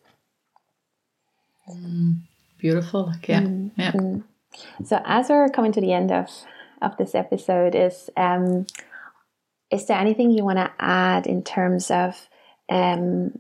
Mm 1.69 2.23
beautiful. 2.59 3.13
Yeah, 3.27 3.41
mm, 3.41 3.71
yeah. 3.77 3.93
Mm. 3.93 4.25
So 4.85 5.01
as 5.05 5.29
we're 5.29 5.49
coming 5.49 5.73
to 5.73 5.81
the 5.81 5.93
end 5.93 6.13
of 6.13 6.29
of 6.83 6.97
this 6.97 7.15
episode, 7.15 7.75
is 7.75 8.11
um, 8.17 8.67
is 9.71 9.87
there 9.87 9.99
anything 9.99 10.31
you 10.31 10.45
want 10.45 10.59
to 10.59 10.71
add 10.79 11.27
in 11.27 11.43
terms 11.43 11.91
of 11.91 12.29
um, 12.69 13.39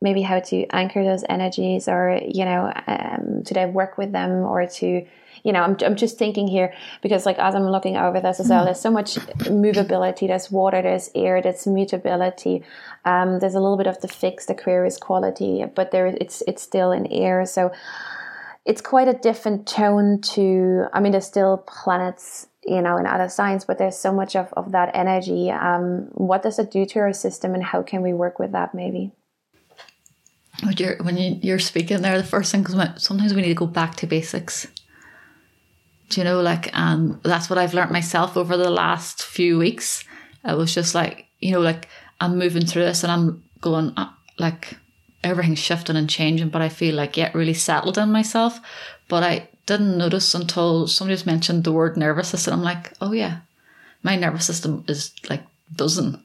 maybe 0.00 0.22
how 0.22 0.40
to 0.40 0.66
anchor 0.68 1.04
those 1.04 1.24
energies, 1.28 1.88
or 1.88 2.20
you 2.22 2.44
know, 2.44 2.72
um, 2.86 3.42
to 3.44 3.66
work 3.66 3.98
with 3.98 4.12
them, 4.12 4.30
or 4.30 4.66
to 4.66 5.06
you 5.46 5.52
know, 5.52 5.62
I'm, 5.62 5.76
I'm 5.84 5.94
just 5.94 6.18
thinking 6.18 6.48
here 6.48 6.74
because 7.02 7.24
like 7.24 7.38
as 7.38 7.54
I'm 7.54 7.68
looking 7.68 7.96
over 7.96 8.20
this 8.20 8.40
as 8.40 8.48
well, 8.48 8.64
there's 8.64 8.80
so 8.80 8.90
much 8.90 9.14
movability. 9.44 10.26
There's 10.26 10.50
water, 10.50 10.82
there's 10.82 11.08
air, 11.14 11.40
there's 11.40 11.66
mutability. 11.68 12.64
Um, 13.04 13.38
there's 13.38 13.54
a 13.54 13.60
little 13.60 13.76
bit 13.76 13.86
of 13.86 14.00
the 14.00 14.08
fixed 14.08 14.50
Aquarius 14.50 14.96
quality, 14.96 15.64
but 15.72 15.92
there 15.92 16.06
it's 16.06 16.42
it's 16.48 16.62
still 16.62 16.90
in 16.90 17.06
air. 17.06 17.46
So 17.46 17.70
it's 18.66 18.80
quite 18.80 19.08
a 19.08 19.14
different 19.14 19.66
tone 19.66 20.20
to 20.20 20.86
i 20.92 21.00
mean 21.00 21.12
there's 21.12 21.26
still 21.26 21.58
planets 21.68 22.48
you 22.66 22.82
know 22.82 22.96
in 22.96 23.06
other 23.06 23.28
signs 23.28 23.64
but 23.64 23.78
there's 23.78 23.96
so 23.96 24.12
much 24.12 24.36
of, 24.36 24.52
of 24.54 24.72
that 24.72 24.90
energy. 24.94 25.50
Um, 25.50 26.08
what 26.12 26.42
does 26.42 26.58
it 26.58 26.70
do 26.70 26.84
to 26.86 26.98
our 26.98 27.12
system 27.12 27.54
and 27.54 27.62
how 27.62 27.82
can 27.82 28.02
we 28.02 28.12
work 28.12 28.38
with 28.38 28.52
that 28.52 28.74
maybe? 28.74 29.12
When 30.62 30.74
you're, 30.78 30.96
when 30.96 31.16
you're 31.16 31.58
speaking 31.58 32.02
there 32.02 32.18
the 32.18 32.24
first 32.24 32.52
thing 32.52 32.64
comes 32.64 33.02
sometimes 33.02 33.34
we 33.34 33.42
need 33.42 33.48
to 33.48 33.54
go 33.54 33.66
back 33.66 33.94
to 33.96 34.06
basics. 34.06 34.66
Do 36.08 36.20
you 36.20 36.24
know 36.24 36.40
like 36.40 36.76
um 36.76 37.20
that's 37.22 37.48
what 37.48 37.58
i've 37.58 37.74
learned 37.74 37.90
myself 37.92 38.36
over 38.36 38.56
the 38.56 38.70
last 38.70 39.22
few 39.22 39.58
weeks. 39.58 40.04
It 40.44 40.56
was 40.56 40.74
just 40.74 40.94
like 40.94 41.26
you 41.40 41.52
know 41.52 41.60
like 41.60 41.88
i'm 42.20 42.38
moving 42.38 42.64
through 42.64 42.84
this 42.84 43.02
and 43.02 43.12
i'm 43.12 43.44
going 43.60 43.94
like 44.38 44.76
everything's 45.26 45.58
shifting 45.58 45.96
and 45.96 46.08
changing, 46.08 46.48
but 46.48 46.62
I 46.62 46.68
feel 46.68 46.94
like 46.94 47.16
yet 47.16 47.34
really 47.34 47.54
settled 47.54 47.98
in 47.98 48.10
myself. 48.12 48.60
But 49.08 49.22
I 49.22 49.48
didn't 49.66 49.98
notice 49.98 50.34
until 50.34 50.86
somebody 50.86 51.14
just 51.14 51.26
mentioned 51.26 51.64
the 51.64 51.72
word 51.72 51.96
nervous 51.96 52.28
system. 52.28 52.54
I'm 52.54 52.62
like, 52.62 52.92
oh 53.00 53.12
yeah, 53.12 53.40
my 54.02 54.16
nervous 54.16 54.46
system 54.46 54.84
is 54.88 55.12
like 55.28 55.42
buzzing. 55.74 56.22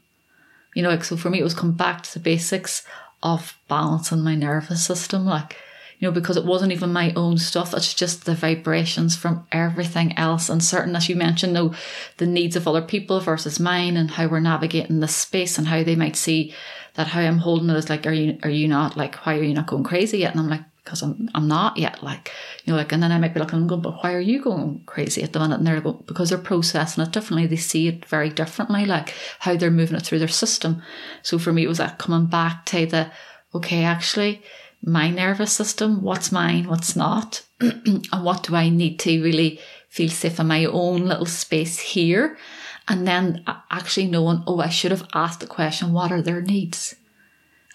You 0.75 0.83
know, 0.83 0.89
like 0.89 1.03
so 1.03 1.17
for 1.17 1.29
me 1.29 1.39
it 1.39 1.43
was 1.43 1.53
come 1.53 1.73
back 1.73 2.03
to 2.03 2.13
the 2.13 2.19
basics 2.19 2.85
of 3.23 3.57
balancing 3.67 4.21
my 4.21 4.35
nervous 4.35 4.85
system, 4.85 5.25
like 5.25 5.57
you 6.01 6.07
know, 6.07 6.11
because 6.11 6.35
it 6.35 6.45
wasn't 6.45 6.71
even 6.71 6.91
my 6.91 7.13
own 7.15 7.37
stuff. 7.37 7.75
It's 7.75 7.93
just 7.93 8.25
the 8.25 8.33
vibrations 8.33 9.15
from 9.15 9.45
everything 9.51 10.17
else. 10.17 10.49
And 10.49 10.63
certain, 10.63 10.95
as 10.95 11.07
you 11.07 11.15
mentioned, 11.15 11.55
though, 11.55 11.75
the 12.17 12.25
needs 12.25 12.55
of 12.55 12.67
other 12.67 12.81
people 12.81 13.19
versus 13.19 13.59
mine 13.59 13.95
and 13.95 14.09
how 14.09 14.27
we're 14.27 14.39
navigating 14.39 14.99
this 14.99 15.15
space 15.15 15.59
and 15.59 15.67
how 15.67 15.83
they 15.83 15.95
might 15.95 16.15
see 16.15 16.55
that 16.95 17.07
how 17.07 17.21
I'm 17.21 17.37
holding 17.37 17.69
it 17.69 17.77
is 17.77 17.87
like, 17.87 18.07
are 18.07 18.11
you, 18.11 18.39
are 18.41 18.49
you 18.49 18.67
not 18.67 18.97
like, 18.97 19.15
why 19.27 19.37
are 19.37 19.43
you 19.43 19.53
not 19.53 19.67
going 19.67 19.83
crazy 19.83 20.17
yet? 20.17 20.31
And 20.31 20.39
I'm 20.39 20.49
like, 20.49 20.63
because 20.83 21.03
I'm, 21.03 21.29
I'm 21.35 21.47
not 21.47 21.77
yet. 21.77 22.01
Like, 22.01 22.31
you 22.65 22.73
know, 22.73 22.77
like, 22.77 22.91
and 22.91 23.03
then 23.03 23.11
I 23.11 23.19
might 23.19 23.35
be 23.35 23.39
looking 23.39 23.67
going, 23.67 23.83
but 23.83 24.03
why 24.03 24.15
are 24.15 24.19
you 24.19 24.41
going 24.41 24.81
crazy 24.87 25.21
at 25.21 25.33
the 25.33 25.39
minute? 25.39 25.59
And 25.59 25.67
they're 25.67 25.81
going, 25.81 26.03
because 26.07 26.29
they're 26.29 26.39
processing 26.39 27.03
it 27.03 27.11
differently. 27.11 27.45
They 27.45 27.57
see 27.57 27.87
it 27.87 28.05
very 28.05 28.31
differently, 28.31 28.85
like 28.85 29.13
how 29.37 29.55
they're 29.55 29.69
moving 29.69 29.97
it 29.97 30.01
through 30.01 30.17
their 30.19 30.27
system. 30.27 30.81
So 31.21 31.37
for 31.37 31.53
me, 31.53 31.63
it 31.63 31.67
was 31.67 31.77
that 31.77 31.99
coming 31.99 32.25
back 32.25 32.65
to 32.67 32.87
the, 32.87 33.11
okay, 33.53 33.83
actually, 33.83 34.41
my 34.83 35.09
nervous 35.09 35.51
system, 35.51 36.01
what's 36.01 36.31
mine, 36.31 36.67
what's 36.67 36.95
not, 36.95 37.43
and 37.59 38.07
what 38.11 38.43
do 38.43 38.55
I 38.55 38.69
need 38.69 38.99
to 38.99 39.23
really 39.23 39.59
feel 39.89 40.09
safe 40.09 40.39
in 40.39 40.47
my 40.47 40.65
own 40.65 41.05
little 41.05 41.25
space 41.25 41.79
here 41.79 42.37
and 42.87 43.07
then 43.07 43.43
actually 43.69 44.07
knowing, 44.07 44.43
oh, 44.47 44.59
I 44.59 44.69
should 44.69 44.91
have 44.91 45.07
asked 45.13 45.39
the 45.39 45.47
question, 45.47 45.93
what 45.93 46.11
are 46.11 46.21
their 46.21 46.41
needs? 46.41 46.95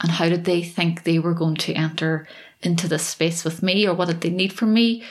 And 0.02 0.12
how 0.12 0.28
did 0.28 0.44
they 0.44 0.62
think 0.62 1.02
they 1.02 1.18
were 1.18 1.34
going 1.34 1.56
to 1.56 1.72
enter 1.72 2.28
into 2.62 2.88
this 2.88 3.06
space 3.06 3.44
with 3.44 3.62
me 3.62 3.86
or 3.86 3.94
what 3.94 4.08
did 4.08 4.20
they 4.20 4.30
need 4.30 4.52
from 4.52 4.74
me? 4.74 5.02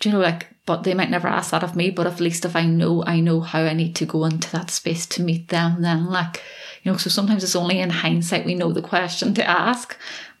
Do 0.00 0.08
you 0.08 0.14
know, 0.14 0.20
like, 0.20 0.48
but 0.66 0.82
they 0.82 0.94
might 0.94 1.10
never 1.10 1.28
ask 1.28 1.50
that 1.50 1.62
of 1.62 1.76
me, 1.76 1.90
but 1.90 2.06
at 2.06 2.20
least 2.20 2.44
if 2.44 2.56
I 2.56 2.66
know, 2.66 3.04
I 3.04 3.20
know 3.20 3.40
how 3.40 3.60
I 3.62 3.72
need 3.72 3.94
to 3.96 4.06
go 4.06 4.24
into 4.24 4.50
that 4.52 4.70
space 4.70 5.06
to 5.06 5.22
meet 5.22 5.48
them, 5.48 5.82
then, 5.82 6.06
like, 6.06 6.42
you 6.82 6.90
know, 6.90 6.98
so 6.98 7.10
sometimes 7.10 7.44
it's 7.44 7.56
only 7.56 7.78
in 7.78 7.90
hindsight 7.90 8.46
we 8.46 8.54
know 8.54 8.72
the 8.72 8.82
question 8.82 9.34
to 9.34 9.48
ask. 9.48 9.96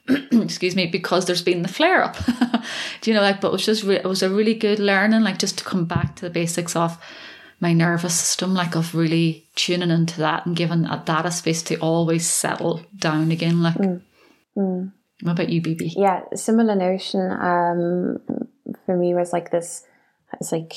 excuse 0.32 0.74
me, 0.74 0.86
because 0.86 1.26
there's 1.26 1.42
been 1.42 1.62
the 1.62 1.68
flare 1.68 2.02
up. 2.02 2.16
Do 3.00 3.10
you 3.10 3.16
know, 3.16 3.22
like, 3.22 3.40
but 3.40 3.48
it 3.48 3.52
was 3.52 3.66
just, 3.66 3.84
re- 3.84 3.96
it 3.96 4.06
was 4.06 4.22
a 4.22 4.30
really 4.30 4.54
good 4.54 4.78
learning, 4.78 5.22
like, 5.22 5.38
just 5.38 5.58
to 5.58 5.64
come 5.64 5.84
back 5.84 6.16
to 6.16 6.22
the 6.22 6.30
basics 6.30 6.74
of 6.76 6.98
my 7.62 7.72
nervous 7.72 8.18
system, 8.18 8.54
like 8.54 8.74
of 8.74 8.92
really 8.92 9.46
tuning 9.54 9.90
into 9.90 10.18
that 10.18 10.44
and 10.44 10.56
giving 10.56 10.82
that 10.82 11.26
a 11.26 11.30
space 11.30 11.62
to 11.62 11.78
always 11.78 12.26
settle 12.26 12.82
down 12.96 13.30
again. 13.30 13.62
Like, 13.62 13.76
mm. 13.76 14.02
Mm. 14.58 14.92
what 15.22 15.32
about 15.32 15.48
you, 15.48 15.62
Bibi? 15.62 15.94
Yeah, 15.96 16.22
similar 16.34 16.74
notion. 16.74 17.30
Um, 17.30 18.18
for 18.84 18.96
me 18.96 19.14
was 19.14 19.32
like 19.32 19.52
this. 19.52 19.86
It's 20.40 20.50
like 20.50 20.72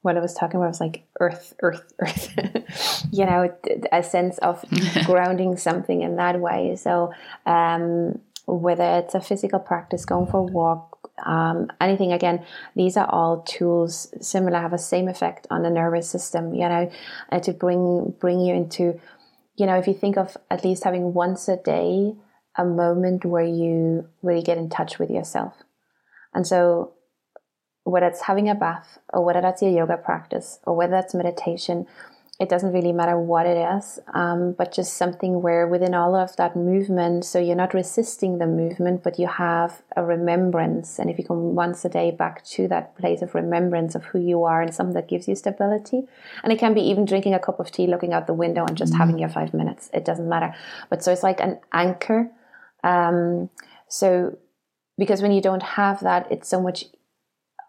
what 0.00 0.16
I 0.16 0.20
was 0.20 0.32
talking 0.32 0.56
about 0.56 0.68
was 0.68 0.80
like 0.80 1.06
earth, 1.20 1.52
earth, 1.60 1.94
earth. 1.98 3.06
you 3.12 3.26
know, 3.26 3.54
a 3.92 4.02
sense 4.02 4.38
of 4.38 4.64
grounding 5.04 5.58
something 5.58 6.00
in 6.00 6.16
that 6.16 6.40
way. 6.40 6.76
So, 6.76 7.12
um, 7.44 8.18
whether 8.46 8.98
it's 8.98 9.14
a 9.14 9.20
physical 9.20 9.58
practice, 9.58 10.04
going 10.04 10.26
for 10.26 10.40
a 10.40 10.42
walk, 10.42 11.10
um, 11.24 11.70
anything. 11.80 12.12
Again 12.12 12.44
these 12.74 12.96
are 12.96 13.08
all 13.08 13.42
tools 13.42 14.12
similar 14.20 14.58
have 14.58 14.72
the 14.72 14.78
same 14.78 15.08
effect 15.08 15.46
on 15.50 15.62
the 15.62 15.70
nervous 15.70 16.08
system 16.08 16.54
you 16.54 16.68
know 16.68 16.90
uh, 17.30 17.38
to 17.40 17.52
bring 17.52 18.12
bring 18.18 18.40
you 18.40 18.54
into 18.54 18.98
you 19.56 19.66
know 19.66 19.76
if 19.76 19.86
you 19.86 19.94
think 19.94 20.16
of 20.16 20.36
at 20.50 20.64
least 20.64 20.84
having 20.84 21.14
once 21.14 21.48
a 21.48 21.56
day 21.56 22.14
a 22.56 22.64
moment 22.64 23.24
where 23.24 23.44
you 23.44 24.08
really 24.22 24.42
get 24.42 24.58
in 24.58 24.68
touch 24.68 24.98
with 24.98 25.10
yourself. 25.10 25.54
And 26.32 26.46
so 26.46 26.92
whether 27.84 28.06
it's 28.06 28.22
having 28.22 28.48
a 28.48 28.54
bath 28.54 28.98
or 29.12 29.24
whether 29.24 29.40
that's 29.40 29.62
your 29.62 29.72
yoga 29.72 29.96
practice 29.96 30.58
or 30.64 30.76
whether 30.76 30.92
that's 30.92 31.14
meditation 31.14 31.86
it 32.40 32.48
doesn't 32.48 32.72
really 32.72 32.92
matter 32.92 33.16
what 33.16 33.46
it 33.46 33.56
is, 33.76 34.00
um, 34.12 34.54
but 34.58 34.72
just 34.72 34.94
something 34.94 35.40
where 35.40 35.68
within 35.68 35.94
all 35.94 36.16
of 36.16 36.34
that 36.34 36.56
movement, 36.56 37.24
so 37.24 37.38
you're 37.38 37.54
not 37.54 37.74
resisting 37.74 38.38
the 38.38 38.46
movement, 38.46 39.04
but 39.04 39.20
you 39.20 39.28
have 39.28 39.82
a 39.96 40.04
remembrance. 40.04 40.98
And 40.98 41.08
if 41.08 41.16
you 41.16 41.24
come 41.24 41.54
once 41.54 41.84
a 41.84 41.88
day 41.88 42.10
back 42.10 42.44
to 42.46 42.66
that 42.68 42.96
place 42.96 43.22
of 43.22 43.36
remembrance 43.36 43.94
of 43.94 44.04
who 44.06 44.18
you 44.18 44.42
are 44.42 44.60
and 44.60 44.74
something 44.74 44.94
that 44.94 45.08
gives 45.08 45.28
you 45.28 45.36
stability, 45.36 46.02
and 46.42 46.52
it 46.52 46.58
can 46.58 46.74
be 46.74 46.80
even 46.80 47.04
drinking 47.04 47.34
a 47.34 47.38
cup 47.38 47.60
of 47.60 47.70
tea, 47.70 47.86
looking 47.86 48.12
out 48.12 48.26
the 48.26 48.34
window, 48.34 48.64
and 48.64 48.76
just 48.76 48.92
mm-hmm. 48.92 49.00
having 49.00 49.18
your 49.18 49.28
five 49.28 49.54
minutes. 49.54 49.88
It 49.94 50.04
doesn't 50.04 50.28
matter. 50.28 50.52
But 50.90 51.04
so 51.04 51.12
it's 51.12 51.22
like 51.22 51.38
an 51.38 51.60
anchor. 51.72 52.32
Um, 52.82 53.48
so 53.86 54.36
because 54.98 55.22
when 55.22 55.30
you 55.30 55.40
don't 55.40 55.62
have 55.62 56.00
that, 56.00 56.26
it's 56.32 56.48
so 56.48 56.60
much 56.60 56.86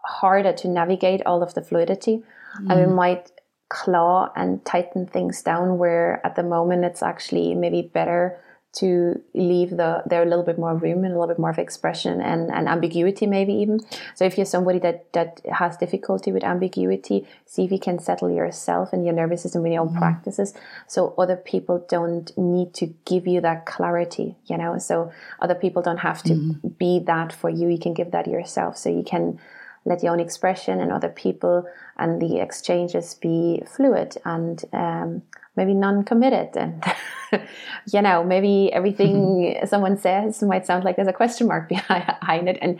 harder 0.03 0.53
to 0.53 0.67
navigate 0.67 1.21
all 1.23 1.43
of 1.43 1.53
the 1.53 1.61
fluidity. 1.61 2.23
Mm. 2.61 2.71
And 2.71 2.79
we 2.79 2.95
might 2.95 3.31
claw 3.75 4.31
and 4.37 4.63
tighten 4.63 5.05
things 5.05 5.41
down 5.41 5.77
where 5.77 6.25
at 6.25 6.37
the 6.37 6.43
moment 6.43 6.85
it's 6.85 7.03
actually 7.03 7.53
maybe 7.53 7.81
better 7.81 8.39
to 8.71 9.21
leave 9.33 9.69
the 9.69 10.03
there 10.05 10.21
a 10.21 10.25
little 10.25 10.43
bit 10.43 10.57
more 10.57 10.75
room 10.75 11.03
and 11.03 11.13
a 11.13 11.19
little 11.19 11.33
bit 11.33 11.39
more 11.39 11.49
of 11.49 11.57
expression 11.57 12.21
and, 12.21 12.51
and 12.51 12.67
ambiguity 12.69 13.25
maybe 13.25 13.53
even. 13.53 13.79
So 14.15 14.23
if 14.23 14.37
you're 14.37 14.45
somebody 14.45 14.79
that 14.79 15.11
that 15.11 15.41
has 15.51 15.75
difficulty 15.77 16.31
with 16.31 16.43
ambiguity 16.43 17.27
see 17.45 17.65
if 17.65 17.71
you 17.71 17.79
can 17.79 17.99
settle 17.99 18.29
yourself 18.29 18.93
and 18.93 19.05
your 19.05 19.13
nervous 19.13 19.41
system 19.43 19.61
with 19.63 19.73
your 19.73 19.81
own 19.81 19.89
mm-hmm. 19.89 20.05
practices. 20.05 20.53
So 20.87 21.13
other 21.17 21.37
people 21.37 21.85
don't 21.89 22.31
need 22.37 22.73
to 22.75 22.85
give 23.05 23.27
you 23.27 23.41
that 23.41 23.65
clarity 23.65 24.35
you 24.45 24.57
know? 24.57 24.77
So 24.77 25.11
other 25.41 25.55
people 25.55 25.81
don't 25.81 26.03
have 26.09 26.23
to 26.23 26.33
mm-hmm. 26.33 26.67
be 26.85 26.99
that 27.11 27.33
for 27.33 27.49
you. 27.49 27.67
You 27.67 27.79
can 27.79 27.93
give 27.93 28.11
that 28.11 28.27
yourself. 28.27 28.77
So 28.77 28.89
you 28.89 29.03
can 29.03 29.39
let 29.85 30.01
your 30.01 30.11
own 30.11 30.19
expression 30.19 30.81
and 30.81 30.91
other 30.91 31.09
people 31.09 31.65
and 31.97 32.21
the 32.21 32.39
exchanges 32.39 33.13
be 33.13 33.61
fluid 33.67 34.17
and 34.25 34.65
um, 34.73 35.21
maybe 35.55 35.73
non-committed 35.73 36.57
and 36.57 36.83
you 37.91 38.01
know 38.01 38.23
maybe 38.23 38.71
everything 38.73 39.57
someone 39.65 39.97
says 39.97 40.41
might 40.41 40.65
sound 40.65 40.83
like 40.83 40.95
there's 40.95 41.07
a 41.07 41.13
question 41.13 41.47
mark 41.47 41.69
behind 41.69 42.49
it 42.49 42.57
and 42.61 42.79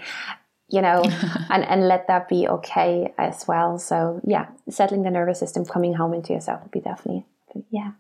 you 0.70 0.82
know 0.82 1.04
and 1.50 1.64
and 1.64 1.88
let 1.88 2.08
that 2.08 2.28
be 2.28 2.48
okay 2.48 3.14
as 3.18 3.48
well. 3.48 3.78
So 3.78 4.20
yeah 4.26 4.48
settling 4.70 5.04
the 5.04 5.12
nervous 5.12 5.40
system 5.40 5.64
coming 5.66 5.94
home 5.94 6.14
into 6.14 6.34
yourself 6.34 6.64
would 6.64 6.72
be 6.72 6.82
definitely 6.82 7.26
yeah. 7.70 7.92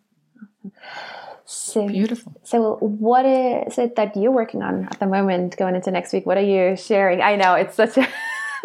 So 1.47 1.87
beautiful. 1.87 2.33
so 2.43 2.77
what 2.77 3.23
is 3.23 3.77
it 3.77 3.95
that 3.97 4.17
you're 4.17 4.31
working 4.31 4.63
on 4.63 4.85
at 4.85 4.99
the 4.99 5.05
moment 5.05 5.55
going 5.57 5.75
into 5.75 5.91
next 5.91 6.11
week? 6.11 6.25
What 6.25 6.37
are 6.37 6.43
you 6.43 6.75
sharing? 6.75 7.21
I 7.21 7.35
know 7.35 7.53
it's 7.53 7.75
such 7.75 7.97
a 7.97 8.07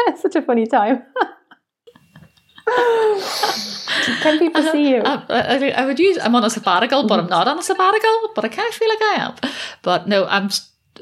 such 0.16 0.36
a 0.36 0.42
funny 0.42 0.66
time. 0.66 1.02
Can 4.22 4.38
people 4.38 4.60
uh-huh. 4.60 4.72
see 4.72 4.90
you? 4.90 4.98
Uh, 4.98 5.24
I, 5.28 5.56
I, 5.56 5.68
I, 5.70 5.86
would 5.86 5.98
use. 5.98 6.18
I'm 6.18 6.34
on 6.34 6.44
a 6.44 6.50
sabbatical, 6.50 7.06
but 7.06 7.18
I'm 7.18 7.24
mm-hmm. 7.24 7.30
not 7.30 7.48
on 7.48 7.58
a 7.58 7.62
sabbatical. 7.62 8.30
But 8.34 8.44
I 8.44 8.48
kind 8.48 8.68
of 8.68 8.74
feel 8.74 8.88
like 8.88 9.02
I 9.02 9.14
am. 9.18 9.34
But 9.82 10.08
no, 10.08 10.26
I'm. 10.26 10.50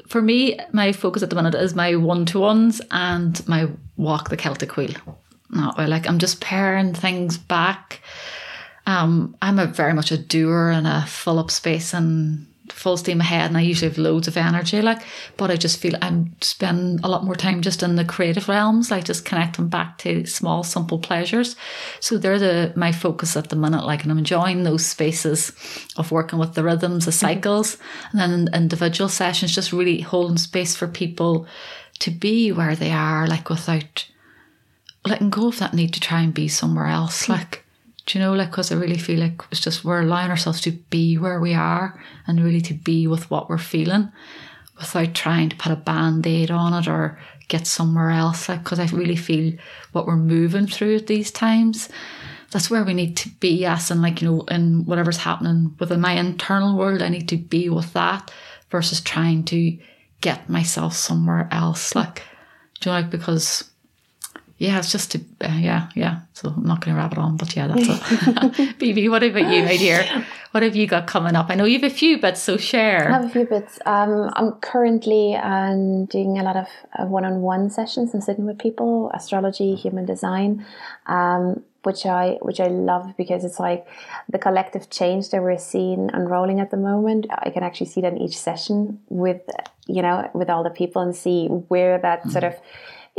For 0.07 0.21
me, 0.21 0.57
my 0.71 0.91
focus 0.91 1.23
at 1.23 1.29
the 1.29 1.35
minute 1.35 1.55
is 1.55 1.75
my 1.75 1.95
one 1.95 2.25
to 2.27 2.39
ones 2.39 2.81
and 2.91 3.45
my 3.47 3.67
walk 3.97 4.29
the 4.29 4.37
Celtic 4.37 4.77
wheel. 4.77 5.19
No, 5.51 5.73
like 5.77 6.07
I'm 6.07 6.19
just 6.19 6.41
pairing 6.41 6.93
things 6.93 7.37
back. 7.37 8.01
Um, 8.85 9.35
I'm 9.41 9.59
a 9.59 9.65
very 9.65 9.93
much 9.93 10.11
a 10.11 10.17
doer 10.17 10.69
and 10.69 10.87
a 10.87 11.05
full 11.05 11.37
up 11.37 11.51
space 11.51 11.93
and 11.93 12.47
full 12.71 12.97
steam 12.97 13.21
ahead 13.21 13.47
and 13.47 13.57
I 13.57 13.61
usually 13.61 13.89
have 13.89 13.97
loads 13.97 14.27
of 14.27 14.37
energy 14.37 14.81
like 14.81 15.01
but 15.37 15.51
I 15.51 15.55
just 15.55 15.79
feel 15.79 15.93
I'm 16.01 16.35
spending 16.41 16.99
a 17.03 17.09
lot 17.09 17.23
more 17.23 17.35
time 17.35 17.61
just 17.61 17.83
in 17.83 17.95
the 17.95 18.05
creative 18.05 18.47
realms 18.47 18.91
like 18.91 19.05
just 19.05 19.25
connecting 19.25 19.67
back 19.67 19.97
to 19.99 20.25
small 20.25 20.63
simple 20.63 20.99
pleasures 20.99 21.55
so 21.99 22.17
they're 22.17 22.39
the 22.39 22.73
my 22.75 22.91
focus 22.91 23.35
at 23.35 23.49
the 23.49 23.55
minute 23.55 23.85
like 23.85 24.03
and 24.03 24.11
I'm 24.11 24.17
enjoying 24.17 24.63
those 24.63 24.85
spaces 24.85 25.51
of 25.97 26.11
working 26.11 26.39
with 26.39 26.53
the 26.53 26.63
rhythms 26.63 27.05
the 27.05 27.11
mm-hmm. 27.11 27.19
cycles 27.19 27.75
mm-hmm. 27.75 28.19
and 28.19 28.47
then 28.47 28.61
individual 28.61 29.09
sessions 29.09 29.53
just 29.53 29.73
really 29.73 30.01
holding 30.01 30.37
space 30.37 30.75
for 30.75 30.87
people 30.87 31.47
to 31.99 32.11
be 32.11 32.51
where 32.51 32.75
they 32.75 32.91
are 32.91 33.27
like 33.27 33.49
without 33.49 34.07
letting 35.05 35.29
go 35.29 35.47
of 35.47 35.59
that 35.59 35.73
need 35.73 35.93
to 35.93 35.99
try 35.99 36.21
and 36.21 36.33
be 36.33 36.47
somewhere 36.47 36.87
else 36.87 37.23
mm-hmm. 37.23 37.33
like 37.33 37.65
do 38.09 38.17
you 38.17 38.25
know, 38.25 38.33
like, 38.33 38.49
because 38.49 38.71
I 38.71 38.75
really 38.75 38.97
feel 38.97 39.19
like 39.19 39.43
it's 39.51 39.61
just 39.61 39.85
we're 39.85 40.01
allowing 40.01 40.31
ourselves 40.31 40.61
to 40.61 40.71
be 40.71 41.15
where 41.19 41.39
we 41.39 41.53
are 41.53 42.01
and 42.25 42.43
really 42.43 42.61
to 42.61 42.73
be 42.73 43.05
with 43.05 43.29
what 43.29 43.47
we're 43.47 43.59
feeling 43.59 44.11
without 44.79 45.13
trying 45.13 45.49
to 45.49 45.55
put 45.57 45.71
a 45.71 45.75
band 45.75 46.25
aid 46.25 46.49
on 46.49 46.73
it 46.73 46.87
or 46.87 47.19
get 47.49 47.67
somewhere 47.67 48.09
else. 48.09 48.49
Like, 48.49 48.63
because 48.63 48.79
I 48.79 48.85
really 48.87 49.15
feel 49.15 49.53
what 49.91 50.07
we're 50.07 50.15
moving 50.15 50.65
through 50.65 50.95
at 50.95 51.05
these 51.05 51.29
times, 51.29 51.87
that's 52.49 52.71
where 52.71 52.83
we 52.83 52.95
need 52.95 53.15
to 53.17 53.29
be, 53.29 53.49
yes. 53.49 53.91
And, 53.91 54.01
like, 54.01 54.23
you 54.23 54.27
know, 54.27 54.41
in 54.45 54.85
whatever's 54.85 55.17
happening 55.17 55.75
within 55.77 56.01
my 56.01 56.13
internal 56.13 56.75
world, 56.75 57.03
I 57.03 57.09
need 57.09 57.29
to 57.29 57.37
be 57.37 57.69
with 57.69 57.93
that 57.93 58.31
versus 58.71 59.01
trying 59.01 59.43
to 59.45 59.77
get 60.21 60.49
myself 60.49 60.95
somewhere 60.95 61.47
else. 61.51 61.93
Like, 61.93 62.23
do 62.79 62.89
you 62.89 62.95
know, 62.95 63.01
like, 63.01 63.11
because 63.11 63.68
yeah, 64.59 64.77
it's 64.77 64.91
just 64.91 65.11
to, 65.11 65.19
uh, 65.41 65.57
yeah, 65.57 65.89
yeah. 65.95 66.19
So 66.33 66.49
I'm 66.49 66.63
not 66.63 66.81
going 66.81 66.93
to 66.93 67.01
wrap 67.01 67.13
it 67.13 67.17
on, 67.17 67.37
but 67.37 67.55
yeah, 67.55 67.67
that's 67.67 67.87
it. 67.87 68.77
Bibi, 68.79 69.07
what 69.07 69.23
about 69.23 69.49
you, 69.49 69.63
my 69.63 69.77
dear? 69.77 70.05
What 70.51 70.63
have 70.63 70.75
you 70.75 70.85
got 70.85 71.07
coming 71.07 71.33
up? 71.33 71.45
I 71.49 71.55
know 71.55 71.63
you 71.63 71.79
have 71.79 71.89
a 71.89 71.95
few 71.95 72.17
bits, 72.17 72.41
so 72.41 72.57
share. 72.57 73.07
I 73.07 73.13
have 73.13 73.25
a 73.25 73.29
few 73.29 73.45
bits. 73.45 73.79
Um, 73.85 74.29
I'm 74.33 74.51
currently 74.59 75.35
um, 75.35 76.05
doing 76.05 76.37
a 76.39 76.43
lot 76.43 76.57
of 76.57 76.67
uh, 76.97 77.05
one-on-one 77.05 77.69
sessions 77.69 78.13
and 78.13 78.21
sitting 78.21 78.45
with 78.45 78.59
people, 78.59 79.09
astrology, 79.13 79.75
human 79.75 80.05
design, 80.05 80.65
um, 81.05 81.63
which 81.83 82.05
I 82.05 82.37
which 82.41 82.59
I 82.59 82.67
love 82.67 83.13
because 83.15 83.45
it's 83.45 83.61
like 83.61 83.87
the 84.27 84.39
collective 84.39 84.89
change 84.89 85.29
that 85.29 85.41
we're 85.41 85.57
seeing 85.57 86.09
unrolling 86.11 86.59
at 86.59 86.69
the 86.69 86.77
moment. 86.77 87.27
I 87.29 87.49
can 87.49 87.63
actually 87.63 87.87
see 87.87 88.01
that 88.01 88.11
in 88.11 88.21
each 88.21 88.37
session 88.37 88.99
with 89.07 89.41
you 89.87 90.01
know 90.01 90.29
with 90.33 90.49
all 90.49 90.63
the 90.63 90.69
people 90.69 91.01
and 91.01 91.15
see 91.15 91.47
where 91.47 91.97
that 91.99 92.21
mm-hmm. 92.21 92.31
sort 92.31 92.43
of 92.43 92.55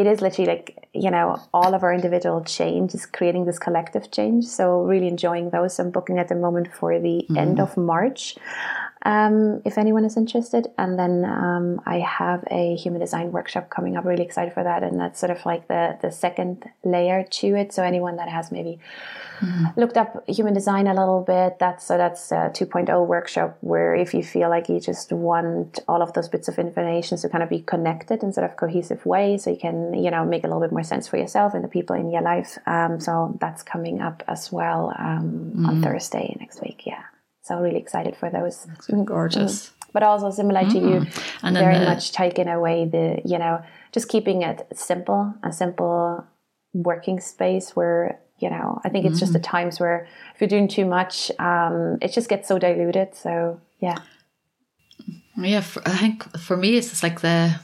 it 0.00 0.06
is 0.06 0.22
literally 0.22 0.48
like 0.48 0.88
you 0.94 1.10
know 1.10 1.38
all 1.52 1.74
of 1.74 1.82
our 1.82 1.92
individual 1.92 2.42
change 2.42 2.94
is 2.94 3.04
creating 3.04 3.44
this 3.44 3.58
collective 3.58 4.10
change. 4.10 4.46
So 4.46 4.80
really 4.82 5.08
enjoying 5.08 5.50
those. 5.50 5.78
I'm 5.78 5.90
booking 5.90 6.18
at 6.18 6.28
the 6.28 6.34
moment 6.34 6.72
for 6.72 6.98
the 6.98 7.26
mm. 7.28 7.36
end 7.36 7.60
of 7.60 7.76
march 7.76 8.36
um, 9.02 9.62
if 9.64 9.78
anyone 9.78 10.04
is 10.04 10.16
interested 10.16 10.68
and 10.78 10.98
then 10.98 11.24
um, 11.24 11.80
i 11.86 11.98
have 11.98 12.44
a 12.50 12.76
human 12.76 13.00
design 13.00 13.32
workshop 13.32 13.70
coming 13.70 13.96
up 13.96 14.04
really 14.04 14.24
excited 14.24 14.52
for 14.52 14.62
that 14.62 14.82
and 14.82 15.00
that's 15.00 15.18
sort 15.18 15.30
of 15.30 15.44
like 15.46 15.68
the 15.68 15.98
the 16.02 16.10
second 16.10 16.64
layer 16.84 17.24
to 17.24 17.54
it 17.54 17.72
so 17.72 17.82
anyone 17.82 18.16
that 18.16 18.28
has 18.28 18.52
maybe 18.52 18.78
mm. 19.40 19.76
looked 19.76 19.96
up 19.96 20.28
human 20.28 20.54
design 20.54 20.86
a 20.86 20.94
little 20.94 21.22
bit. 21.22 21.58
That's 21.58 21.84
so 21.84 21.96
that's 21.96 22.30
a 22.32 22.50
2.0 22.52 23.06
workshop 23.06 23.56
where 23.60 23.94
if 23.94 24.14
you 24.14 24.22
feel 24.22 24.48
like 24.48 24.68
you 24.68 24.80
just 24.80 25.12
want 25.12 25.80
all 25.88 26.02
of 26.02 26.12
those 26.12 26.28
bits 26.28 26.48
of 26.48 26.58
information 26.58 27.18
to 27.18 27.28
kind 27.28 27.42
of 27.42 27.48
be 27.48 27.60
connected 27.60 28.22
in 28.22 28.32
sort 28.32 28.48
of 28.48 28.56
cohesive 28.56 29.04
way, 29.06 29.38
so 29.38 29.50
you 29.50 29.58
can 29.58 29.94
you 29.94 30.10
know 30.10 30.24
make 30.24 30.44
a 30.44 30.46
little 30.46 30.60
bit 30.60 30.72
more 30.72 30.84
sense 30.84 31.08
for 31.08 31.16
yourself 31.16 31.54
and 31.54 31.64
the 31.64 31.68
people 31.68 31.96
in 31.96 32.10
your 32.10 32.22
life. 32.22 32.58
Um, 32.66 33.00
so 33.00 33.36
that's 33.40 33.62
coming 33.62 34.00
up 34.00 34.22
as 34.28 34.52
well 34.52 34.92
um, 34.98 35.52
mm. 35.56 35.66
on 35.68 35.82
Thursday 35.82 36.36
next 36.38 36.60
week. 36.62 36.82
Yeah, 36.86 37.02
so 37.50 37.60
really 37.60 37.78
excited 37.78 38.16
for 38.16 38.30
those. 38.30 38.66
gorgeous. 39.04 39.66
Mm. 39.66 39.72
But 39.92 40.04
also 40.04 40.30
similar 40.30 40.70
to 40.70 40.78
you, 40.78 41.06
and 41.42 41.56
very 41.56 41.78
the... 41.78 41.84
much 41.84 42.12
taking 42.12 42.46
away 42.46 42.86
the 42.86 43.20
you 43.24 43.38
know 43.38 43.60
just 43.90 44.08
keeping 44.08 44.42
it 44.42 44.66
simple, 44.72 45.34
a 45.42 45.52
simple 45.52 46.24
working 46.72 47.18
space 47.18 47.74
where 47.74 48.20
you 48.38 48.48
know, 48.48 48.80
I 48.84 48.88
think 48.88 49.04
it's 49.04 49.18
just 49.18 49.32
the 49.32 49.38
mm. 49.38 49.50
times 49.54 49.78
where 49.80 50.06
if 50.34 50.40
you're 50.40 50.48
doing 50.48 50.68
too 50.68 50.86
much, 50.86 51.30
um, 51.38 51.98
it 52.00 52.12
just 52.12 52.28
gets 52.28 52.48
so 52.48 52.58
diluted. 52.58 53.14
So 53.14 53.60
yeah. 53.80 53.98
Yeah, 55.36 55.60
for, 55.60 55.82
I 55.86 55.96
think 55.96 56.38
for 56.38 56.56
me, 56.56 56.76
it's 56.76 56.90
just 56.90 57.02
like 57.02 57.20
the 57.20 57.60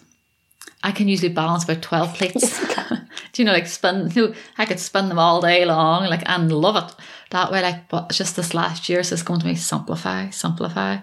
I 0.83 0.91
can 0.93 1.09
usually 1.09 1.33
balance 1.33 1.65
about 1.65 1.83
twelve 1.83 2.15
plates. 2.15 2.59
Do 3.37 3.43
you 3.43 3.47
know, 3.47 3.53
like 3.53 3.67
spend? 3.67 4.17
You 4.17 4.29
know, 4.29 4.35
I 4.57 4.65
could 4.65 4.81
spend 4.81 5.11
them 5.11 5.19
all 5.19 5.43
day 5.43 5.67
long, 5.67 6.07
like 6.07 6.23
and 6.27 6.51
love 6.51 6.77
it 6.83 6.95
that 7.33 7.53
way. 7.53 7.61
Like, 7.61 7.91
but 7.91 8.09
just 8.09 8.35
this 8.35 8.55
last 8.55 8.89
year, 8.89 9.03
so 9.03 9.13
it's 9.13 9.23
going 9.23 9.41
to 9.41 9.47
me 9.47 9.55
simplify, 9.57 10.31
simplify, 10.31 11.01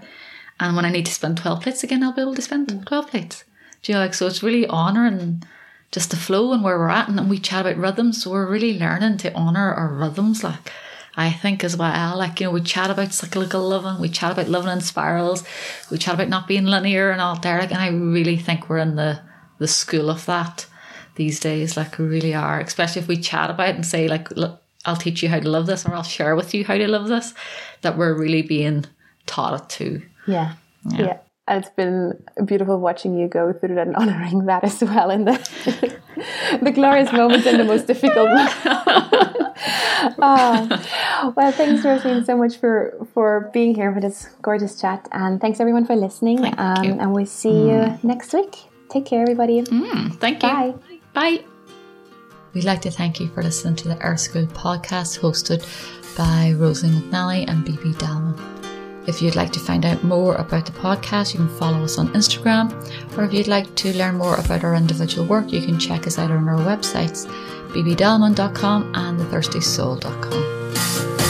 and 0.60 0.76
when 0.76 0.84
I 0.84 0.90
need 0.90 1.06
to 1.06 1.14
spend 1.14 1.38
twelve 1.38 1.62
plates 1.62 1.84
again, 1.84 2.02
I'll 2.02 2.12
be 2.12 2.22
able 2.22 2.34
to 2.34 2.42
spend 2.42 2.70
mm. 2.70 2.86
twelve 2.88 3.12
plates. 3.12 3.44
Do 3.84 3.92
you 3.92 3.96
know, 3.96 4.04
like 4.04 4.16
so? 4.16 4.26
It's 4.26 4.42
really 4.42 4.68
honouring 4.68 5.44
just 5.92 6.10
the 6.10 6.18
flow 6.18 6.54
and 6.54 6.64
where 6.64 6.80
we're 6.80 6.90
at. 6.90 7.08
And 7.08 7.30
we 7.30 7.38
chat 7.38 7.68
about 7.68 7.78
rhythms. 7.78 8.24
So 8.24 8.32
we're 8.32 8.50
really 8.50 8.80
learning 8.80 9.18
to 9.20 9.36
honour 9.36 9.72
our 9.72 9.94
rhythms, 9.94 10.44
like 10.44 10.72
I 11.16 11.30
think 11.30 11.64
as 11.64 11.78
well. 11.78 12.18
Like, 12.18 12.40
you 12.40 12.48
know, 12.48 12.52
we 12.52 12.62
chat 12.62 12.90
about 12.90 13.14
cyclical 13.14 13.70
living, 13.70 14.02
we 14.02 14.10
chat 14.10 14.32
about 14.32 14.50
living 14.50 14.72
in 14.72 14.82
spirals, 14.82 15.44
we 15.92 16.00
chat 16.00 16.16
about 16.16 16.30
not 16.30 16.48
being 16.48 16.66
linear 16.66 17.12
and 17.12 17.22
all 17.22 17.36
there. 17.36 17.60
Like, 17.60 17.70
and 17.70 17.80
I 17.80 17.90
really 17.90 18.38
think 18.38 18.70
we're 18.70 18.80
in 18.80 18.96
the 18.96 19.22
the 19.60 19.68
school 19.68 20.10
of 20.10 20.26
that 20.26 20.66
these 21.16 21.40
days. 21.40 21.78
Like 21.78 21.98
we 21.98 22.06
really 22.06 22.34
are, 22.34 22.60
especially 22.60 23.02
if 23.02 23.08
we 23.08 23.18
chat 23.18 23.50
about 23.50 23.70
it 23.70 23.76
and 23.76 23.86
say, 23.86 24.08
like, 24.08 24.32
look, 24.32 24.62
I'll 24.86 24.96
teach 24.96 25.24
you 25.24 25.30
how 25.30 25.40
to 25.40 25.50
love 25.50 25.66
this 25.66 25.86
or 25.86 25.94
I'll 25.94 26.04
share 26.04 26.36
with 26.36 26.54
you 26.54 26.66
how 26.66 26.78
to 26.78 26.88
love 26.88 27.08
this, 27.08 27.34
that 27.82 27.98
we're 27.98 28.14
really 28.14 28.42
being 28.42 28.86
taught 29.26 29.62
it 29.62 29.70
too. 29.70 30.02
Yeah. 30.28 30.56
Yeah. 30.90 31.06
yeah 31.06 31.18
it's 31.48 31.70
been 31.70 32.24
beautiful 32.46 32.80
watching 32.80 33.18
you 33.18 33.28
go 33.28 33.52
through 33.54 33.76
that 33.76 33.88
and 33.88 33.96
honoring 34.02 34.46
that 34.46 34.64
as 34.64 34.82
well 34.82 35.10
in 35.10 35.26
the 35.26 36.00
the 36.62 36.72
glorious 36.72 37.12
moments 37.12 37.46
and 37.46 37.60
the 37.60 37.64
most 37.64 37.88
difficult 37.88 38.30
oh. 40.20 41.34
well 41.36 41.52
thanks 41.52 41.84
Rosaleen 41.84 42.26
so 42.26 42.38
much 42.38 42.58
for 42.58 42.96
for 43.14 43.50
being 43.54 43.76
here 43.76 43.94
for 43.94 44.00
this 44.00 44.30
gorgeous 44.42 44.80
chat 44.80 45.08
and 45.12 45.42
thanks 45.42 45.60
everyone 45.60 45.86
for 45.86 45.96
listening 45.96 46.46
um, 46.58 47.00
and 47.00 47.14
we'll 47.14 47.26
see 47.26 47.50
mm. 47.50 47.92
you 47.94 48.08
next 48.08 48.34
week 48.34 48.56
take 48.90 49.06
care 49.06 49.22
everybody 49.22 49.62
mm, 49.62 50.16
thank 50.20 50.42
you 50.44 50.50
bye 50.50 50.74
bye 51.14 51.44
We'd 52.54 52.66
like 52.66 52.82
to 52.82 52.92
thank 52.92 53.20
you 53.20 53.30
for 53.30 53.42
listening 53.42 53.76
to 53.78 53.88
the 53.88 54.00
Earth 54.02 54.20
School 54.20 54.46
podcast 54.46 55.20
hosted 55.20 55.62
by 56.16 56.54
Rosaleen 56.56 57.02
McNally 57.02 57.50
and 57.50 57.66
Bibi 57.66 57.94
Dalman. 57.94 58.38
If 59.08 59.22
you'd 59.22 59.36
like 59.36 59.52
to 59.54 59.60
find 59.60 59.86
out 59.86 60.04
more 60.04 60.36
about 60.36 60.66
the 60.66 60.72
podcast, 60.72 61.34
you 61.34 61.40
can 61.40 61.58
follow 61.58 61.84
us 61.84 61.98
on 61.98 62.10
Instagram, 62.10 62.72
or 63.18 63.26
if 63.26 63.34
you'd 63.34 63.48
like 63.48 63.74
to 63.76 63.98
learn 63.98 64.18
more 64.18 64.36
about 64.36 64.64
our 64.64 64.76
individual 64.76 65.26
work, 65.26 65.52
you 65.52 65.62
can 65.62 65.80
check 65.80 66.08
us 66.08 66.20
out 66.20 66.32
on 66.32 66.48
our 66.48 66.60
websites, 66.60 67.26
bbdalman.com 67.70 68.92
and 68.96 69.20
thethirstysoul.com. 69.20 71.23